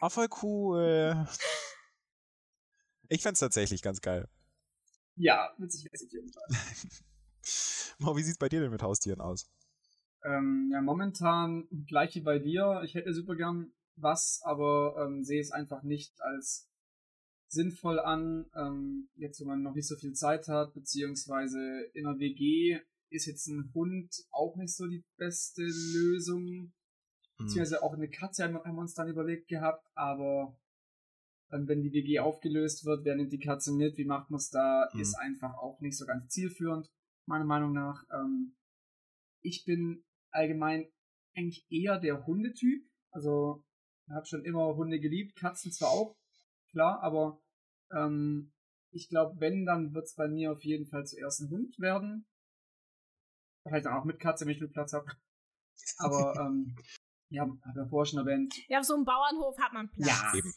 Oh, 0.00 0.08
voll 0.10 0.28
cool. 0.42 1.26
Ich 3.08 3.22
fänd's 3.22 3.40
tatsächlich 3.40 3.82
ganz 3.82 4.00
geil. 4.00 4.28
Ja, 5.16 5.50
witzig 5.58 5.84
wäre 5.84 5.94
es 5.94 6.04
auf 6.04 6.12
jeden 6.12 6.32
Fall. 6.32 6.44
Mo, 7.98 8.16
wie 8.16 8.22
sieht's 8.22 8.38
bei 8.38 8.48
dir 8.48 8.60
denn 8.60 8.70
mit 8.70 8.82
Haustieren 8.82 9.20
aus? 9.20 9.46
Ähm, 10.24 10.70
ja, 10.72 10.80
momentan 10.80 11.66
gleich 11.86 12.14
wie 12.14 12.20
bei 12.20 12.38
dir. 12.38 12.80
Ich 12.84 12.94
hätte 12.94 13.12
super 13.12 13.34
gern 13.36 13.72
was, 13.96 14.40
aber 14.44 14.96
ähm, 14.98 15.22
sehe 15.24 15.40
es 15.40 15.50
einfach 15.52 15.82
nicht 15.82 16.12
als 16.20 16.68
sinnvoll 17.48 18.00
an, 18.00 18.46
ähm, 18.56 19.10
jetzt 19.14 19.40
wo 19.40 19.44
man 19.44 19.62
noch 19.62 19.74
nicht 19.74 19.86
so 19.86 19.96
viel 19.96 20.14
Zeit 20.14 20.48
hat, 20.48 20.72
beziehungsweise 20.72 21.58
in 21.92 22.06
einer 22.06 22.18
WG 22.18 22.80
ist 23.10 23.26
jetzt 23.26 23.46
ein 23.48 23.70
Hund 23.74 24.10
auch 24.30 24.56
nicht 24.56 24.74
so 24.74 24.86
die 24.86 25.04
beste 25.16 25.62
Lösung, 25.62 26.72
Hm. 27.36 27.46
beziehungsweise 27.46 27.82
auch 27.82 27.92
eine 27.94 28.08
Katze 28.08 28.44
haben, 28.44 28.54
wir 28.54 28.80
uns 28.80 28.94
dann 28.94 29.08
überlegt 29.08 29.48
gehabt, 29.48 29.86
aber 29.94 30.56
dann, 31.50 31.68
wenn 31.68 31.82
die 31.82 31.92
WG 31.92 32.20
aufgelöst 32.20 32.86
wird, 32.86 33.04
wer 33.04 33.16
nimmt 33.16 33.32
die 33.32 33.38
Katze 33.38 33.72
mit, 33.74 33.98
wie 33.98 34.06
macht 34.06 34.30
man 34.30 34.38
es 34.38 34.48
da, 34.48 34.88
Hm. 34.92 35.00
ist 35.00 35.14
einfach 35.16 35.54
auch 35.54 35.78
nicht 35.80 35.98
so 35.98 36.06
ganz 36.06 36.28
zielführend, 36.28 36.90
meiner 37.26 37.44
Meinung 37.44 37.72
nach. 37.72 38.02
Ähm, 38.10 38.56
ich 39.42 39.64
bin 39.66 40.04
allgemein 40.30 40.90
eigentlich 41.36 41.66
eher 41.70 41.98
der 41.98 42.26
Hundetyp, 42.26 42.88
also 43.10 43.62
habe 44.10 44.26
schon 44.26 44.44
immer 44.44 44.76
Hunde 44.76 45.00
geliebt, 45.00 45.36
Katzen 45.36 45.72
zwar 45.72 45.90
auch, 45.90 46.16
klar, 46.70 47.02
aber 47.02 47.40
ähm, 47.94 48.52
ich 48.90 49.08
glaube, 49.08 49.40
wenn, 49.40 49.64
dann 49.64 49.94
wird 49.94 50.04
es 50.04 50.14
bei 50.14 50.28
mir 50.28 50.52
auf 50.52 50.62
jeden 50.64 50.86
Fall 50.86 51.06
zuerst 51.06 51.40
ein 51.40 51.50
Hund 51.50 51.78
werden. 51.78 52.26
Vielleicht 53.62 53.86
dann 53.86 53.94
auch 53.94 54.04
mit 54.04 54.18
Katze, 54.18 54.44
wenn 54.44 54.52
ich 54.52 54.58
viel 54.58 54.68
Platz 54.68 54.92
habe. 54.92 55.06
Aber 55.98 56.34
ähm, 56.40 56.76
ja, 57.30 57.42
habe 57.42 57.60
ja 57.76 57.86
vorher 57.86 58.06
schon 58.06 58.18
erwähnt. 58.18 58.54
Ja, 58.68 58.80
auf 58.80 58.84
so 58.84 58.94
einem 58.94 59.04
Bauernhof 59.04 59.58
hat 59.58 59.72
man 59.72 59.90
Platz. 59.90 60.08
Ja. 60.08 60.32
Eben. 60.34 60.52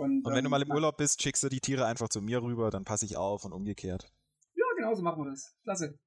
Und, 0.00 0.24
Und 0.24 0.32
wenn 0.32 0.44
du 0.44 0.48
ähm, 0.48 0.50
mal 0.50 0.62
im 0.62 0.70
Urlaub 0.70 0.96
bist, 0.96 1.20
schickst 1.20 1.42
du 1.42 1.50
die 1.50 1.60
Tiere 1.60 1.84
einfach 1.84 2.08
zu 2.08 2.22
mir 2.22 2.42
rüber, 2.42 2.70
dann 2.70 2.84
passe 2.84 3.04
ich 3.04 3.18
auf 3.18 3.44
und 3.44 3.52
umgekehrt. 3.52 4.10
Ja, 4.54 4.64
genau 4.76 4.94
so 4.94 5.02
machen 5.02 5.24
wir 5.24 5.30
das. 5.30 5.54
Klasse. 5.62 5.98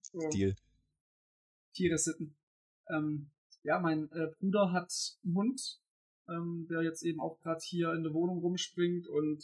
So, 0.00 0.28
Deal. 0.30 0.54
Tiere 1.74 1.98
sitten. 1.98 2.36
Ähm, 2.88 3.32
ja, 3.62 3.78
mein 3.78 4.10
äh, 4.12 4.28
Bruder 4.38 4.72
hat 4.72 4.92
einen 5.24 5.34
Hund. 5.34 5.80
ähm, 6.28 6.66
der 6.70 6.82
jetzt 6.82 7.02
eben 7.02 7.20
auch 7.20 7.38
gerade 7.40 7.60
hier 7.62 7.92
in 7.92 8.04
der 8.04 8.14
Wohnung 8.14 8.38
rumspringt 8.38 9.08
und 9.08 9.42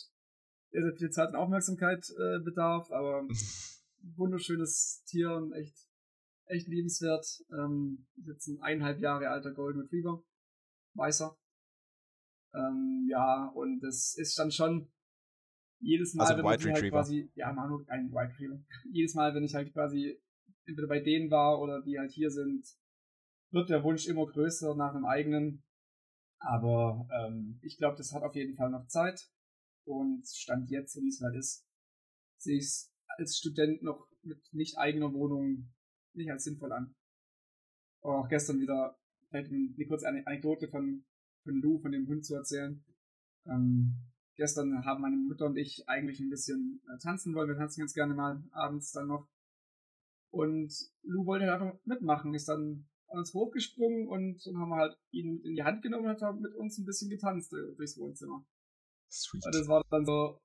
sehr, 0.71 0.83
sehr 0.83 0.97
viel 0.97 1.11
Zeit 1.11 1.31
und 1.31 1.37
Aufmerksamkeit 1.37 2.09
äh, 2.11 2.39
bedarf, 2.45 2.91
aber 2.91 3.27
wunderschönes 4.16 5.03
Tier 5.07 5.33
und 5.33 5.53
echt, 5.53 5.77
echt 6.47 6.69
liebenswert. 6.69 7.27
Ähm, 7.51 8.07
jetzt 8.16 8.47
ein 8.47 8.61
eineinhalb 8.61 9.01
Jahre 9.01 9.29
alter 9.29 9.53
Golden 9.53 9.81
Retriever. 9.81 10.23
Weißer. 10.95 11.37
Ähm, 12.55 13.07
ja, 13.11 13.49
und 13.55 13.81
das 13.81 14.14
ist 14.16 14.39
dann 14.39 14.51
schon 14.51 14.91
jedes 15.81 16.14
Mal, 16.14 16.27
also 16.27 16.43
wenn 16.43 16.59
ich 16.59 16.66
halt 16.66 16.91
quasi, 16.91 17.31
ja, 17.35 17.53
Manu, 17.53 17.85
ein 17.89 18.12
White 18.12 18.33
Retriever. 18.33 18.61
jedes 18.93 19.14
Mal, 19.14 19.35
wenn 19.35 19.45
ich 19.45 19.55
halt 19.55 19.73
quasi 19.73 20.21
entweder 20.64 20.89
bei 20.89 21.01
denen 21.01 21.31
war 21.31 21.61
oder 21.61 21.83
die 21.83 21.99
halt 21.99 22.12
hier 22.12 22.31
sind, 22.31 22.66
wird 23.51 23.71
der 23.71 23.83
Wunsch 23.85 24.07
immer 24.07 24.27
größer 24.27 24.75
nach 24.75 24.95
einem 24.95 25.05
eigenen. 25.05 25.65
Aber 26.39 27.09
ähm, 27.13 27.59
ich 27.63 27.79
glaube, 27.79 27.97
das 27.97 28.13
hat 28.13 28.23
auf 28.23 28.35
jeden 28.35 28.55
Fall 28.55 28.71
noch 28.71 28.87
Zeit. 28.87 29.29
Und 29.85 30.29
Stand 30.29 30.71
jetzt, 30.71 30.93
so 30.93 31.01
wie 31.01 31.09
es 31.09 31.21
halt 31.21 31.35
ist, 31.37 31.67
sehe 32.37 32.59
ich 32.59 32.65
es 32.65 32.93
als 33.17 33.39
Student 33.39 33.83
noch 33.83 34.07
mit 34.23 34.41
nicht 34.53 34.77
eigener 34.79 35.13
Wohnung 35.13 35.73
nicht 36.15 36.31
als 36.31 36.45
sinnvoll 36.45 36.73
an. 36.73 36.95
auch 38.03 38.29
gestern 38.29 38.61
wieder 38.61 38.99
vielleicht 39.29 39.51
eine 39.51 39.87
kurze 39.87 40.09
Anekdote 40.09 40.69
von, 40.69 41.05
von 41.45 41.61
Lou, 41.61 41.79
von 41.79 41.93
dem 41.93 42.07
Hund 42.07 42.25
zu 42.25 42.35
erzählen. 42.35 42.85
Ähm, 43.47 43.97
gestern 44.37 44.85
haben 44.85 45.03
meine 45.03 45.17
Mutter 45.17 45.47
und 45.47 45.57
ich 45.57 45.89
eigentlich 45.89 46.21
ein 46.21 46.31
bisschen 46.31 46.83
äh, 46.89 46.99
tanzen 46.99 47.35
wollen. 47.35 47.49
Wir 47.49 47.57
tanzen 47.57 47.81
ganz 47.81 47.95
gerne 47.95 48.15
mal 48.15 48.43
abends 48.53 48.93
dann 48.93 49.09
noch. 49.09 49.29
Und 50.31 50.73
Lou 51.03 51.27
wollte 51.27 51.47
halt 51.47 51.61
einfach 51.61 51.79
mitmachen, 51.85 52.35
ist 52.35 52.49
dann 52.49 52.88
uns 53.09 53.35
hochgesprungen 53.35 54.09
und 54.09 54.45
dann 54.47 54.59
haben 54.59 54.71
wir 54.71 54.77
halt 54.77 54.99
ihn 55.11 55.41
in 55.43 55.55
die 55.55 55.63
Hand 55.63 55.83
genommen 55.83 56.07
und 56.07 56.23
hat 56.23 56.41
mit 56.41 56.55
uns 56.55 56.79
ein 56.79 56.85
bisschen 56.85 57.11
getanzt 57.11 57.53
durchs 57.53 57.99
Wohnzimmer. 57.99 58.47
Sweet. 59.11 59.45
Und 59.47 59.55
das 59.55 59.69
war 59.69 59.83
dann 59.91 60.05
so. 60.05 60.41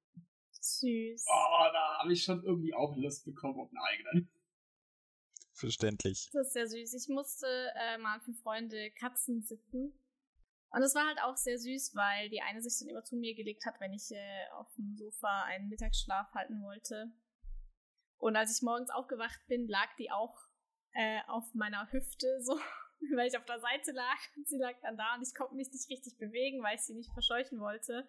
Süß. 0.52 1.26
Oh, 1.28 1.66
da 1.74 2.00
habe 2.00 2.14
ich 2.14 2.24
schon 2.24 2.42
irgendwie 2.44 2.74
auch 2.74 2.96
Lust 2.96 3.26
bekommen 3.26 3.60
auf 3.60 3.70
einen 3.70 3.80
eigenen. 3.80 4.30
Verständlich. 5.54 6.30
Das 6.32 6.48
ist 6.48 6.54
sehr 6.54 6.68
süß. 6.68 6.94
Ich 6.94 7.10
musste 7.10 7.48
äh, 7.76 7.98
mal 7.98 8.20
für 8.22 8.34
Freunde 8.34 8.92
Katzen 8.92 9.42
sitten. 9.44 9.94
Und 10.70 10.82
es 10.82 10.96
war 10.96 11.06
halt 11.06 11.20
auch 11.22 11.38
sehr 11.38 11.60
süß, 11.60 11.94
weil 11.96 12.30
die 12.30 12.42
eine 12.42 12.62
sich 12.62 12.80
dann 12.80 12.90
immer 12.90 13.04
zu 13.04 13.16
mir 13.16 13.36
gelegt 13.36 13.66
hat, 13.66 13.80
wenn 13.80 13.94
ich 13.94 14.10
äh, 14.12 14.50
auf 14.54 14.74
dem 14.76 14.96
Sofa 14.96 15.44
einen 15.44 15.70
Mittagsschlaf 15.70 16.34
halten 16.34 16.64
wollte. 16.64 17.12
Und 18.18 18.36
als 18.36 18.56
ich 18.56 18.64
morgens 18.64 18.90
aufgewacht 18.90 19.40
bin, 19.48 19.68
lag 19.68 19.96
die 20.00 20.10
auch 20.10 20.36
äh, 20.94 21.20
auf 21.28 21.54
meiner 21.54 21.92
Hüfte, 21.92 22.42
so, 22.42 22.54
weil 23.16 23.28
ich 23.28 23.38
auf 23.38 23.46
der 23.46 23.60
Seite 23.60 23.92
lag. 23.92 24.18
Und 24.36 24.48
sie 24.48 24.58
lag 24.58 24.76
dann 24.82 24.98
da 24.98 25.16
und 25.16 25.28
ich 25.28 25.36
konnte 25.36 25.56
mich 25.56 25.72
nicht 25.72 25.90
richtig 25.90 26.18
bewegen, 26.18 26.64
weil 26.64 26.76
ich 26.76 26.82
sie 26.82 26.94
nicht 26.94 27.12
verscheuchen 27.14 27.60
wollte. 27.60 28.08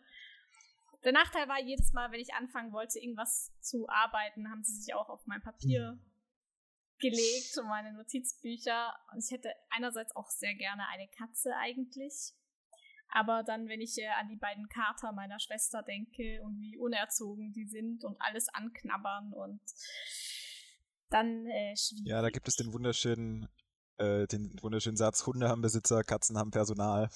Der 1.05 1.13
Nachteil 1.13 1.49
war, 1.49 1.61
jedes 1.61 1.93
Mal, 1.93 2.11
wenn 2.13 2.21
ich 2.21 2.33
anfangen 2.33 2.73
wollte, 2.73 2.99
irgendwas 2.99 3.53
zu 3.61 3.89
arbeiten, 3.89 4.51
haben 4.51 4.65
sie 4.65 4.75
sich 4.81 4.95
auch 4.95 5.11
auf 5.11 5.27
mein 5.27 5.43
Papier 5.43 5.93
mhm. 5.93 6.01
gelegt 6.99 7.59
und 7.59 7.69
meine 7.69 7.93
Notizbücher. 7.93 8.95
Und 9.13 9.23
ich 9.23 9.31
hätte 9.31 9.55
einerseits 9.71 10.17
auch 10.17 10.31
sehr 10.31 10.55
gerne 10.55 10.89
eine 10.89 11.09
Katze 11.09 11.55
eigentlich. 11.57 12.33
Aber 13.09 13.43
dann, 13.43 13.69
wenn 13.69 13.83
ich 13.83 13.99
äh, 13.99 14.09
an 14.09 14.29
die 14.29 14.37
beiden 14.37 14.69
Kater 14.69 15.13
meiner 15.13 15.39
Schwester 15.39 15.83
denke 15.83 16.43
und 16.43 16.59
wie 16.61 16.79
unerzogen 16.79 17.53
die 17.53 17.67
sind 17.67 18.03
und 18.03 18.21
alles 18.21 18.49
anknabbern 18.49 19.33
und 19.35 19.61
dann 21.15 21.47
äh, 21.47 21.77
schwierig. 21.77 22.07
Ja, 22.07 22.23
da 22.23 22.31
gibt 22.31 22.49
es 22.49 22.57
den 22.57 22.73
wunderschönen, 22.73 23.49
äh, 23.99 24.27
den 24.27 24.57
wunderschönen 24.63 24.97
Satz, 24.97 25.27
Hunde 25.27 25.49
haben 25.49 25.63
Besitzer, 25.63 26.03
Katzen 26.03 26.37
haben 26.37 26.51
Personal. 26.51 27.09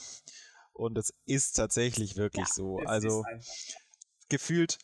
Und 0.73 0.97
es 0.97 1.13
ist 1.27 1.53
tatsächlich 1.57 2.17
wirklich 2.17 2.47
ja, 2.47 2.55
so. 2.55 2.79
Also 2.87 3.25
gefühlt, 4.29 4.79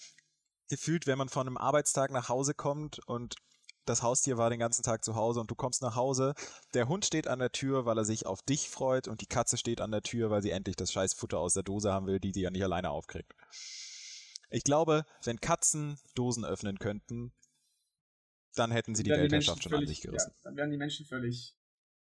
gefühlt, 0.68 1.06
wenn 1.06 1.18
man 1.18 1.28
von 1.28 1.46
einem 1.46 1.56
Arbeitstag 1.56 2.10
nach 2.10 2.28
Hause 2.28 2.54
kommt 2.54 2.98
und 3.06 3.36
das 3.84 4.02
Haustier 4.02 4.38
war 4.38 4.50
den 4.50 4.58
ganzen 4.58 4.82
Tag 4.82 5.04
zu 5.04 5.14
Hause 5.14 5.40
und 5.40 5.50
du 5.50 5.54
kommst 5.54 5.82
nach 5.82 5.94
Hause, 5.94 6.34
der 6.72 6.88
Hund 6.88 7.04
steht 7.04 7.28
an 7.28 7.38
der 7.38 7.52
Tür, 7.52 7.84
weil 7.84 7.98
er 7.98 8.04
sich 8.04 8.26
auf 8.26 8.42
dich 8.42 8.70
freut 8.70 9.08
und 9.08 9.20
die 9.20 9.26
Katze 9.26 9.58
steht 9.58 9.80
an 9.80 9.90
der 9.90 10.02
Tür, 10.02 10.30
weil 10.30 10.42
sie 10.42 10.50
endlich 10.50 10.76
das 10.76 10.90
scheiß 10.90 11.12
Futter 11.14 11.38
aus 11.38 11.54
der 11.54 11.62
Dose 11.62 11.92
haben 11.92 12.06
will, 12.06 12.18
die 12.18 12.32
sie 12.32 12.40
ja 12.40 12.50
nicht 12.50 12.64
alleine 12.64 12.90
aufkriegt. 12.90 13.32
Ich 14.50 14.64
glaube, 14.64 15.04
wenn 15.22 15.40
Katzen 15.40 15.98
Dosen 16.14 16.44
öffnen 16.44 16.78
könnten, 16.78 17.32
dann 18.54 18.70
hätten 18.70 18.94
sie 18.94 19.02
die 19.02 19.10
Weltherrschaft 19.10 19.62
schon 19.62 19.70
völlig, 19.70 19.88
an 19.88 19.94
sich 19.94 20.00
gerissen. 20.02 20.32
Ja, 20.34 20.40
dann 20.44 20.56
wären 20.56 20.70
die 20.70 20.76
Menschen 20.76 21.06
völlig 21.06 21.56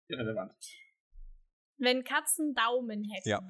irrelevant. 0.08 0.54
Wenn 1.78 2.04
Katzen 2.04 2.54
Daumen 2.54 3.04
hätten, 3.04 3.28
ja. 3.28 3.40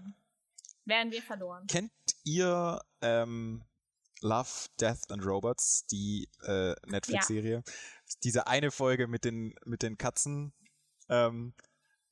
wären 0.84 1.11
wir 1.11 1.22
verloren. 1.22 1.66
Kennt 1.66 1.93
ihr 2.24 2.80
ähm, 3.01 3.64
Love, 4.20 4.68
Death 4.80 5.11
and 5.11 5.24
Robots, 5.24 5.86
die 5.86 6.28
äh, 6.45 6.74
Netflix-Serie? 6.86 7.62
Ja. 7.66 7.72
Diese 8.22 8.47
eine 8.47 8.70
Folge 8.70 9.09
mit 9.09 9.24
den, 9.24 9.55
mit 9.64 9.82
den 9.82 9.99
Katzen. 9.99 10.53
Ähm, 11.09 11.55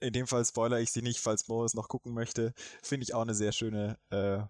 in 0.00 0.12
dem 0.12 0.26
Fall 0.26 0.44
spoiler 0.44 0.80
ich 0.80 0.92
sie 0.92 1.02
nicht, 1.02 1.20
falls 1.20 1.48
es 1.48 1.74
noch 1.74 1.88
gucken 1.88 2.14
möchte. 2.14 2.52
Finde 2.82 3.04
ich 3.04 3.14
auch 3.14 3.22
eine 3.22 3.34
sehr 3.34 3.52
schöne, 3.52 3.98
äh, 4.10 4.16
eine 4.36 4.48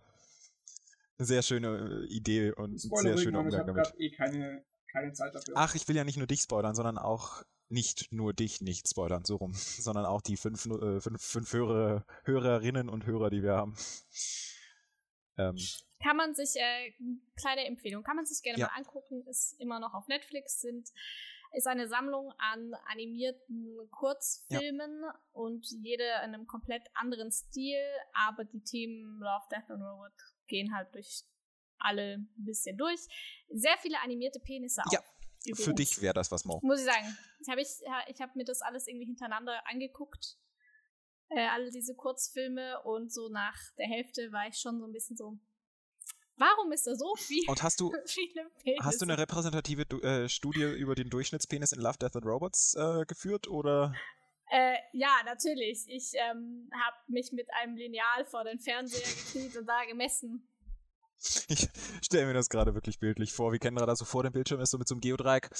sehr 1.18 1.42
schöne 1.42 2.06
äh, 2.08 2.14
Idee 2.14 2.52
und 2.52 2.78
sehr 2.78 3.18
schöner 3.18 3.40
Umgang 3.40 3.66
damit. 3.66 3.86
Ich 3.86 3.92
habe 3.92 4.02
eh 4.02 4.10
keine 4.10 4.64
keine 4.90 5.12
Zeit 5.12 5.34
dafür. 5.34 5.54
Ach, 5.56 5.74
ich 5.74 5.86
will 5.88 5.96
ja 5.96 6.04
nicht 6.04 6.18
nur 6.18 6.26
dich 6.26 6.42
spoilern, 6.42 6.74
sondern 6.74 6.98
auch 6.98 7.42
nicht 7.68 8.12
nur 8.12 8.32
dich 8.32 8.60
nicht 8.60 8.88
spoilern, 8.88 9.24
so 9.24 9.36
rum, 9.36 9.52
sondern 9.54 10.06
auch 10.06 10.22
die 10.22 10.36
fünf, 10.36 10.66
äh, 10.66 11.00
fünf, 11.00 11.22
fünf 11.22 11.52
Hörer, 11.52 12.04
Hörerinnen 12.24 12.88
und 12.88 13.06
Hörer, 13.06 13.30
die 13.30 13.42
wir 13.42 13.54
haben. 13.54 13.76
Ähm, 15.36 15.56
kann 16.02 16.16
man 16.16 16.34
sich, 16.34 16.56
äh, 16.56 16.92
kleine 17.36 17.66
Empfehlung, 17.66 18.02
kann 18.02 18.16
man 18.16 18.26
sich 18.26 18.42
gerne 18.42 18.58
ja. 18.58 18.66
mal 18.66 18.76
angucken, 18.76 19.26
ist 19.26 19.60
immer 19.60 19.80
noch 19.80 19.94
auf 19.94 20.06
Netflix, 20.08 20.60
sind, 20.60 20.88
ist 21.52 21.66
eine 21.66 21.88
Sammlung 21.88 22.32
an 22.38 22.74
animierten 22.86 23.78
Kurzfilmen 23.90 25.02
ja. 25.02 25.20
und 25.32 25.66
jede 25.82 26.04
in 26.04 26.34
einem 26.34 26.46
komplett 26.46 26.82
anderen 26.94 27.32
Stil, 27.32 27.80
aber 28.12 28.44
die 28.44 28.62
Themen 28.62 29.18
Love, 29.18 29.44
Death 29.50 29.70
and 29.70 29.82
Robot 29.82 30.12
gehen 30.46 30.74
halt 30.74 30.94
durch 30.94 31.24
alle 31.78 32.14
ein 32.14 32.28
bisschen 32.36 32.76
durch. 32.76 33.00
Sehr 33.50 33.76
viele 33.80 34.00
animierte 34.00 34.40
Penisse 34.40 34.82
auch. 34.84 34.92
Ja, 34.92 35.00
übrigens. 35.44 35.64
für 35.64 35.74
dich 35.74 36.00
wäre 36.02 36.14
das 36.14 36.30
was, 36.30 36.44
Mo. 36.44 36.60
Muss 36.62 36.80
ich 36.80 36.86
sagen. 36.86 37.16
Ich 37.40 37.48
habe 37.48 37.60
ich, 37.60 37.68
ich 38.08 38.20
hab 38.20 38.36
mir 38.36 38.44
das 38.44 38.62
alles 38.62 38.86
irgendwie 38.86 39.06
hintereinander 39.06 39.66
angeguckt. 39.66 40.36
Äh, 41.30 41.46
alle 41.48 41.70
diese 41.70 41.94
Kurzfilme 41.94 42.82
und 42.84 43.12
so 43.12 43.28
nach 43.28 43.58
der 43.76 43.86
Hälfte 43.86 44.32
war 44.32 44.48
ich 44.48 44.56
schon 44.56 44.80
so 44.80 44.86
ein 44.86 44.92
bisschen 44.92 45.16
so, 45.16 45.38
warum 46.36 46.72
ist 46.72 46.86
da 46.86 46.94
so 46.94 47.14
viel? 47.16 47.44
Und 47.48 47.62
hast 47.62 47.80
du, 47.80 47.92
hast 48.80 49.00
du 49.00 49.04
eine 49.04 49.18
repräsentative 49.18 49.82
äh, 50.02 50.28
Studie 50.28 50.62
über 50.62 50.94
den 50.94 51.10
Durchschnittspenis 51.10 51.72
in 51.72 51.80
Love, 51.80 51.98
Death 51.98 52.16
and 52.16 52.24
Robots 52.24 52.74
äh, 52.74 53.04
geführt 53.06 53.46
oder? 53.48 53.94
Äh, 54.50 54.76
ja, 54.92 55.14
natürlich. 55.26 55.84
Ich 55.88 56.12
ähm, 56.14 56.70
habe 56.72 56.96
mich 57.08 57.32
mit 57.32 57.48
einem 57.60 57.76
Lineal 57.76 58.24
vor 58.24 58.44
den 58.44 58.58
Fernseher 58.58 59.00
gekniet 59.02 59.56
und 59.56 59.66
da 59.66 59.84
gemessen. 59.84 60.48
Ich 61.48 61.68
stelle 62.02 62.26
mir 62.26 62.34
das 62.34 62.48
gerade 62.48 62.74
wirklich 62.74 63.00
bildlich 63.00 63.32
vor, 63.32 63.52
wie 63.52 63.58
Kendra 63.58 63.86
da 63.86 63.96
so 63.96 64.04
vor 64.04 64.22
dem 64.22 64.32
Bildschirm 64.32 64.60
ist, 64.60 64.70
so 64.70 64.78
mit 64.78 64.86
so 64.86 64.94
einem 64.94 65.00
Geodreieck. 65.00 65.50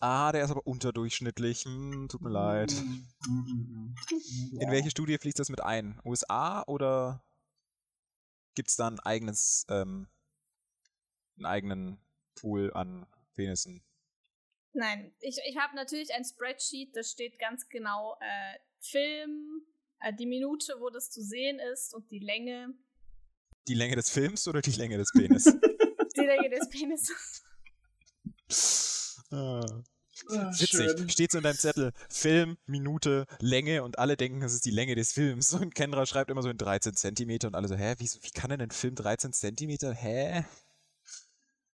Ah, 0.00 0.32
der 0.32 0.44
ist 0.44 0.50
aber 0.50 0.66
unterdurchschnittlich. 0.66 1.64
Hm, 1.64 2.08
tut 2.08 2.20
mir 2.20 2.30
leid. 2.30 2.72
In 2.72 4.70
welche 4.70 4.90
Studie 4.90 5.18
fließt 5.18 5.38
das 5.38 5.50
mit 5.50 5.62
ein? 5.62 6.00
USA 6.04 6.64
oder 6.66 7.24
gibt 8.54 8.70
es 8.70 8.76
da 8.76 8.88
ein 8.88 8.98
eigenes, 9.00 9.66
ähm, 9.68 10.08
einen 11.36 11.46
eigenen 11.46 12.00
Pool 12.34 12.72
an 12.72 13.06
Penissen? 13.34 13.84
Nein, 14.72 15.12
ich, 15.20 15.38
ich 15.48 15.56
habe 15.56 15.76
natürlich 15.76 16.12
ein 16.12 16.24
Spreadsheet, 16.24 16.94
da 16.96 17.02
steht 17.02 17.38
ganz 17.38 17.68
genau 17.68 18.16
äh, 18.20 18.58
Film, 18.80 19.66
äh, 20.00 20.12
die 20.12 20.26
Minute, 20.26 20.74
wo 20.80 20.90
das 20.90 21.10
zu 21.10 21.22
sehen 21.22 21.58
ist 21.72 21.94
und 21.94 22.10
die 22.10 22.18
Länge 22.18 22.74
die 23.68 23.74
Länge 23.74 23.96
des 23.96 24.10
Films 24.10 24.48
oder 24.48 24.60
die 24.60 24.72
Länge 24.72 24.98
des 24.98 25.12
Penis? 25.12 25.44
die 26.16 26.20
Länge 26.20 26.50
des 26.50 26.68
Penises. 26.68 27.42
ah. 29.30 29.64
Ah, 30.30 30.50
Witzig. 30.50 30.68
Schön. 30.68 31.08
Steht 31.08 31.30
so 31.30 31.38
in 31.38 31.44
deinem 31.44 31.56
Zettel, 31.56 31.92
Film, 32.08 32.56
Minute, 32.66 33.26
Länge 33.40 33.82
und 33.82 33.98
alle 33.98 34.16
denken, 34.16 34.40
das 34.40 34.52
ist 34.52 34.64
die 34.64 34.70
Länge 34.70 34.94
des 34.94 35.12
Films. 35.12 35.54
Und 35.54 35.74
Kendra 35.74 36.06
schreibt 36.06 36.30
immer 36.30 36.42
so 36.42 36.50
in 36.50 36.58
13 36.58 36.94
Zentimeter 36.94 37.48
und 37.48 37.54
alle 37.54 37.68
so, 37.68 37.76
hä, 37.76 37.94
wie, 37.98 38.04
wie 38.04 38.30
kann 38.30 38.50
denn 38.50 38.60
ein 38.60 38.70
Film 38.70 38.94
13 38.94 39.32
Zentimeter? 39.32 39.92
Hä? 39.92 40.44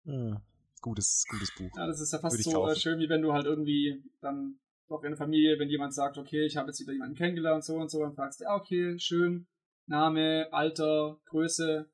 Ah, 0.06 0.40
gutes, 0.82 1.24
gutes 1.28 1.50
Buch. 1.56 1.70
Ja, 1.76 1.86
das 1.86 2.00
ist 2.00 2.12
ja 2.12 2.18
fast 2.18 2.42
so 2.42 2.68
äh, 2.68 2.76
schön, 2.76 2.98
wie 2.98 3.08
wenn 3.08 3.22
du 3.22 3.32
halt 3.32 3.46
irgendwie 3.46 4.02
dann 4.20 4.58
doch 4.88 5.02
in 5.02 5.10
der 5.10 5.18
Familie, 5.18 5.58
wenn 5.58 5.70
jemand 5.70 5.94
sagt, 5.94 6.18
okay, 6.18 6.44
ich 6.44 6.56
habe 6.56 6.68
jetzt 6.68 6.80
wieder 6.80 6.92
jemanden 6.92 7.16
kennengelernt, 7.16 7.64
so 7.64 7.76
und 7.76 7.90
so, 7.90 8.00
dann 8.00 8.14
fragst 8.14 8.40
du, 8.40 8.44
ja, 8.44 8.54
okay, 8.54 8.98
schön, 8.98 9.46
Name, 9.86 10.48
Alter, 10.52 11.20
Größe, 11.26 11.90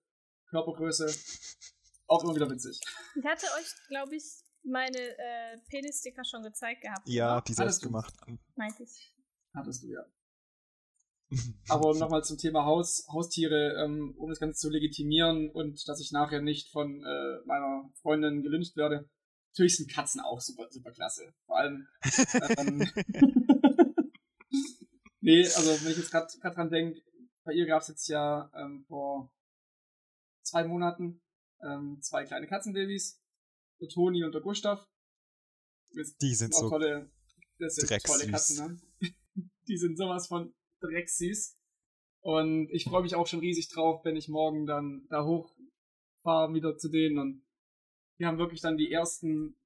Körpergröße. 0.48 1.06
Auch 2.06 2.24
immer 2.24 2.34
wieder 2.34 2.50
witzig. 2.50 2.80
Ich 3.16 3.24
hatte 3.24 3.46
euch, 3.58 3.88
glaube 3.88 4.16
ich, 4.16 4.24
meine 4.62 4.98
äh, 4.98 5.58
Penis-Sticker 5.68 6.24
schon 6.24 6.42
gezeigt 6.42 6.82
gehabt. 6.82 7.08
Ja, 7.08 7.34
oder? 7.34 7.42
die 7.42 7.54
selbst 7.54 7.82
gemacht. 7.82 8.14
Meinte 8.56 8.82
ich. 8.82 9.14
Hattest 9.54 9.82
du, 9.82 9.88
ja. 9.88 10.04
Aber 11.68 11.94
nochmal 11.94 12.24
zum 12.24 12.38
Thema 12.38 12.64
Haus, 12.64 13.06
Haustiere, 13.12 13.84
ähm, 13.84 14.14
um 14.18 14.28
das 14.28 14.40
Ganze 14.40 14.58
zu 14.58 14.68
legitimieren 14.68 15.50
und 15.50 15.86
dass 15.88 16.00
ich 16.00 16.10
nachher 16.10 16.40
nicht 16.40 16.70
von 16.70 17.04
äh, 17.04 17.46
meiner 17.46 17.88
Freundin 18.02 18.42
gelünscht 18.42 18.76
werde. 18.76 19.08
Natürlich 19.52 19.76
sind 19.76 19.92
Katzen 19.92 20.20
auch 20.20 20.40
super, 20.40 20.66
super 20.70 20.90
klasse. 20.90 21.32
Vor 21.46 21.58
allem. 21.58 21.86
Ähm, 22.58 22.78
nee, 25.20 25.44
also 25.44 25.84
wenn 25.84 25.92
ich 25.92 25.98
jetzt 25.98 26.10
gerade 26.10 26.26
dran 26.42 26.70
denke, 26.70 27.00
bei 27.50 27.56
ihr 27.56 27.66
gab 27.66 27.82
es 27.82 27.88
jetzt 27.88 28.06
ja 28.06 28.48
ähm, 28.54 28.84
vor 28.86 29.28
zwei 30.42 30.62
Monaten 30.62 31.20
ähm, 31.60 31.98
zwei 32.00 32.24
kleine 32.24 32.46
Katzenbabys, 32.46 33.20
der 33.80 33.88
Toni 33.88 34.22
und 34.22 34.32
der 34.32 34.40
Gustav. 34.40 34.86
Die 36.22 36.34
sind 36.36 36.54
so 36.54 36.68
tolle, 36.68 37.10
das 37.58 37.74
sind 37.74 38.04
tolle 38.04 38.30
Katzen, 38.30 38.80
ne? 39.00 39.12
Die 39.66 39.76
sind 39.76 39.98
sowas 39.98 40.28
von 40.28 40.54
drecksüß. 40.80 41.58
Und 42.22 42.70
ich 42.70 42.84
freue 42.84 43.02
mich 43.02 43.16
auch 43.16 43.26
schon 43.26 43.40
riesig 43.40 43.68
drauf, 43.68 44.04
wenn 44.04 44.14
ich 44.14 44.28
morgen 44.28 44.66
dann 44.66 45.06
da 45.10 45.24
hochfahre 45.24 46.54
wieder 46.54 46.76
zu 46.76 46.88
denen. 46.88 47.18
Und 47.18 47.44
wir 48.18 48.28
haben 48.28 48.38
wirklich 48.38 48.60
dann 48.60 48.76
die 48.76 48.92
ersten 48.92 49.56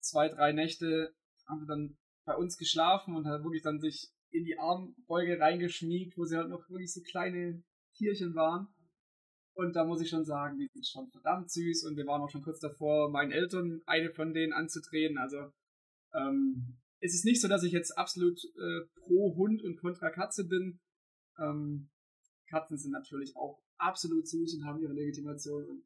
zwei, 0.00 0.28
drei 0.28 0.50
Nächte 0.52 1.14
haben 1.46 1.60
wir 1.60 1.66
dann 1.68 1.98
bei 2.24 2.34
uns 2.34 2.56
geschlafen 2.58 3.14
und 3.14 3.28
hat 3.28 3.44
wirklich 3.44 3.62
dann 3.62 3.78
sich 3.78 4.12
in 4.30 4.44
die 4.44 4.58
Armbeuge 4.58 5.38
reingeschmiegt, 5.40 6.16
wo 6.16 6.24
sie 6.24 6.36
halt 6.36 6.48
noch 6.48 6.68
wirklich 6.68 6.92
so 6.92 7.00
kleine 7.02 7.62
Tierchen 7.96 8.34
waren. 8.34 8.68
Und 9.54 9.74
da 9.74 9.84
muss 9.84 10.00
ich 10.00 10.08
schon 10.08 10.24
sagen, 10.24 10.56
die 10.56 10.68
sind 10.72 10.86
schon 10.86 11.10
verdammt 11.10 11.50
süß 11.50 11.84
und 11.84 11.96
wir 11.96 12.06
waren 12.06 12.22
auch 12.22 12.30
schon 12.30 12.42
kurz 12.42 12.60
davor, 12.60 13.10
meinen 13.10 13.32
Eltern 13.32 13.82
eine 13.86 14.12
von 14.12 14.32
denen 14.32 14.52
anzudrehen. 14.52 15.18
Also 15.18 15.52
ähm, 16.14 16.78
es 17.00 17.14
ist 17.14 17.24
nicht 17.24 17.40
so, 17.40 17.48
dass 17.48 17.64
ich 17.64 17.72
jetzt 17.72 17.96
absolut 17.98 18.38
äh, 18.44 18.86
pro 18.94 19.34
Hund 19.36 19.62
und 19.62 19.80
kontra 19.80 20.10
Katze 20.10 20.46
bin. 20.46 20.78
Ähm, 21.38 21.90
Katzen 22.48 22.78
sind 22.78 22.92
natürlich 22.92 23.36
auch 23.36 23.60
absolut 23.78 24.28
süß 24.28 24.54
und 24.54 24.64
haben 24.64 24.80
ihre 24.80 24.92
Legitimation. 24.92 25.64
Und 25.64 25.84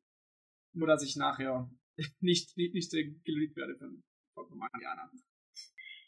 nur, 0.75 0.87
dass 0.87 1.03
ich 1.03 1.17
nachher 1.17 1.71
nicht, 2.21 2.57
nicht, 2.57 2.75
nicht 2.75 2.91
geliebt 3.25 3.57
werde 3.57 3.77
von, 3.77 4.03
von 4.35 4.59
Mariana. 4.59 5.11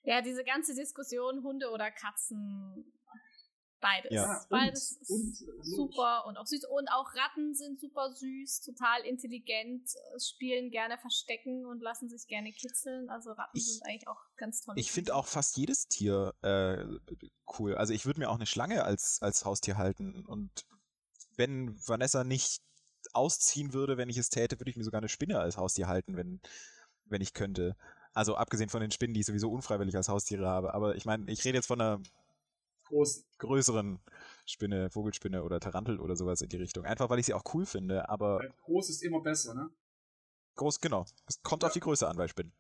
Ja, 0.04 0.20
diese 0.20 0.44
ganze 0.44 0.74
Diskussion, 0.74 1.42
Hunde 1.42 1.70
oder 1.70 1.90
Katzen, 1.90 2.92
Beides. 3.84 4.12
Ja. 4.12 4.46
Beides 4.48 4.98
und, 5.08 5.32
ist 5.32 5.42
und, 5.42 5.62
super 5.62 6.24
und 6.26 6.38
auch 6.38 6.46
süß. 6.46 6.64
Und 6.64 6.88
auch 6.88 7.14
Ratten 7.14 7.54
sind 7.54 7.78
super 7.78 8.10
süß, 8.14 8.62
total 8.62 9.02
intelligent, 9.04 9.90
spielen 10.18 10.70
gerne 10.70 10.96
Verstecken 10.96 11.66
und 11.66 11.82
lassen 11.82 12.08
sich 12.08 12.26
gerne 12.26 12.50
kitzeln. 12.52 13.10
Also 13.10 13.32
Ratten 13.32 13.58
ich, 13.58 13.66
sind 13.66 13.84
eigentlich 13.84 14.08
auch 14.08 14.22
ganz 14.38 14.62
toll. 14.62 14.74
Ich 14.78 14.90
finde 14.90 15.14
auch 15.14 15.26
fast 15.26 15.58
jedes 15.58 15.86
Tier 15.86 16.32
äh, 16.40 16.82
cool. 17.58 17.74
Also 17.74 17.92
ich 17.92 18.06
würde 18.06 18.20
mir 18.20 18.30
auch 18.30 18.36
eine 18.36 18.46
Schlange 18.46 18.84
als, 18.84 19.20
als 19.20 19.44
Haustier 19.44 19.76
halten. 19.76 20.24
Und 20.24 20.64
wenn 21.36 21.76
Vanessa 21.86 22.24
nicht 22.24 22.62
ausziehen 23.12 23.74
würde, 23.74 23.98
wenn 23.98 24.08
ich 24.08 24.16
es 24.16 24.30
täte, 24.30 24.58
würde 24.58 24.70
ich 24.70 24.78
mir 24.78 24.84
sogar 24.84 25.02
eine 25.02 25.10
Spinne 25.10 25.40
als 25.40 25.58
Haustier 25.58 25.88
halten, 25.88 26.16
wenn, 26.16 26.40
wenn 27.04 27.20
ich 27.20 27.34
könnte. 27.34 27.76
Also 28.14 28.36
abgesehen 28.36 28.70
von 28.70 28.80
den 28.80 28.92
Spinnen, 28.92 29.12
die 29.12 29.20
ich 29.20 29.26
sowieso 29.26 29.50
unfreiwillig 29.50 29.96
als 29.96 30.08
Haustiere 30.08 30.46
habe. 30.46 30.72
Aber 30.72 30.94
ich 30.94 31.04
meine, 31.04 31.30
ich 31.30 31.44
rede 31.44 31.58
jetzt 31.58 31.66
von 31.66 31.80
einer 31.80 32.00
großen, 32.84 33.24
größeren 33.38 33.98
Spinne, 34.46 34.90
Vogelspinne 34.90 35.42
oder 35.42 35.58
Tarantel 35.60 36.00
oder 36.00 36.16
sowas 36.16 36.40
in 36.40 36.48
die 36.48 36.56
Richtung. 36.56 36.84
Einfach 36.84 37.10
weil 37.10 37.18
ich 37.18 37.26
sie 37.26 37.34
auch 37.34 37.44
cool 37.54 37.66
finde, 37.66 38.08
aber. 38.08 38.40
Groß 38.64 38.90
ist 38.90 39.02
immer 39.02 39.20
besser, 39.20 39.54
ne? 39.54 39.70
Groß, 40.54 40.80
genau. 40.80 41.04
Es 41.26 41.42
kommt 41.42 41.62
ja. 41.62 41.68
auf 41.68 41.72
die 41.72 41.80
Größe 41.80 42.06
an 42.06 42.16
bei 42.16 42.28
Spinnen. 42.28 42.52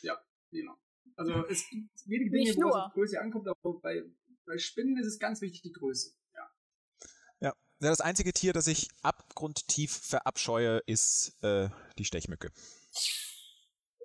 Ja, 0.00 0.18
genau. 0.50 0.74
Also 1.16 1.46
es 1.46 1.68
gibt 1.68 1.90
wenige 2.06 2.30
Dinge, 2.30 2.44
Nicht 2.44 2.56
wo 2.56 2.62
nur. 2.62 2.70
es 2.70 2.76
auf 2.76 2.92
Größe 2.94 3.20
ankommt, 3.20 3.46
aber 3.46 3.74
bei, 3.80 4.02
bei 4.46 4.58
Spinnen 4.58 4.96
ist 4.98 5.06
es 5.06 5.18
ganz 5.18 5.40
wichtig 5.42 5.62
die 5.62 5.72
Größe. 5.72 6.14
Ja. 6.34 6.50
Ja. 7.40 7.54
ja 7.80 7.88
das 7.90 8.00
einzige 8.00 8.32
Tier, 8.32 8.52
das 8.52 8.66
ich 8.66 8.88
abgrundtief 9.02 9.92
verabscheue, 9.92 10.78
ist 10.86 11.36
äh, 11.42 11.68
die 11.98 12.04
Stechmücke. 12.04 12.50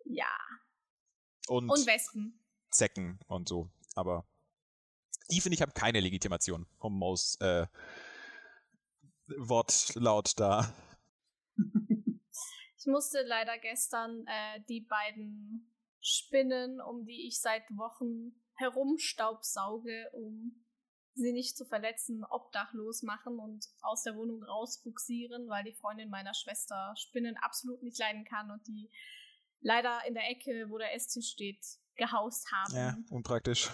Ja. 0.06 0.28
Und, 1.50 1.70
und 1.70 1.88
Wespen. 1.88 2.40
Zecken 2.70 3.20
und 3.28 3.50
so. 3.50 3.70
Aber 3.96 4.26
die 5.32 5.42
finde 5.42 5.56
ich 5.56 5.62
haben 5.62 5.74
keine 5.74 6.00
Legitimation, 6.00 6.68
um 6.78 6.98
Maus 6.98 7.36
äh, 7.42 7.68
Wortlaut 9.28 10.40
da. 10.40 10.74
Ich 12.82 12.86
musste 12.86 13.24
leider 13.24 13.58
gestern 13.58 14.26
äh, 14.26 14.62
die 14.70 14.80
beiden 14.80 15.70
Spinnen, 16.00 16.80
um 16.80 17.06
die 17.06 17.28
ich 17.28 17.42
seit 17.42 17.64
Wochen 17.76 18.32
herumstaubsauge, 18.56 20.10
um 20.14 20.66
sie 21.14 21.34
nicht 21.34 21.58
zu 21.58 21.66
verletzen, 21.66 22.24
obdachlos 22.24 23.04
machen 23.04 23.38
und 23.38 23.68
aus 23.82 24.04
der 24.04 24.16
Wohnung 24.16 24.44
rausbuxieren, 24.44 25.50
weil 25.50 25.66
die 25.66 25.74
Freundin 25.74 26.10
meiner 26.10 26.34
Schwester 26.34 26.94
Spinnen 26.96 27.36
absolut 27.38 27.84
nicht 27.84 28.00
leiden 28.00 28.24
kann 28.24 28.50
und 28.50 28.66
die 28.66 28.90
leider 29.62 30.02
in 30.08 30.14
der 30.14 30.30
Ecke, 30.30 30.70
wo 30.70 30.78
der 30.78 30.94
Esstisch 30.96 31.30
steht, 31.30 31.64
gehaust 31.96 32.52
haben. 32.52 32.76
Ja, 32.76 32.98
unpraktisch 33.10 33.70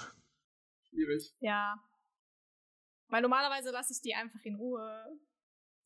schwierig. 0.95 1.33
Ja. 1.39 1.81
Weil 3.09 3.21
normalerweise 3.21 3.71
lasse 3.71 3.93
ich 3.93 4.01
die 4.01 4.15
einfach 4.15 4.43
in 4.43 4.55
Ruhe. 4.55 5.19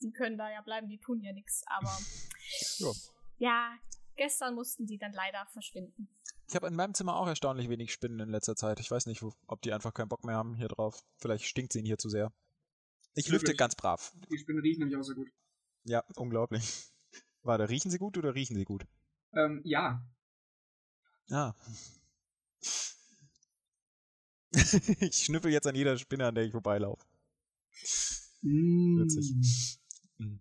Die 0.01 0.11
können 0.11 0.37
da 0.37 0.49
ja 0.49 0.61
bleiben, 0.61 0.87
die 0.87 0.99
tun 0.99 1.21
ja 1.21 1.33
nichts. 1.33 1.63
Aber 1.67 1.89
ja. 2.77 2.91
ja, 3.37 3.79
gestern 4.15 4.55
mussten 4.55 4.85
die 4.85 4.97
dann 4.97 5.11
leider 5.11 5.45
verschwinden. 5.47 6.07
Ich 6.47 6.55
habe 6.55 6.67
in 6.67 6.75
meinem 6.75 6.93
Zimmer 6.93 7.15
auch 7.15 7.27
erstaunlich 7.27 7.69
wenig 7.69 7.91
Spinnen 7.91 8.19
in 8.19 8.29
letzter 8.29 8.55
Zeit. 8.55 8.79
Ich 8.79 8.89
weiß 8.89 9.05
nicht, 9.05 9.21
ob 9.47 9.61
die 9.61 9.73
einfach 9.73 9.93
keinen 9.93 10.09
Bock 10.09 10.23
mehr 10.23 10.35
haben 10.35 10.55
hier 10.55 10.69
drauf. 10.69 11.03
Vielleicht 11.17 11.45
stinkt 11.45 11.73
sie 11.73 11.79
ihnen 11.79 11.85
hier 11.85 11.97
zu 11.97 12.09
sehr. 12.09 12.31
Ich 13.13 13.27
lüfte 13.27 13.53
ganz 13.53 13.75
brav. 13.75 14.13
Die 14.31 14.37
Spinnen 14.37 14.61
riechen 14.61 14.79
nämlich 14.79 14.97
auch 14.97 15.03
so 15.03 15.13
gut. 15.13 15.29
Ja, 15.83 16.03
unglaublich. 16.15 16.87
Warte, 17.41 17.69
riechen 17.69 17.91
sie 17.91 17.97
gut 17.97 18.17
oder 18.17 18.33
riechen 18.33 18.55
sie 18.55 18.65
gut? 18.65 18.85
Ähm, 19.33 19.61
ja. 19.63 20.03
Ah. 21.31 21.53
ich 24.51 25.23
schnüffel 25.25 25.51
jetzt 25.51 25.67
an 25.67 25.75
jeder 25.75 25.97
Spinne, 25.97 26.27
an 26.27 26.35
der 26.35 26.45
ich 26.45 26.51
vorbeilaufe. 26.51 27.05
Mm. 28.41 28.99
Witzig. 28.99 29.79
Mm. 30.17 30.37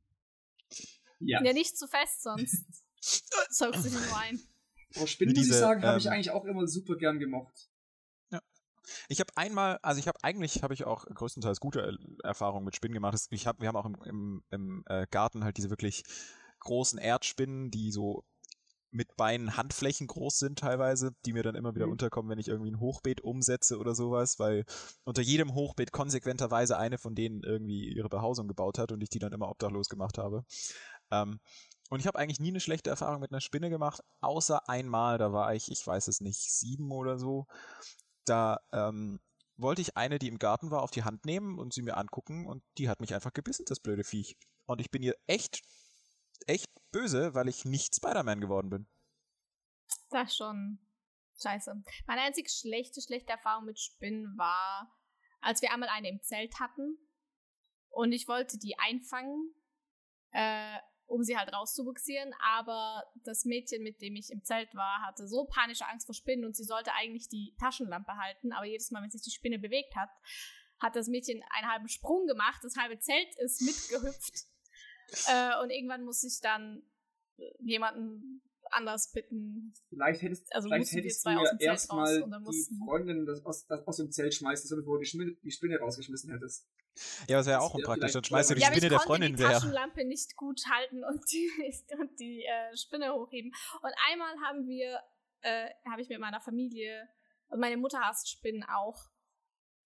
Ja. 1.21 1.43
ja, 1.43 1.53
nicht 1.53 1.77
zu 1.77 1.87
fest, 1.87 2.23
sonst 2.23 2.65
saugst 3.51 3.85
du 3.85 3.91
nur 3.91 4.17
ein. 4.17 4.41
Aber 4.97 5.07
Spinnen, 5.07 5.35
diese, 5.35 5.49
muss 5.49 5.57
ich 5.57 5.61
sagen, 5.61 5.83
ähm, 5.83 5.89
habe 5.89 5.99
ich 5.99 6.11
eigentlich 6.11 6.31
auch 6.31 6.45
immer 6.45 6.67
super 6.67 6.97
gern 6.97 7.19
gemocht. 7.19 7.69
Ja. 8.31 8.41
Ich 9.09 9.21
habe 9.21 9.37
einmal, 9.37 9.79
also 9.83 9.99
ich 9.99 10.09
habe 10.09 10.19
eigentlich, 10.23 10.63
habe 10.63 10.75
ich 10.75 10.85
auch 10.85 11.05
größtenteils 11.05 11.61
gute 11.61 11.99
Erfahrungen 12.23 12.65
mit 12.65 12.77
Spinnen 12.77 12.95
gemacht. 12.95 13.19
Ich 13.31 13.47
hab, 13.47 13.61
wir 13.61 13.69
haben 13.69 13.77
auch 13.77 13.87
im, 13.87 13.97
im, 14.05 14.45
im 14.51 14.85
äh, 14.87 15.07
Garten 15.11 15.45
halt 15.45 15.59
diese 15.59 15.71
wirklich 15.71 16.05
großen 16.61 16.99
Erdspinnen, 16.99 17.71
die 17.71 17.93
so 17.93 18.25
mit 18.91 19.17
Beinen 19.17 19.57
Handflächen 19.57 20.07
groß 20.07 20.39
sind 20.39 20.59
teilweise, 20.59 21.13
die 21.27 21.33
mir 21.33 21.43
dann 21.43 21.55
immer 21.55 21.75
wieder 21.75 21.87
mhm. 21.87 21.93
unterkommen, 21.93 22.31
wenn 22.31 22.39
ich 22.39 22.49
irgendwie 22.49 22.71
ein 22.71 22.81
Hochbeet 22.81 23.21
umsetze 23.21 23.79
oder 23.79 23.95
sowas, 23.95 24.39
weil 24.39 24.65
unter 25.05 25.23
jedem 25.23 25.55
Hochbeet 25.55 25.93
konsequenterweise 25.93 26.79
eine 26.79 26.99
von 26.99 27.15
denen 27.15 27.43
irgendwie 27.43 27.93
ihre 27.93 28.09
Behausung 28.09 28.49
gebaut 28.49 28.79
hat 28.79 28.93
und 28.93 29.03
ich 29.03 29.11
die 29.11 29.19
dann 29.19 29.33
immer 29.33 29.49
obdachlos 29.49 29.89
gemacht 29.89 30.19
habe. 30.19 30.45
Ähm, 31.11 31.41
und 31.91 32.01
ich 32.01 32.07
habe 32.07 32.19
eigentlich 32.19 32.41
nie 32.41 32.49
eine 32.49 32.61
schlechte 32.61 32.91
Erfahrung 32.91 33.21
mit 33.21 33.33
einer 33.33 33.41
Spinne 33.41 33.71
gemacht, 33.71 34.03
außer 34.21 34.69
einmal, 34.69 35.19
da 35.19 35.33
war 35.33 35.55
ich, 35.55 35.71
ich 35.71 35.87
weiß 35.87 36.09
es 36.09 36.21
nicht, 36.21 36.53
sieben 36.53 36.91
oder 36.91 37.19
so. 37.19 37.47
Da 38.25 38.59
ähm, 38.73 39.21
wollte 39.57 39.81
ich 39.81 39.97
eine, 39.97 40.19
die 40.19 40.29
im 40.29 40.39
Garten 40.39 40.71
war, 40.71 40.83
auf 40.83 40.91
die 40.91 41.05
Hand 41.05 41.25
nehmen 41.25 41.59
und 41.59 41.73
sie 41.73 41.83
mir 41.83 41.97
angucken 41.97 42.47
und 42.47 42.63
die 42.77 42.89
hat 42.89 43.01
mich 43.01 43.15
einfach 43.15 43.33
gebissen, 43.33 43.65
das 43.67 43.81
blöde 43.81 44.05
Viech. 44.05 44.37
Und 44.67 44.81
ich 44.81 44.91
bin 44.91 45.03
ihr 45.03 45.15
echt 45.27 45.63
echt 46.47 46.69
böse, 46.91 47.35
weil 47.35 47.49
ich 47.49 47.65
nicht 47.65 47.95
Spider-Man 47.95 48.41
geworden 48.41 48.71
bin. 48.71 48.87
Das 50.11 50.37
schon 50.37 50.79
scheiße. 51.41 51.83
Meine 52.07 52.23
einzig 52.23 52.51
schlechte, 52.51 53.01
schlechte 53.01 53.33
Erfahrung 53.33 53.65
mit 53.65 53.79
Spinnen 53.79 54.37
war, 54.37 54.93
als 55.41 55.63
wir 55.63 55.73
einmal 55.73 55.89
eine 55.89 56.09
im 56.09 56.23
Zelt 56.23 56.59
hatten 56.59 56.99
und 57.91 58.13
ich 58.13 58.29
wollte 58.29 58.59
die 58.59 58.79
einfangen, 58.79 59.55
äh, 60.33 60.79
um 61.07 61.23
sie 61.23 61.39
halt 61.39 61.53
rauszubuxieren, 61.53 62.35
aber 62.41 63.03
das 63.25 63.45
Mädchen, 63.45 63.83
mit 63.83 64.01
dem 64.03 64.15
ich 64.15 64.31
im 64.31 64.45
Zelt 64.45 64.75
war, 64.75 65.03
hatte 65.07 65.27
so 65.27 65.47
panische 65.47 65.87
Angst 65.87 66.07
vor 66.07 66.15
Spinnen 66.15 66.45
und 66.45 66.55
sie 66.55 66.65
sollte 66.65 66.93
eigentlich 66.93 67.29
die 67.29 67.55
Taschenlampe 67.59 68.13
halten, 68.17 68.53
aber 68.53 68.67
jedes 68.67 68.91
Mal, 68.91 69.03
wenn 69.03 69.11
sich 69.11 69.23
die 69.23 69.31
Spinne 69.31 69.59
bewegt 69.59 69.97
hat, 69.97 70.11
hat 70.81 70.97
das 70.97 71.09
Mädchen 71.09 71.43
einen 71.51 71.71
halben 71.71 71.89
Sprung 71.89 72.27
gemacht, 72.27 72.61
das 72.63 72.77
halbe 72.77 72.99
Zelt 72.99 73.35
ist 73.39 73.63
mitgehüpft 73.63 74.47
äh, 75.29 75.59
und 75.63 75.71
irgendwann 75.71 76.05
muss 76.05 76.23
ich 76.25 76.41
dann 76.41 76.83
äh, 77.39 77.51
jemanden 77.61 78.43
anders 78.71 79.13
bitten. 79.13 79.73
Vielleicht 79.89 80.23
hättest, 80.23 80.55
also 80.55 80.69
vielleicht 80.69 80.93
hättest 80.93 81.25
du 81.25 81.31
ja 81.31 81.57
erstmal 81.59 82.23
die 82.23 82.69
Freundin 82.85 83.27
das 83.27 83.45
aus, 83.45 83.67
das 83.67 83.87
aus 83.87 83.97
dem 83.97 84.11
Zelt 84.11 84.35
schmeißen 84.35 84.69
sollen, 84.69 84.83
bevor 84.83 84.99
du 84.99 85.05
die 85.05 85.09
Spinne, 85.09 85.37
die 85.43 85.51
Spinne 85.51 85.79
rausgeschmissen 85.79 86.31
hättest. 86.33 86.67
Ja, 87.29 87.39
das 87.39 87.47
wäre 87.47 87.61
auch 87.61 87.75
unpraktisch. 87.75 88.13
Dann 88.13 88.25
schmeißt 88.25 88.51
du 88.51 88.55
die 88.55 88.61
ja, 88.61 88.69
Spinne 88.69 88.89
der 88.89 89.01
Freundin 89.01 89.39
wer. 89.39 89.47
Ich 89.47 89.53
konnte 89.53 89.61
die 89.61 89.61
Taschenlampe 89.61 90.05
nicht 90.05 90.37
gut 90.37 90.61
halten 90.71 91.05
und 91.05 91.21
die, 91.31 91.51
und 91.99 92.19
die 92.19 92.45
äh, 92.45 92.77
Spinne 92.77 93.15
hochheben. 93.15 93.53
Und 93.83 93.93
einmal 94.11 94.35
haben 94.45 94.67
wir, 94.67 95.01
äh, 95.43 95.71
habe 95.91 96.03
ich 96.03 96.09
mit 96.09 96.21
meiner 96.21 96.41
Familie, 96.41 97.09
und 97.49 97.61
meine 97.61 97.77
Mutter 97.77 98.01
hasst 98.01 98.29
Spinnen 98.29 98.65
auch. 98.65 99.09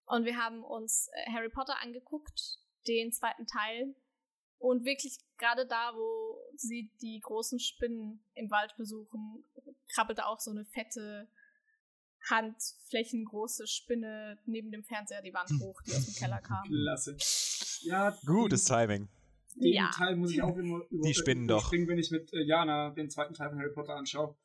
Und 0.07 0.25
wir 0.25 0.37
haben 0.37 0.64
uns 0.64 1.09
äh, 1.12 1.31
Harry 1.31 1.49
Potter 1.49 1.81
angeguckt, 1.81 2.59
den 2.89 3.12
zweiten 3.12 3.47
Teil. 3.47 3.95
Und 4.62 4.84
wirklich 4.84 5.18
gerade 5.38 5.66
da, 5.66 5.92
wo 5.94 6.38
sie 6.56 6.88
die 7.00 7.18
großen 7.20 7.58
Spinnen 7.58 8.24
im 8.34 8.48
Wald 8.52 8.76
besuchen, 8.76 9.44
krabbelte 9.92 10.24
auch 10.26 10.38
so 10.38 10.52
eine 10.52 10.64
fette, 10.64 11.28
handflächengroße 12.30 13.66
Spinne 13.66 14.38
neben 14.46 14.70
dem 14.70 14.84
Fernseher 14.84 15.20
die 15.20 15.34
Wand 15.34 15.50
hoch, 15.60 15.82
die 15.82 15.90
aus 15.92 16.06
dem 16.06 16.14
Keller 16.14 16.40
kam. 16.40 16.62
Klasse. 16.68 17.16
Ja, 17.82 18.16
Gutes 18.24 18.64
Timing. 18.64 19.08
Den 19.56 19.72
Ja. 19.74 19.90
Teil 19.92 20.14
muss 20.14 20.30
ich 20.30 20.40
auch 20.42 20.56
immer 20.56 20.84
über, 20.90 21.06
Die 21.08 21.14
spinnen 21.14 21.48
doch. 21.48 21.56
überspringen, 21.56 21.88
wenn 21.88 21.98
ich 21.98 22.12
mit 22.12 22.32
äh, 22.32 22.42
Jana 22.44 22.90
den 22.90 23.10
zweiten 23.10 23.34
Teil 23.34 23.50
von 23.50 23.58
Harry 23.58 23.72
Potter 23.72 23.96
anschaue. 23.96 24.36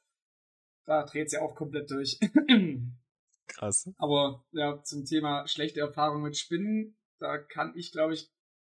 Da 0.85 1.03
dreht 1.05 1.29
sie 1.29 1.37
auch 1.37 1.53
komplett 1.55 1.91
durch. 1.91 2.19
Krass. 3.47 3.87
Aber 3.97 4.43
ja, 4.51 4.81
zum 4.83 5.05
Thema 5.05 5.47
schlechte 5.47 5.79
Erfahrung 5.79 6.23
mit 6.23 6.37
Spinnen, 6.37 6.97
da 7.19 7.37
kann 7.37 7.73
ich, 7.75 7.91
glaube 7.91 8.15
ich, 8.15 8.31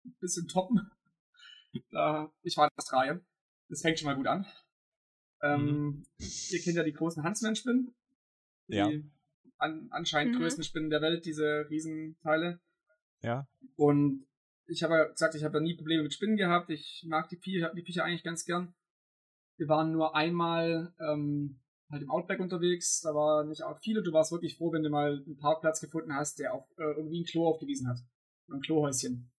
ein 0.04 0.14
bisschen 0.20 0.46
toppen. 0.48 0.90
Da, 1.90 2.32
ich 2.42 2.56
war 2.56 2.66
in 2.66 2.70
Australien. 2.76 3.24
Das 3.68 3.82
fängt 3.82 3.98
schon 3.98 4.06
mal 4.06 4.16
gut 4.16 4.26
an. 4.26 4.46
Ähm, 5.42 6.04
Ihr 6.18 6.60
kennt 6.60 6.76
ja 6.76 6.82
die 6.82 6.92
großen 6.92 7.22
Huntsman-Spinnen. 7.24 7.94
Die 8.68 8.74
Ja. 8.74 8.90
an, 9.58 9.88
anscheinend 9.90 10.34
Mhm. 10.34 10.40
größten 10.40 10.64
Spinnen 10.64 10.90
der 10.90 11.00
Welt, 11.02 11.24
diese 11.24 11.66
Riesenteile. 11.70 12.60
Ja. 13.22 13.46
Und 13.76 14.26
ich 14.66 14.82
habe 14.82 14.94
ja 14.94 15.04
gesagt, 15.04 15.34
ich 15.34 15.44
habe 15.44 15.54
da 15.54 15.60
nie 15.60 15.76
Probleme 15.76 16.02
mit 16.02 16.12
Spinnen 16.14 16.36
gehabt. 16.36 16.70
Ich 16.70 17.04
mag 17.06 17.28
die 17.28 17.36
Viecher, 17.36 17.72
die 17.74 17.82
Viecher 17.82 18.04
eigentlich 18.04 18.22
ganz 18.24 18.44
gern. 18.44 18.74
Wir 19.56 19.68
waren 19.68 19.92
nur 19.92 20.14
einmal 20.16 20.94
ähm, 21.00 21.60
halt 21.90 22.02
im 22.02 22.10
Outback 22.10 22.40
unterwegs. 22.40 23.00
Da 23.00 23.14
war 23.14 23.44
nicht 23.44 23.62
auch 23.62 23.78
viele. 23.80 24.02
Du 24.02 24.12
warst 24.12 24.32
wirklich 24.32 24.56
froh, 24.56 24.72
wenn 24.72 24.82
du 24.82 24.90
mal 24.90 25.22
einen 25.26 25.36
Parkplatz 25.38 25.80
gefunden 25.80 26.14
hast, 26.14 26.38
der 26.38 26.54
auch 26.54 26.68
äh, 26.78 26.82
irgendwie 26.96 27.20
ein 27.20 27.24
Klo 27.26 27.46
aufgewiesen 27.48 27.88
hat. 27.88 27.98
Ein 28.50 28.60
Klohäuschen. 28.60 29.30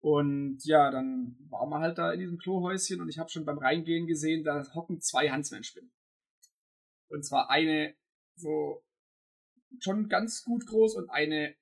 Und 0.00 0.64
ja, 0.64 0.90
dann 0.90 1.36
waren 1.50 1.68
wir 1.68 1.80
halt 1.80 1.98
da 1.98 2.12
in 2.12 2.20
diesem 2.20 2.38
Klohäuschen 2.38 3.00
und 3.00 3.08
ich 3.10 3.18
habe 3.18 3.28
schon 3.30 3.44
beim 3.44 3.58
Reingehen 3.58 4.06
gesehen, 4.06 4.44
da 4.44 4.64
hocken 4.74 5.00
zwei 5.00 5.30
Huntsman-Spinnen. 5.30 5.92
Und 7.08 7.24
zwar 7.24 7.50
eine 7.50 7.94
so 8.34 8.82
schon 9.78 10.08
ganz 10.08 10.42
gut 10.42 10.66
groß 10.66 10.96
und 10.96 11.10
eine 11.10 11.54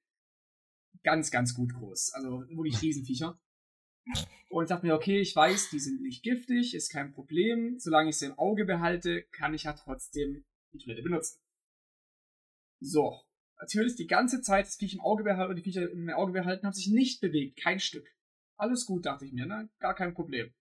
ganz, 1.03 1.31
ganz 1.31 1.55
gut 1.55 1.75
groß. 1.75 2.13
Also 2.15 2.49
wirklich 2.49 2.81
Riesenviecher. 2.83 3.39
Und 4.49 4.65
ich 4.65 4.69
dachte 4.69 4.87
mir, 4.87 4.95
okay, 4.95 5.21
ich 5.21 5.37
weiß, 5.37 5.71
die 5.71 5.81
sind 5.81 6.01
nicht 6.01 6.23
giftig, 6.23 6.75
ist 6.75 6.91
kein 6.91 7.13
Problem. 7.13 7.79
Solange 7.79 8.11
ich 8.11 8.17
sie 8.17 8.27
im 8.27 8.39
Auge 8.39 8.65
behalte, 8.65 9.25
kann 9.33 9.53
ich 9.53 9.65
ja 9.65 9.75
trotzdem 9.75 10.45
die 10.73 10.79
Toilette 10.79 11.03
benutzen. 11.03 11.41
So. 12.81 13.21
Natürlich 13.61 13.97
die 13.97 14.07
ganze 14.07 14.41
Zeit 14.41 14.67
das 14.67 14.77
Viech 14.77 14.95
im 14.95 15.01
Auge 15.01 15.25
behalten, 15.25 15.57
die 15.57 15.63
Viecher 15.63 15.91
im 15.91 16.09
Auge 16.11 16.33
behalten, 16.33 16.65
haben 16.65 16.73
sich 16.73 16.89
nicht 16.89 17.21
bewegt, 17.21 17.61
kein 17.61 17.81
Stück. 17.81 18.07
Alles 18.59 18.87
gut, 18.87 19.07
dachte 19.07 19.25
ich 19.25 19.33
mir, 19.33 19.47
ne? 19.47 19.69
Gar 19.79 19.95
kein 19.95 20.13
Problem. 20.13 20.53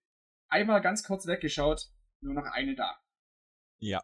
Einmal 0.48 0.82
ganz 0.82 1.04
kurz 1.04 1.26
weggeschaut, 1.28 1.90
nur 2.22 2.34
noch 2.34 2.46
eine 2.46 2.76
da. 2.76 2.98
Ja. 3.80 4.04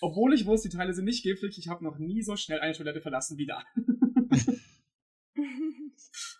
Obwohl 0.00 0.34
ich 0.34 0.46
wusste, 0.46 0.68
die 0.68 0.76
Teile 0.76 0.92
sind 0.92 1.04
nicht 1.04 1.22
giftig, 1.22 1.58
ich 1.58 1.68
habe 1.68 1.84
noch 1.84 1.98
nie 1.98 2.22
so 2.22 2.36
schnell 2.36 2.60
eine 2.60 2.74
Toilette 2.74 3.00
verlassen 3.00 3.38
wie 3.38 3.46
da. 3.46 3.64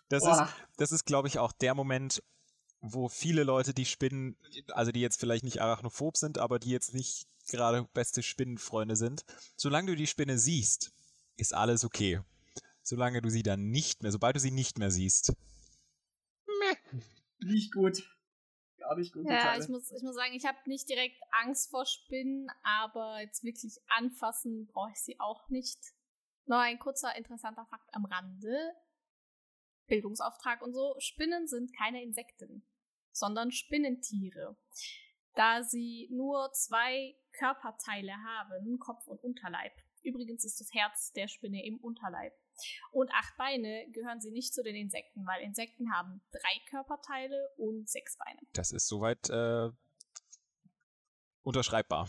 Das 0.09 0.23
Boah. 0.23 0.43
ist, 0.43 0.53
das 0.75 0.91
ist, 0.91 1.05
glaube 1.05 1.29
ich, 1.29 1.39
auch 1.39 1.53
der 1.53 1.73
Moment, 1.73 2.21
wo 2.81 3.07
viele 3.07 3.45
Leute, 3.45 3.73
die 3.73 3.85
Spinnen, 3.85 4.35
also 4.73 4.91
die 4.91 4.99
jetzt 4.99 5.17
vielleicht 5.17 5.45
nicht 5.45 5.61
arachnophob 5.61 6.17
sind, 6.17 6.37
aber 6.37 6.59
die 6.59 6.71
jetzt 6.71 6.93
nicht 6.93 7.27
gerade 7.47 7.87
beste 7.93 8.21
Spinnenfreunde 8.21 8.97
sind, 8.97 9.23
solange 9.55 9.91
du 9.91 9.95
die 9.95 10.07
Spinne 10.07 10.37
siehst, 10.37 10.91
ist 11.37 11.53
alles 11.53 11.85
okay. 11.85 12.19
Solange 12.83 13.21
du 13.21 13.29
sie 13.29 13.41
dann 13.41 13.69
nicht 13.69 14.03
mehr, 14.03 14.11
sobald 14.11 14.35
du 14.35 14.41
sie 14.41 14.51
nicht 14.51 14.77
mehr 14.79 14.91
siehst. 14.91 15.33
Nicht 17.43 17.73
gut. 17.73 18.03
Gar 18.77 18.95
nicht 18.97 19.13
gut. 19.13 19.25
Ja, 19.29 19.57
ich 19.57 19.67
muss, 19.69 19.91
ich 19.91 20.01
muss 20.01 20.15
sagen, 20.15 20.33
ich 20.33 20.45
habe 20.45 20.57
nicht 20.65 20.89
direkt 20.89 21.21
Angst 21.31 21.69
vor 21.69 21.85
Spinnen, 21.85 22.49
aber 22.63 23.21
jetzt 23.21 23.43
wirklich 23.43 23.77
anfassen 23.87 24.67
brauche 24.67 24.91
ich 24.91 25.01
sie 25.03 25.19
auch 25.19 25.49
nicht. 25.49 25.79
Noch 26.45 26.59
ein 26.59 26.79
kurzer 26.79 27.15
interessanter 27.15 27.65
Fakt 27.65 27.93
am 27.93 28.05
Rande. 28.05 28.73
Bildungsauftrag 29.87 30.61
und 30.61 30.73
so. 30.73 30.95
Spinnen 30.99 31.47
sind 31.47 31.75
keine 31.77 32.01
Insekten, 32.01 32.65
sondern 33.11 33.51
Spinnentiere. 33.51 34.57
Da 35.35 35.63
sie 35.63 36.09
nur 36.11 36.51
zwei 36.53 37.15
Körperteile 37.33 38.13
haben, 38.13 38.79
Kopf 38.79 39.07
und 39.07 39.23
Unterleib. 39.23 39.73
Übrigens 40.03 40.43
ist 40.43 40.59
das 40.59 40.73
Herz 40.73 41.11
der 41.13 41.27
Spinne 41.27 41.65
im 41.65 41.77
Unterleib. 41.77 42.33
Und 42.91 43.11
acht 43.11 43.35
Beine 43.37 43.87
gehören 43.91 44.21
sie 44.21 44.31
nicht 44.31 44.53
zu 44.53 44.63
den 44.63 44.75
Insekten, 44.75 45.25
weil 45.25 45.41
Insekten 45.43 45.93
haben 45.93 46.21
drei 46.31 46.69
Körperteile 46.69 47.49
und 47.57 47.89
sechs 47.89 48.17
Beine. 48.17 48.39
Das 48.53 48.71
ist 48.71 48.87
soweit 48.87 49.29
äh, 49.29 49.69
unterschreibbar. 51.43 52.07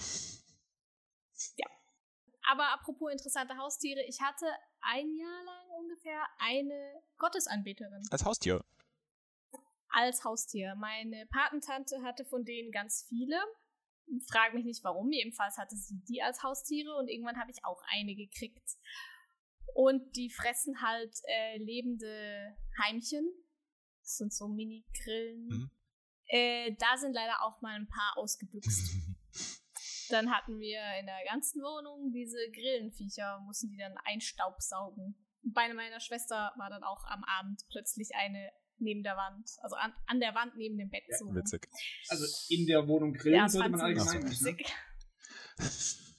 Aber 2.44 2.72
apropos 2.72 3.10
interessante 3.12 3.56
Haustiere, 3.56 4.02
ich 4.02 4.20
hatte 4.20 4.46
ein 4.80 5.14
Jahr 5.16 5.44
lang 5.44 5.70
ungefähr 5.78 6.26
eine 6.38 7.02
Gottesanbeterin 7.18 8.02
Als 8.10 8.24
Haustier. 8.24 8.64
als 9.88 10.24
Haustier. 10.24 10.74
Meine 10.74 11.26
Patentante 11.26 12.02
hatte 12.02 12.24
von 12.24 12.44
denen 12.44 12.72
ganz 12.72 13.06
viele. 13.08 13.36
Frag 14.28 14.52
mich 14.54 14.64
nicht 14.64 14.82
warum, 14.82 15.10
jedenfalls 15.12 15.56
hatte 15.56 15.76
sie 15.76 16.02
die 16.08 16.20
als 16.20 16.42
Haustiere 16.42 16.94
und 16.96 17.08
irgendwann 17.08 17.38
habe 17.38 17.50
ich 17.50 17.64
auch 17.64 17.80
eine 17.86 18.14
gekriegt. 18.14 18.76
Und 19.74 20.16
die 20.16 20.30
fressen 20.30 20.80
halt 20.82 21.14
äh, 21.24 21.58
lebende 21.58 22.56
Heimchen. 22.82 23.30
Das 24.02 24.16
sind 24.16 24.32
so 24.32 24.48
Mini-Grillen. 24.48 25.46
Mhm. 25.46 25.70
Äh, 26.26 26.74
da 26.78 26.96
sind 26.96 27.12
leider 27.12 27.42
auch 27.42 27.60
mal 27.60 27.74
ein 27.74 27.88
paar 27.88 28.16
ausgebüxt. 28.16 28.90
Dann 30.10 30.30
hatten 30.30 30.58
wir 30.58 30.80
in 31.00 31.06
der 31.06 31.24
ganzen 31.26 31.62
Wohnung 31.62 32.12
diese 32.12 32.38
Grillenviecher, 32.52 33.40
mussten 33.46 33.70
die 33.70 33.78
dann 33.78 33.94
einstaubsaugen. 34.04 35.16
Bei 35.42 35.72
meiner 35.72 36.00
Schwester 36.00 36.52
war 36.56 36.68
dann 36.68 36.82
auch 36.82 37.02
am 37.04 37.24
Abend 37.24 37.62
plötzlich 37.70 38.10
eine 38.14 38.52
neben 38.78 39.02
der 39.02 39.16
Wand, 39.16 39.48
also 39.62 39.76
an, 39.76 39.92
an 40.06 40.20
der 40.20 40.34
Wand 40.34 40.56
neben 40.56 40.76
dem 40.76 40.90
Bett 40.90 41.04
so. 41.18 41.26
rum. 41.26 41.34
Witzig. 41.34 41.66
Also 42.08 42.26
in 42.48 42.66
der 42.66 42.86
Wohnung 42.88 43.14
grillen 43.14 43.36
Ja, 43.36 43.42
das 43.44 43.52
sollte 43.52 43.70
man 43.70 43.80
allgemein 43.80 44.22
so 44.22 44.28
nicht. 44.28 44.42
Ne? 44.42 44.56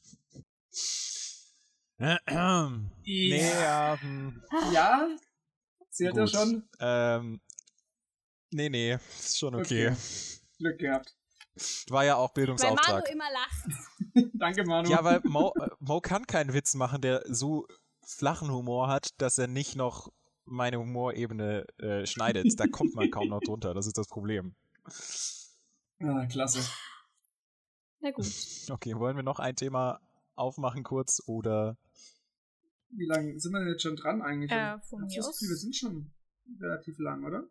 nee, 3.05 3.51
ja. 3.51 3.97
Ja, 4.71 5.07
zählt 5.89 6.15
ja 6.15 6.27
schon. 6.27 6.67
Ähm, 6.79 7.41
nee, 8.51 8.69
nee, 8.69 8.97
ist 9.19 9.37
schon 9.37 9.55
okay. 9.55 9.89
Okay. 9.89 9.97
Glück 10.57 10.79
gehabt. 10.79 11.15
War 11.89 12.03
ja 12.03 12.15
auch 12.15 12.29
Weil 12.29 12.45
Bildungsauftrag. 12.45 13.03
Manu 13.03 13.11
immer 13.11 13.31
lacht. 13.31 14.31
Danke, 14.33 14.65
Manu. 14.65 14.89
Ja, 14.89 15.03
weil 15.03 15.21
Mo, 15.23 15.53
äh, 15.59 15.69
Mo 15.79 16.01
kann 16.01 16.25
keinen 16.25 16.53
Witz 16.53 16.73
machen, 16.73 17.01
der 17.01 17.23
so 17.27 17.67
flachen 18.05 18.51
Humor 18.51 18.87
hat, 18.87 19.09
dass 19.19 19.37
er 19.37 19.47
nicht 19.47 19.75
noch 19.75 20.11
meine 20.45 20.79
Humorebene 20.79 21.65
äh, 21.77 22.05
schneidet. 22.05 22.59
Da 22.59 22.67
kommt 22.67 22.95
man 22.95 23.09
kaum 23.11 23.29
noch 23.29 23.39
drunter. 23.39 23.73
Das 23.73 23.87
ist 23.87 23.97
das 23.97 24.07
Problem. 24.07 24.55
ah, 25.99 26.25
klasse. 26.25 26.67
Na 27.99 28.11
gut. 28.11 28.25
Okay, 28.69 28.95
wollen 28.97 29.15
wir 29.15 29.23
noch 29.23 29.39
ein 29.39 29.55
Thema 29.55 30.01
aufmachen 30.35 30.83
kurz 30.83 31.21
oder 31.27 31.77
Wie 32.89 33.05
lange 33.05 33.39
sind 33.39 33.51
wir 33.51 33.59
denn 33.59 33.69
jetzt 33.69 33.81
schon 33.83 33.95
dran 33.95 34.21
eigentlich? 34.21 34.51
Äh, 34.51 34.79
von 34.89 35.05
Ich 35.07 35.17
mir 35.17 35.25
aus. 35.25 35.41
Wir 35.41 35.55
sind 35.55 35.75
schon 35.75 36.11
relativ 36.59 36.97
lang, 36.99 37.23
oder? 37.23 37.43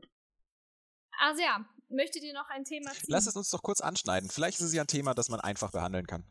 Also 1.20 1.42
ja, 1.42 1.64
möchtet 1.88 2.22
ihr 2.24 2.34
noch 2.34 2.48
ein 2.48 2.64
Thema 2.64 2.90
ziehen? 2.92 3.04
lass 3.08 3.26
es 3.26 3.36
uns 3.36 3.50
doch 3.50 3.62
kurz 3.62 3.80
anschneiden. 3.80 4.28
Vielleicht 4.30 4.58
ist 4.60 4.66
es 4.66 4.74
ja 4.74 4.82
ein 4.82 4.86
Thema, 4.88 5.14
das 5.14 5.28
man 5.28 5.40
einfach 5.40 5.70
behandeln 5.72 6.06
kann. 6.06 6.24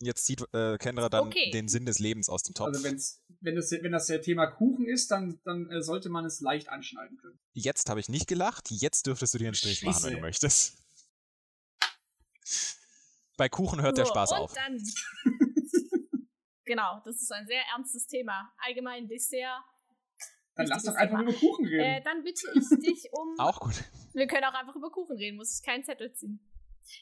Jetzt 0.00 0.26
zieht 0.26 0.42
äh, 0.52 0.76
Kendra 0.76 1.08
dann 1.08 1.28
Okay. 1.28 1.50
den 1.52 1.68
Sinn 1.68 1.86
des 1.86 1.98
Lebens 1.98 2.28
aus 2.28 2.42
dem 2.42 2.54
Topf. 2.54 2.66
Also 2.68 2.84
wenn's, 2.84 3.22
wenn, 3.40 3.56
das, 3.56 3.70
wenn 3.70 3.92
das 3.92 4.06
der 4.06 4.20
Thema 4.20 4.46
Kuchen 4.46 4.86
ist, 4.86 5.10
dann, 5.10 5.40
dann 5.44 5.70
äh, 5.70 5.82
sollte 5.82 6.10
man 6.10 6.26
es 6.26 6.40
leicht 6.40 6.68
anschneiden 6.68 7.16
können. 7.16 7.38
Jetzt 7.54 7.88
habe 7.88 7.98
ich 8.00 8.10
nicht 8.10 8.26
gelacht, 8.28 8.70
jetzt 8.70 9.06
dürftest 9.06 9.32
du 9.32 9.38
dir 9.38 9.46
einen 9.46 9.54
Strich 9.54 9.82
machen, 9.84 10.04
wenn 10.04 10.12
du 10.14 10.20
möchtest. 10.20 10.76
Bei 13.38 13.48
Kuchen 13.48 13.80
hört 13.82 13.96
der 13.98 14.06
So, 14.06 14.10
Spaß 14.12 14.32
und 14.32 14.36
auf. 14.38 14.52
Dann, 14.54 14.82
genau, 16.66 17.00
das 17.04 17.22
ist 17.22 17.32
ein 17.32 17.46
sehr 17.46 17.62
ernstes 17.74 18.06
Thema. 18.06 18.52
Allgemein 18.58 19.08
Dessert. 19.08 19.62
Dann 20.56 20.66
lass 20.66 20.84
doch 20.84 20.94
einfach 20.94 21.18
Thema. 21.18 21.30
über 21.30 21.38
Kuchen 21.38 21.66
Äh, 21.66 21.82
reden. 21.82 22.04
dann 22.04 22.22
bitte 22.24 22.46
ich 22.54 22.68
dich 22.80 23.08
um. 23.12 23.34
Auch 23.38 23.60
gut. 23.60 23.74
Wir 24.14 24.26
können 24.26 24.44
auch 24.44 24.54
einfach 24.54 24.74
über 24.76 24.90
Kuchen 24.90 25.16
reden, 25.16 25.36
muss 25.36 25.58
ich 25.58 25.64
keinen 25.64 25.84
Zettel 25.84 26.12
ziehen. 26.12 26.40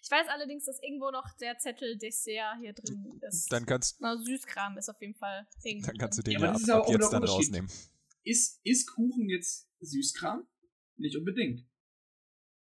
Ich 0.03 0.11
weiß 0.11 0.29
allerdings, 0.29 0.65
dass 0.65 0.83
irgendwo 0.83 1.11
noch 1.11 1.27
der 1.41 1.59
Zettel 1.59 1.99
Dessert 1.99 2.57
hier 2.61 2.73
drin 2.73 3.21
ist. 3.29 3.53
Dann 3.53 3.67
kannst, 3.67 4.01
Na, 4.01 4.17
Süßkram 4.17 4.79
ist 4.79 4.89
auf 4.89 5.01
jeden 5.01 5.15
Fall 5.15 5.47
irgendwo 5.63 5.89
dann 5.89 5.99
kannst 5.99 6.19
du 6.19 6.23
den 6.23 6.33
Ja, 6.33 6.41
ja, 6.41 6.51
ab, 6.53 6.57
ab 6.69 6.87
auch 6.87 6.91
jetzt 6.91 7.13
der 7.13 7.21
dann 7.21 7.29
rausnehmen. 7.29 7.71
Ist, 8.25 8.61
ist 8.65 8.87
Kuchen 8.95 9.29
jetzt 9.29 9.69
Süßkram? 9.81 10.47
Nicht 10.97 11.17
unbedingt. 11.17 11.67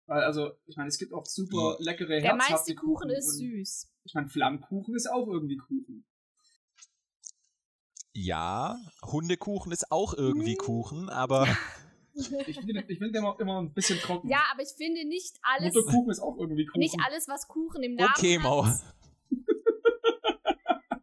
Weil, 0.06 0.22
also, 0.22 0.52
ich 0.66 0.76
meine, 0.76 0.88
es 0.88 0.98
gibt 0.98 1.12
auch 1.12 1.26
super 1.26 1.76
leckere, 1.80 2.20
Der 2.20 2.34
meiste 2.36 2.52
herzhafte 2.52 2.74
Kuchen 2.76 3.10
ist 3.10 3.36
süß. 3.38 3.92
Ich 4.04 4.14
meine, 4.14 4.28
Flammkuchen 4.28 4.94
ist 4.94 5.08
auch 5.10 5.26
irgendwie 5.28 5.56
Kuchen. 5.56 6.06
Ja, 8.12 8.78
Hundekuchen 9.04 9.72
ist 9.72 9.90
auch 9.92 10.14
irgendwie 10.14 10.52
Hm. 10.52 10.58
Kuchen, 10.58 11.08
aber 11.08 11.46
Ich 12.14 12.28
finde 12.28 12.84
ich 12.88 12.98
find 12.98 13.14
den 13.14 13.22
immer, 13.22 13.36
immer 13.38 13.62
ein 13.62 13.72
bisschen 13.72 13.98
trocken. 13.98 14.28
Ja, 14.28 14.42
aber 14.52 14.62
ich 14.62 14.70
finde 14.76 15.06
nicht 15.06 15.36
alles, 15.42 15.74
Mutterkuchen 15.74 16.10
ist 16.10 16.20
auch 16.20 16.36
irgendwie 16.38 16.66
Kuchen. 16.66 16.80
nicht 16.80 16.96
alles, 17.04 17.28
was 17.28 17.46
Kuchen 17.46 17.82
im 17.82 17.94
Namen 17.94 18.12
okay, 18.16 18.36
hat. 18.36 18.42
Mauer. 18.42 18.80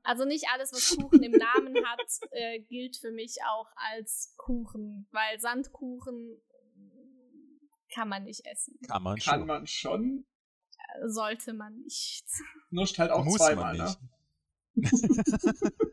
Also 0.04 0.24
nicht 0.24 0.46
alles, 0.54 0.72
was 0.72 0.96
Kuchen 0.96 1.22
im 1.22 1.34
Namen 1.34 1.76
hat, 1.86 2.00
äh, 2.32 2.62
gilt 2.62 2.96
für 2.96 3.12
mich 3.12 3.40
auch 3.46 3.68
als 3.76 4.34
Kuchen, 4.38 5.06
weil 5.12 5.38
Sandkuchen 5.38 6.42
kann 7.94 8.08
man 8.08 8.24
nicht 8.24 8.46
essen. 8.46 8.80
Kann 8.88 9.04
man 9.04 9.18
Kann 9.18 9.40
schon. 9.40 9.48
man 9.48 9.68
schon. 9.68 10.26
Sollte 11.08 11.52
man 11.52 11.78
nicht. 11.82 12.26
Nuscht 12.70 12.98
halt 13.00 13.12
auch 13.12 13.26
Muss 13.26 13.36
zweimal, 13.36 13.76
man 13.76 13.98
ne? 14.76 14.90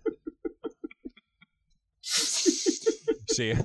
Schön. 3.34 3.64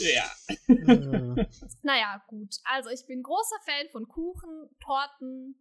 Ja. 0.00 0.30
Naja, 1.82 2.22
gut. 2.26 2.56
Also 2.64 2.90
ich 2.90 3.06
bin 3.06 3.22
großer 3.22 3.56
Fan 3.64 3.88
von 3.92 4.08
Kuchen, 4.08 4.68
Torten, 4.80 5.54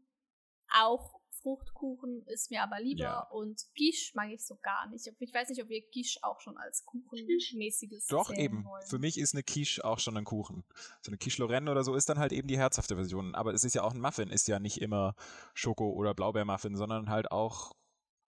auch 0.74 1.18
Fruchtkuchen 1.42 2.24
ist 2.26 2.50
mir 2.50 2.64
aber 2.64 2.80
lieber 2.82 3.04
Ja. 3.04 3.20
und 3.30 3.62
Quiche 3.76 4.12
mag 4.16 4.32
ich 4.32 4.44
so 4.46 4.58
gar 4.58 4.90
nicht. 4.90 5.08
Ich 5.20 5.34
weiß 5.34 5.50
nicht, 5.50 5.62
ob 5.62 5.70
wir 5.70 5.82
Quiche 5.92 6.20
auch 6.24 6.42
schon 6.42 6.58
als 6.58 6.84
Kuchenmäßiges 6.86 8.08
Doch, 8.08 8.34
eben. 8.34 8.66
wollen. 8.66 8.86
Für 8.88 8.98
mich 8.98 9.20
ist 9.20 9.34
eine 9.36 9.44
Quiche 9.44 9.86
auch 9.86 10.00
schon 10.00 10.18
ein 10.18 10.26
Kuchen. 10.26 10.64
So 11.02 11.12
eine 11.12 11.18
Quiche 11.18 11.42
Lorraine 11.42 11.70
oder 11.70 11.84
so 11.84 11.94
ist 11.96 12.10
dann 12.10 12.18
halt 12.18 12.34
eben 12.34 12.48
die 12.48 12.58
herzhafte 12.58 12.96
Version. 12.96 13.36
Aber 13.36 13.54
es 13.54 13.64
ist 13.64 13.76
ja 13.76 13.84
auch 13.84 13.94
ein 13.94 14.02
Muffin, 14.02 14.30
ist 14.30 14.48
ja 14.48 14.60
nicht 14.60 14.82
immer 14.82 15.16
Schoko- 15.54 15.94
oder 15.94 16.14
Blaubeermuffin, 16.16 16.76
sondern 16.76 17.10
halt 17.10 17.32
auch 17.32 17.74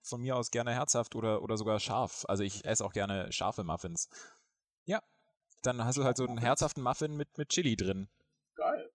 von 0.02 0.22
mir 0.22 0.36
aus 0.36 0.52
gerne 0.52 0.74
herzhaft 0.74 1.16
oder, 1.16 1.42
oder 1.42 1.58
sogar 1.58 1.80
scharf. 1.80 2.26
Also 2.28 2.44
ich 2.44 2.66
esse 2.66 2.84
auch 2.86 2.94
gerne 2.94 3.32
scharfe 3.32 3.64
Muffins. 3.64 4.10
Ja, 4.86 5.02
dann 5.62 5.84
hast 5.84 5.98
du 5.98 6.04
halt 6.04 6.18
so 6.18 6.26
einen 6.26 6.38
herzhaften 6.38 6.82
Muffin 6.82 7.16
mit, 7.16 7.38
mit 7.38 7.50
Chili 7.50 7.76
drin. 7.76 8.10
Geil. 8.56 8.92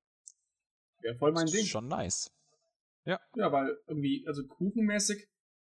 Wäre 1.00 1.16
voll 1.16 1.32
mein 1.32 1.46
Das 1.46 1.54
ist 1.54 1.60
Ding. 1.60 1.66
Schon 1.66 1.88
nice. 1.88 2.30
Ja, 3.04 3.20
weil 3.36 3.76
irgendwie, 3.86 4.24
also 4.26 4.46
kuchenmäßig, 4.46 5.28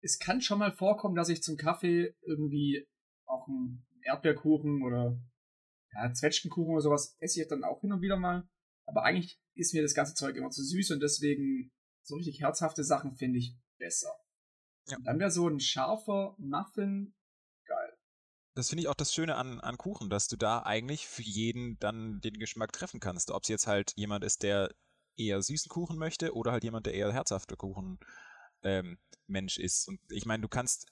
es 0.01 0.17
kann 0.19 0.41
schon 0.41 0.59
mal 0.59 0.71
vorkommen, 0.71 1.15
dass 1.15 1.30
ich 1.30 1.43
zum 1.43 1.57
Kaffee 1.57 2.15
irgendwie 2.21 2.88
auch 3.25 3.47
einen 3.47 3.86
Erdbeerkuchen 4.03 4.84
oder 4.84 5.19
ja, 5.93 6.13
Zwetschgenkuchen 6.13 6.73
oder 6.73 6.82
sowas 6.82 7.17
esse 7.19 7.41
ich 7.41 7.47
dann 7.47 7.65
auch 7.65 7.82
hin 7.82 7.91
und 7.91 8.01
wieder 8.01 8.17
mal. 8.17 8.47
Aber 8.86 9.03
eigentlich 9.03 9.38
ist 9.55 9.73
mir 9.73 9.82
das 9.82 9.93
ganze 9.93 10.13
Zeug 10.13 10.38
immer 10.38 10.49
zu 10.49 10.63
süß 10.63 10.91
und 10.91 11.01
deswegen 11.01 11.73
so 12.03 12.15
richtig 12.15 12.39
herzhafte 12.39 12.86
Sachen 12.86 13.15
finde 13.15 13.39
ich 13.39 13.57
besser. 13.78 14.15
Ja. 14.88 14.97
Dann 15.03 15.19
wäre 15.19 15.31
so 15.31 15.47
ein 15.47 15.59
scharfer 15.59 16.35
Muffin 16.38 17.13
geil. 17.65 17.97
Das 18.55 18.69
finde 18.69 18.81
ich 18.81 18.88
auch 18.88 18.95
das 18.95 19.13
Schöne 19.13 19.35
an, 19.35 19.59
an 19.59 19.77
Kuchen, 19.77 20.09
dass 20.09 20.27
du 20.27 20.35
da 20.35 20.63
eigentlich 20.63 21.07
für 21.07 21.21
jeden 21.21 21.77
dann 21.79 22.21
den 22.21 22.39
Geschmack 22.39 22.73
treffen 22.73 22.99
kannst. 22.99 23.31
Ob 23.31 23.43
es 23.43 23.49
jetzt 23.49 23.67
halt 23.67 23.93
jemand 23.95 24.23
ist, 24.23 24.43
der 24.43 24.73
eher 25.15 25.41
süßen 25.41 25.69
Kuchen 25.69 25.97
möchte 25.97 26.33
oder 26.33 26.51
halt 26.51 26.63
jemand, 26.63 26.85
der 26.85 26.93
eher 26.93 27.11
herzhafte 27.11 27.55
Kuchen 27.55 27.99
ähm, 28.63 28.97
Mensch 29.27 29.57
ist. 29.57 29.88
Und 29.88 29.99
ich 30.09 30.25
meine, 30.25 30.41
du 30.41 30.47
kannst 30.47 30.88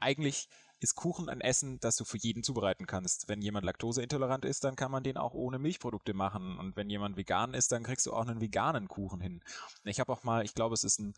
eigentlich 0.00 0.48
ist 0.80 0.94
Kuchen 0.94 1.28
ein 1.28 1.40
Essen, 1.40 1.80
das 1.80 1.96
du 1.96 2.04
für 2.04 2.18
jeden 2.18 2.42
zubereiten 2.42 2.86
kannst. 2.86 3.28
Wenn 3.28 3.40
jemand 3.40 3.64
laktoseintolerant 3.64 4.44
ist, 4.44 4.62
dann 4.64 4.76
kann 4.76 4.90
man 4.90 5.02
den 5.02 5.16
auch 5.16 5.32
ohne 5.32 5.58
Milchprodukte 5.58 6.12
machen. 6.12 6.58
Und 6.58 6.76
wenn 6.76 6.90
jemand 6.90 7.16
vegan 7.16 7.54
ist, 7.54 7.72
dann 7.72 7.82
kriegst 7.82 8.04
du 8.06 8.12
auch 8.12 8.26
einen 8.26 8.40
veganen 8.40 8.88
Kuchen 8.88 9.20
hin. 9.20 9.42
Ich 9.84 10.00
habe 10.00 10.12
auch 10.12 10.22
mal, 10.22 10.44
ich 10.44 10.54
glaube, 10.54 10.74
es 10.74 10.84
ist 10.84 10.98
ein, 11.00 11.14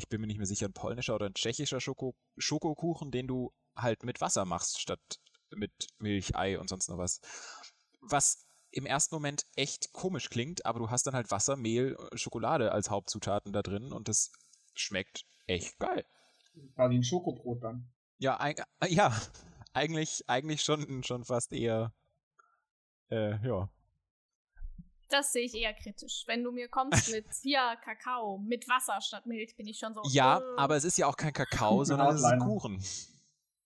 ich 0.00 0.08
bin 0.08 0.20
mir 0.20 0.26
nicht 0.26 0.38
mehr 0.38 0.46
sicher, 0.46 0.66
ein 0.66 0.72
polnischer 0.72 1.14
oder 1.14 1.26
ein 1.26 1.34
tschechischer 1.34 1.80
Schoko 1.80 2.14
Schokokuchen, 2.38 3.10
den 3.10 3.26
du 3.26 3.52
halt 3.76 4.02
mit 4.02 4.20
Wasser 4.20 4.46
machst, 4.46 4.80
statt 4.80 5.20
mit 5.50 5.72
Milch, 5.98 6.34
Ei 6.36 6.58
und 6.58 6.68
sonst 6.68 6.88
noch 6.88 6.96
was. 6.96 7.20
Was 8.00 8.46
im 8.70 8.86
ersten 8.86 9.14
Moment 9.14 9.44
echt 9.56 9.92
komisch 9.92 10.30
klingt, 10.30 10.64
aber 10.64 10.78
du 10.78 10.90
hast 10.90 11.06
dann 11.06 11.14
halt 11.14 11.30
Wasser, 11.30 11.56
Mehl, 11.56 11.96
Schokolade 12.14 12.72
als 12.72 12.88
Hauptzutaten 12.88 13.52
da 13.52 13.62
drin 13.62 13.92
und 13.92 14.08
das 14.08 14.32
schmeckt 14.74 15.26
echt 15.46 15.78
geil. 15.78 16.06
Quasi 16.74 16.94
ein 16.94 17.04
Schokobrot 17.04 17.62
dann. 17.62 17.92
Ja, 18.18 18.38
äh, 18.46 18.54
ja 18.88 19.14
eigentlich, 19.74 20.24
eigentlich 20.28 20.62
schon, 20.62 21.02
schon 21.02 21.24
fast 21.24 21.52
eher, 21.52 21.92
äh, 23.10 23.36
ja. 23.46 23.68
Das 25.10 25.32
sehe 25.32 25.44
ich 25.44 25.54
eher 25.54 25.74
kritisch. 25.74 26.22
Wenn 26.26 26.42
du 26.44 26.52
mir 26.52 26.68
kommst 26.68 27.10
mit 27.12 27.26
hier 27.42 27.76
Kakao 27.84 28.38
mit 28.38 28.68
Wasser 28.68 29.00
statt 29.00 29.26
Milch, 29.26 29.56
bin 29.56 29.66
ich 29.66 29.78
schon 29.78 29.92
so. 29.92 30.02
Ja, 30.08 30.38
äh, 30.38 30.42
aber 30.56 30.76
es 30.76 30.84
ist 30.84 30.96
ja 30.96 31.06
auch 31.06 31.16
kein 31.16 31.32
Kakao, 31.32 31.84
sondern 31.84 32.14
es 32.14 32.22
ist. 32.22 32.38
Kuchen. 32.38 32.82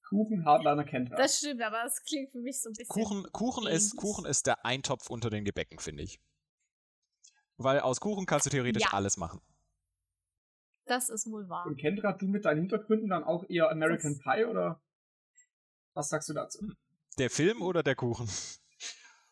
Kuchen, 0.09 0.45
Hardliner 0.45 0.85
kennt 0.85 1.11
er. 1.11 1.17
Das 1.17 1.39
stimmt, 1.39 1.63
aber 1.63 1.85
es 1.85 2.03
klingt 2.03 2.31
für 2.31 2.39
mich 2.39 2.61
so 2.61 2.71
ein 2.71 2.73
bisschen. 2.73 2.89
Kuchen, 2.89 3.31
Kuchen, 3.33 3.67
ist. 3.67 3.97
Kuchen 3.97 4.25
ist 4.27 4.47
der 4.47 4.65
Eintopf 4.65 5.11
unter 5.11 5.31
den 5.31 5.45
Gebäcken, 5.45 5.79
finde 5.79 6.03
ich. 6.03 6.21
Weil 7.57 7.81
aus 7.81 8.01
Kuchen 8.01 8.27
kannst 8.27 8.47
du 8.47 8.51
theoretisch 8.51 8.83
Ja. 8.83 8.93
alles 8.93 9.17
machen. 9.17 9.41
Das 10.87 11.09
ist 11.09 11.31
wohl 11.31 11.49
wahr. 11.49 11.67
Und 11.67 11.79
Kendra, 11.79 12.13
du 12.13 12.27
mit 12.27 12.45
deinen 12.45 12.61
Hintergründen 12.61 13.09
dann 13.09 13.25
auch 13.25 13.45
eher 13.49 13.71
American 13.71 14.19
Pie 14.19 14.45
oder 14.45 14.83
was 15.95 16.09
sagst 16.09 16.29
du 16.29 16.35
dazu? 16.35 16.67
Der 17.19 17.31
Film 17.31 17.63
oder 17.63 17.83
der 17.83 17.95
Kuchen? 17.95 18.29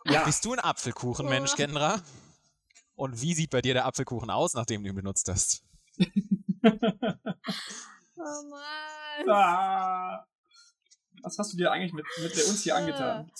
Ja. 0.04 0.24
Bist 0.24 0.44
du 0.44 0.52
ein 0.52 0.58
Apfelkuchenmensch. 0.58 1.54
Kendra? 1.54 2.00
Und 2.94 3.20
wie 3.20 3.34
sieht 3.34 3.50
bei 3.50 3.62
dir 3.62 3.74
der 3.74 3.86
Apfelkuchen 3.86 4.30
aus, 4.30 4.54
nachdem 4.54 4.82
du 4.82 4.90
ihn 4.90 4.96
benutzt 4.96 5.28
hast? 5.28 5.64
Oh 8.24 8.48
Mann. 8.48 9.28
ah, 9.30 10.26
was 11.22 11.38
hast 11.38 11.52
du 11.52 11.56
dir 11.56 11.72
eigentlich 11.72 11.92
mit, 11.92 12.06
mit 12.22 12.36
der 12.36 12.46
uns 12.46 12.62
hier 12.62 12.76
angetan? 12.76 13.32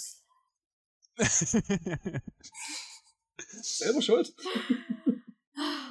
Selber 3.36 4.02
schuld? 4.02 4.34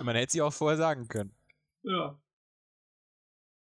Man 0.03 0.15
hätte 0.15 0.31
sie 0.33 0.41
auch 0.41 0.51
vorher 0.51 0.77
sagen 0.77 1.07
können. 1.07 1.33
Ja. 1.83 2.19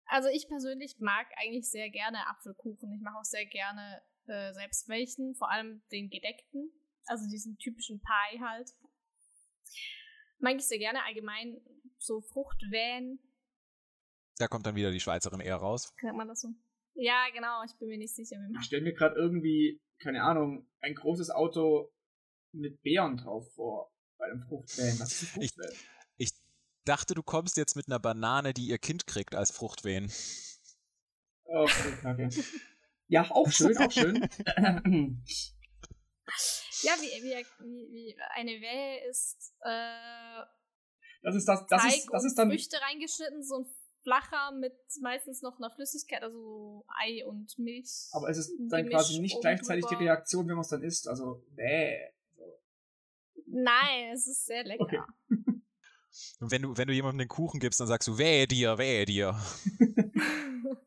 Also 0.06 0.28
ich 0.28 0.48
persönlich 0.48 0.96
mag 0.98 1.26
eigentlich 1.36 1.70
sehr 1.70 1.88
gerne 1.90 2.26
Apfelkuchen. 2.28 2.92
Ich 2.92 3.00
mache 3.00 3.16
auch 3.16 3.24
sehr 3.24 3.46
gerne 3.46 4.02
äh, 4.26 4.52
selbst 4.52 4.88
welchen, 4.88 5.34
vor 5.34 5.50
allem 5.50 5.82
den 5.92 6.10
gedeckten, 6.10 6.70
also 7.06 7.28
diesen 7.28 7.56
typischen 7.58 8.00
Pie 8.00 8.40
halt. 8.40 8.70
Mag 10.38 10.56
ich 10.56 10.66
sehr 10.66 10.78
gerne 10.78 11.02
allgemein 11.04 11.60
so 11.98 12.20
Fruchtwähn, 12.20 13.18
Da 14.38 14.48
kommt 14.48 14.66
dann 14.66 14.74
wieder 14.76 14.90
die 14.92 15.00
Schweizerin 15.00 15.40
eher 15.40 15.56
raus. 15.56 15.94
nennt 16.02 16.16
man 16.16 16.28
das 16.28 16.42
so? 16.42 16.48
Ja, 16.94 17.26
genau, 17.32 17.62
ich 17.64 17.74
bin 17.78 17.88
mir 17.88 17.98
nicht 17.98 18.14
sicher, 18.14 18.36
wie 18.36 18.52
man. 18.52 18.60
Ich 18.60 18.66
stelle 18.66 18.82
mir 18.82 18.92
gerade 18.94 19.16
irgendwie, 19.16 19.80
keine 19.98 20.22
Ahnung, 20.22 20.68
ein 20.80 20.94
großes 20.94 21.30
Auto 21.30 21.90
mit 22.52 22.82
Beeren 22.82 23.16
drauf 23.16 23.52
vor. 23.54 23.92
Bei 24.18 24.26
einem 24.26 24.42
Fruchtwellen. 24.42 24.98
Was 24.98 25.22
ist 25.22 25.36
ein 25.36 25.42
Ich-? 25.42 25.54
Ich 26.16 26.32
dachte, 26.84 27.14
du 27.14 27.22
kommst 27.22 27.56
jetzt 27.56 27.76
mit 27.76 27.88
einer 27.88 27.98
Banane, 27.98 28.54
die 28.54 28.68
ihr 28.68 28.78
Kind 28.78 29.06
kriegt, 29.06 29.34
als 29.34 29.50
Fruchtwehen. 29.50 30.10
Oh, 31.44 31.64
okay, 31.64 31.92
kacke. 32.02 32.28
Ja, 33.08 33.30
auch 33.30 33.50
schön, 33.50 33.76
auch 33.78 33.90
schön. 33.92 34.28
Ja, 36.82 36.92
wie, 37.00 37.22
wie, 37.22 37.46
wie, 37.60 37.92
wie 37.92 38.16
eine 38.34 38.52
Wehe 38.52 39.08
ist 39.08 39.54
äh, 39.60 40.44
Das 41.22 41.34
ist 41.34 41.46
das, 41.46 41.66
das 41.66 41.82
Teig 41.82 41.94
ist, 41.94 42.08
das 42.12 42.24
ist 42.24 42.38
dann, 42.38 42.50
Früchte 42.50 42.80
reingeschnitten, 42.80 43.42
so 43.42 43.60
ein 43.60 43.66
flacher 44.02 44.52
mit 44.52 44.76
meistens 45.00 45.42
noch 45.42 45.58
einer 45.58 45.70
Flüssigkeit, 45.70 46.22
also 46.22 46.38
so 46.38 46.86
Ei 47.00 47.26
und 47.26 47.58
Milch. 47.58 48.08
aber 48.12 48.28
es 48.28 48.38
ist 48.38 48.52
dann 48.58 48.84
Gemisch 48.84 48.94
quasi 48.94 49.18
nicht 49.18 49.40
gleichzeitig 49.40 49.84
die. 49.86 49.96
Reaktion, 49.96 50.46
wenn 50.46 50.54
man 50.54 50.62
es 50.62 50.68
dann 50.68 50.82
isst. 50.82 51.08
Also, 51.08 51.44
bäh. 51.50 52.10
Nein, 53.46 54.12
es 54.12 54.26
ist 54.26 54.46
sehr 54.46 54.64
lecker. 54.64 54.84
Okay. 54.84 55.00
Und 56.40 56.50
wenn 56.50 56.62
du, 56.62 56.76
wenn 56.76 56.88
du 56.88 56.94
jemandem 56.94 57.18
den 57.18 57.28
Kuchen 57.28 57.60
gibst, 57.60 57.78
dann 57.78 57.86
sagst 57.88 58.08
du, 58.08 58.16
wehe 58.16 58.46
dir, 58.46 58.78
wehe 58.78 59.04
dir. 59.04 59.38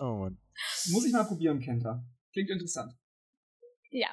Oh 0.00 0.14
Mann. 0.14 0.38
Muss 0.90 1.04
ich 1.04 1.12
mal 1.12 1.24
probieren, 1.24 1.60
Kenta. 1.60 2.04
Klingt 2.32 2.50
interessant. 2.50 2.94
Ja. 3.98 4.08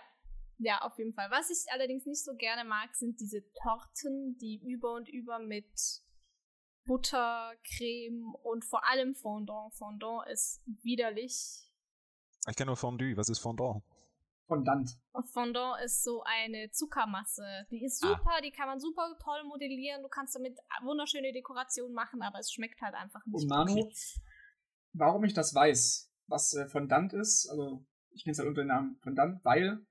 Ja, 0.58 0.82
auf 0.82 0.98
jeden 0.98 1.14
Fall. 1.14 1.30
Was 1.32 1.50
ich 1.50 1.72
allerdings 1.72 2.06
nicht 2.06 2.24
so 2.24 2.34
gerne 2.36 2.64
mag, 2.64 2.96
sind 2.96 3.20
diese 3.20 3.44
Torten, 3.62 4.38
die 4.40 4.62
über 4.66 4.94
und 4.94 5.10
über 5.10 5.38
mit 5.40 5.70
Butter, 6.86 7.54
Creme 7.76 8.34
und 8.44 8.64
vor 8.64 8.88
allem 8.90 9.16
Fondant. 9.16 9.74
Fondant 9.76 10.28
ist 10.30 10.62
widerlich. 10.84 11.36
Ich 12.50 12.56
kenne 12.56 12.68
nur 12.68 12.78
Fondue. 12.78 13.18
Was 13.18 13.28
ist 13.30 13.40
Fondant? 13.40 13.84
Fondant. 14.48 14.92
Fondant 15.34 15.84
ist 15.84 16.04
so 16.04 16.24
eine 16.24 16.70
Zuckermasse. 16.72 17.66
Die 17.72 17.84
ist 17.84 18.04
Ah. 18.04 18.10
super, 18.10 18.40
die 18.44 18.52
kann 18.52 18.68
man 18.68 18.80
super 18.80 19.18
toll 19.22 19.44
modellieren. 19.46 20.04
Du 20.04 20.08
kannst 20.10 20.36
damit 20.36 20.58
wunderschöne 20.84 21.34
Dekorationen 21.34 21.94
machen, 21.94 22.22
aber 22.22 22.40
es 22.40 22.52
schmeckt 22.52 22.80
halt 22.82 22.94
einfach 22.96 23.26
nicht. 23.26 23.42
Und 23.44 23.50
Manu, 23.50 23.74
okay. 23.82 23.96
warum 24.94 25.24
ich 25.26 25.34
das 25.34 25.54
weiß, 25.54 26.12
was 26.28 26.54
äh, 26.54 26.68
Fondant 26.70 27.14
ist, 27.14 27.50
also 27.50 27.84
ich 28.16 28.24
kenne 28.24 28.32
es 28.32 28.40
halt 28.40 28.48
unter 28.48 28.64
dem 28.64 28.70
Namen 28.70 28.98
Fondant, 29.02 29.44
weil, 29.44 29.86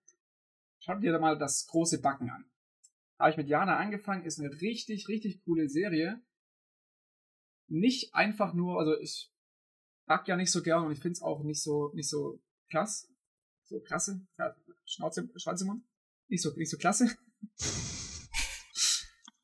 schaut 0.78 1.02
dir 1.02 1.12
da 1.12 1.18
mal 1.18 1.38
das 1.38 1.66
große 1.66 2.00
Backen 2.00 2.30
an. 2.30 2.44
Habe 3.18 3.30
ich 3.30 3.36
mit 3.36 3.48
Jana 3.48 3.76
angefangen, 3.76 4.24
ist 4.24 4.40
eine 4.40 4.50
richtig, 4.60 5.08
richtig 5.08 5.44
coole 5.44 5.68
Serie. 5.68 6.20
Nicht 7.68 8.14
einfach 8.14 8.54
nur, 8.54 8.78
also 8.78 8.98
ich 8.98 9.30
back 10.06 10.26
ja 10.26 10.36
nicht 10.36 10.50
so 10.50 10.62
gern 10.62 10.84
und 10.84 10.92
ich 10.92 11.00
finde 11.00 11.12
es 11.12 11.22
auch 11.22 11.42
nicht 11.44 11.62
so, 11.62 11.90
nicht 11.94 12.08
so 12.08 12.40
krass. 12.70 13.08
So 13.66 13.80
krasse, 13.80 14.26
Schnauze, 14.84 15.30
Schwanz 15.36 15.62
im 15.62 15.68
Mund. 15.68 15.84
Nicht 16.28 16.42
so, 16.42 16.50
nicht 16.54 16.70
so 16.70 16.76
klasse. 16.76 17.06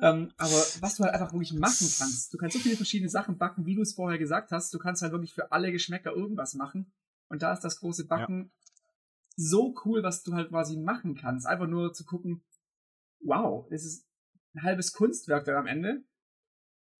ähm, 0.01 0.33
aber 0.37 0.51
was 0.81 0.97
du 0.97 1.05
halt 1.05 1.14
einfach 1.14 1.33
wirklich 1.33 1.55
machen 1.55 1.89
kannst, 1.99 2.35
du 2.35 2.37
kannst 2.37 2.55
so 2.55 2.62
viele 2.62 2.76
verschiedene 2.76 3.09
Sachen 3.09 3.39
backen, 3.39 3.64
wie 3.64 3.76
du 3.76 3.83
es 3.83 3.95
vorher 3.95 4.18
gesagt 4.18 4.51
hast. 4.51 4.74
Du 4.74 4.78
kannst 4.78 5.01
halt 5.01 5.12
wirklich 5.12 5.33
für 5.33 5.53
alle 5.53 5.72
Geschmäcker 5.72 6.12
irgendwas 6.12 6.55
machen. 6.55 6.93
Und 7.28 7.43
da 7.43 7.53
ist 7.53 7.61
das 7.61 7.78
große 7.78 8.07
Backen 8.07 8.53
ja. 8.53 8.59
So 9.41 9.74
cool, 9.84 10.03
was 10.03 10.22
du 10.22 10.34
halt 10.34 10.51
quasi 10.51 10.76
machen 10.76 11.14
kannst. 11.14 11.47
Einfach 11.47 11.66
nur 11.66 11.93
zu 11.93 12.05
gucken, 12.05 12.45
wow, 13.20 13.66
es 13.70 13.84
ist 13.84 14.07
ein 14.55 14.62
halbes 14.62 14.93
Kunstwerk 14.93 15.45
dann 15.45 15.57
am 15.57 15.66
Ende. 15.66 16.05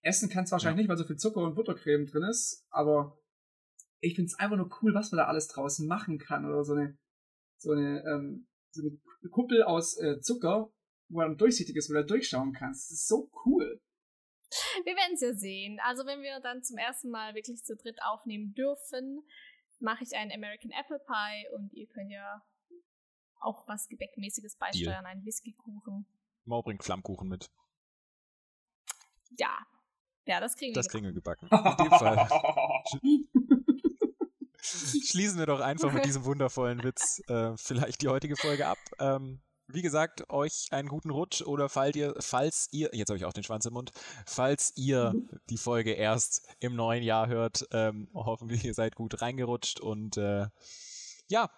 Essen 0.03 0.31
kannst 0.31 0.51
du 0.51 0.55
wahrscheinlich 0.55 0.79
ja. 0.79 0.83
nicht, 0.83 0.89
weil 0.89 0.97
so 0.97 1.05
viel 1.05 1.17
Zucker 1.17 1.43
und 1.43 1.55
Buttercreme 1.55 2.07
drin 2.07 2.23
ist, 2.23 2.65
aber 2.71 3.19
ich 4.01 4.15
finde 4.15 4.29
es 4.29 4.39
einfach 4.39 4.57
nur 4.57 4.71
cool, 4.81 4.95
was 4.95 5.13
man 5.13 5.19
da 5.19 5.27
alles 5.27 5.49
draußen 5.49 5.87
machen 5.87 6.19
kann. 6.19 6.47
Oder 6.47 6.65
so 6.65 6.73
eine, 6.73 6.97
so 7.59 7.73
eine, 7.73 8.03
ähm, 8.07 8.49
so 8.71 8.83
eine 8.83 8.99
Kuppel 9.31 9.63
aus 9.63 9.99
äh, 9.99 10.21
Zucker, 10.21 10.73
wo 11.09 11.21
dann 11.21 11.37
durchsichtig 11.37 11.77
ist, 11.77 11.91
wo 11.91 11.95
du 11.95 12.07
durchschauen 12.07 12.55
kannst. 12.55 12.91
Das 12.91 13.01
ist 13.01 13.09
so 13.09 13.31
cool. 13.45 13.81
Wir 14.85 14.97
werden 14.97 15.15
es 15.15 15.21
ja 15.21 15.35
sehen. 15.35 15.79
Also 15.85 16.07
wenn 16.07 16.23
wir 16.23 16.41
dann 16.41 16.63
zum 16.63 16.79
ersten 16.79 17.11
Mal 17.11 17.35
wirklich 17.35 17.63
zu 17.63 17.77
dritt 17.77 17.99
aufnehmen 18.03 18.55
dürfen, 18.55 19.23
mache 19.81 20.05
ich 20.05 20.15
einen 20.15 20.33
American 20.33 20.71
Apple 20.71 20.99
Pie 20.99 21.49
und 21.55 21.73
ihr 21.73 21.87
könnt 21.87 22.11
ja 22.11 22.43
auch 23.41 23.67
was 23.67 23.89
Gebäckmäßiges 23.89 24.57
beisteuern, 24.57 25.03
Deal. 25.03 25.07
einen 25.07 25.25
Whiskykuchen. 25.25 26.07
Mau 26.45 26.63
bringt 26.63 26.85
Flammkuchen 26.85 27.29
mit. 27.29 27.51
Ja. 29.31 29.67
Ja, 30.27 30.41
das 30.41 30.57
kriegen 30.57 30.75
das 30.75 30.85
wir. 30.85 30.89
Das 30.89 30.93
kriegen 30.93 31.07
wir 31.07 31.13
gebacken. 31.13 31.49
In 31.51 31.77
dem 31.85 31.91
Fall. 31.91 32.29
Schließen 34.63 35.39
wir 35.39 35.47
doch 35.47 35.61
einfach 35.61 35.93
mit 35.93 36.05
diesem 36.05 36.25
wundervollen 36.25 36.83
Witz 36.85 37.23
äh, 37.29 37.57
vielleicht 37.57 38.03
die 38.03 38.09
heutige 38.09 38.37
Folge 38.37 38.67
ab. 38.67 38.79
Ähm, 38.99 39.41
wie 39.73 39.83
gesagt, 39.83 40.29
euch 40.31 40.69
einen 40.71 40.89
guten 40.89 41.11
Rutsch 41.11 41.43
oder 41.43 41.69
falls 41.69 41.97
ihr, 41.97 42.15
falls 42.19 42.69
ihr, 42.73 42.91
jetzt 42.93 43.09
habe 43.09 43.19
ich 43.19 43.25
auch 43.25 43.33
den 43.33 43.45
Schwanz 43.45 43.65
im 43.67 43.75
Mund, 43.75 43.93
falls 44.27 44.73
ihr 44.77 45.15
die 45.49 45.57
Folge 45.57 45.93
erst 45.93 46.43
im 46.61 46.75
neuen 46.75 47.03
Jahr 47.03 47.29
hört, 47.29 47.67
ähm, 47.73 48.09
hoffen 48.15 48.49
wir, 48.49 48.63
ihr 48.63 48.75
seid 48.75 48.95
gut 48.95 49.23
reingerutscht 49.23 49.81
und 49.81 50.17
äh, 50.17 50.47
ja, 51.29 51.51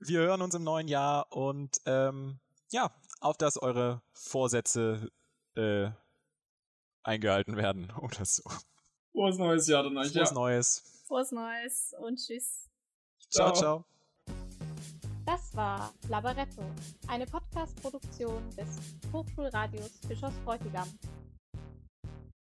wir 0.00 0.20
hören 0.20 0.42
uns 0.42 0.54
im 0.54 0.64
neuen 0.64 0.88
Jahr 0.88 1.32
und 1.32 1.80
ähm, 1.86 2.40
ja, 2.70 2.90
auf 3.20 3.36
dass 3.36 3.56
eure 3.56 4.02
Vorsätze 4.12 5.10
äh, 5.56 5.90
eingehalten 7.02 7.56
werden 7.56 7.92
oder 8.00 8.24
so. 8.24 8.42
Frohes 9.12 9.38
neues 9.38 9.68
Jahr 9.68 9.84
dann 9.84 9.96
euch. 9.96 10.12
Frohes 10.12 10.30
ja. 10.30 10.34
Neues. 10.34 10.82
Frohes 11.06 11.32
Neues 11.32 11.94
und 12.00 12.16
tschüss. 12.16 12.68
Ciao, 13.30 13.52
ciao. 13.52 13.84
Das 15.26 15.56
war 15.56 15.92
Labaretto, 16.08 16.62
eine 17.08 17.24
Podcast-Produktion 17.24 18.42
des 18.58 18.68
Hochschulradios 19.10 19.92
Bischofsbräutigam. 20.06 20.86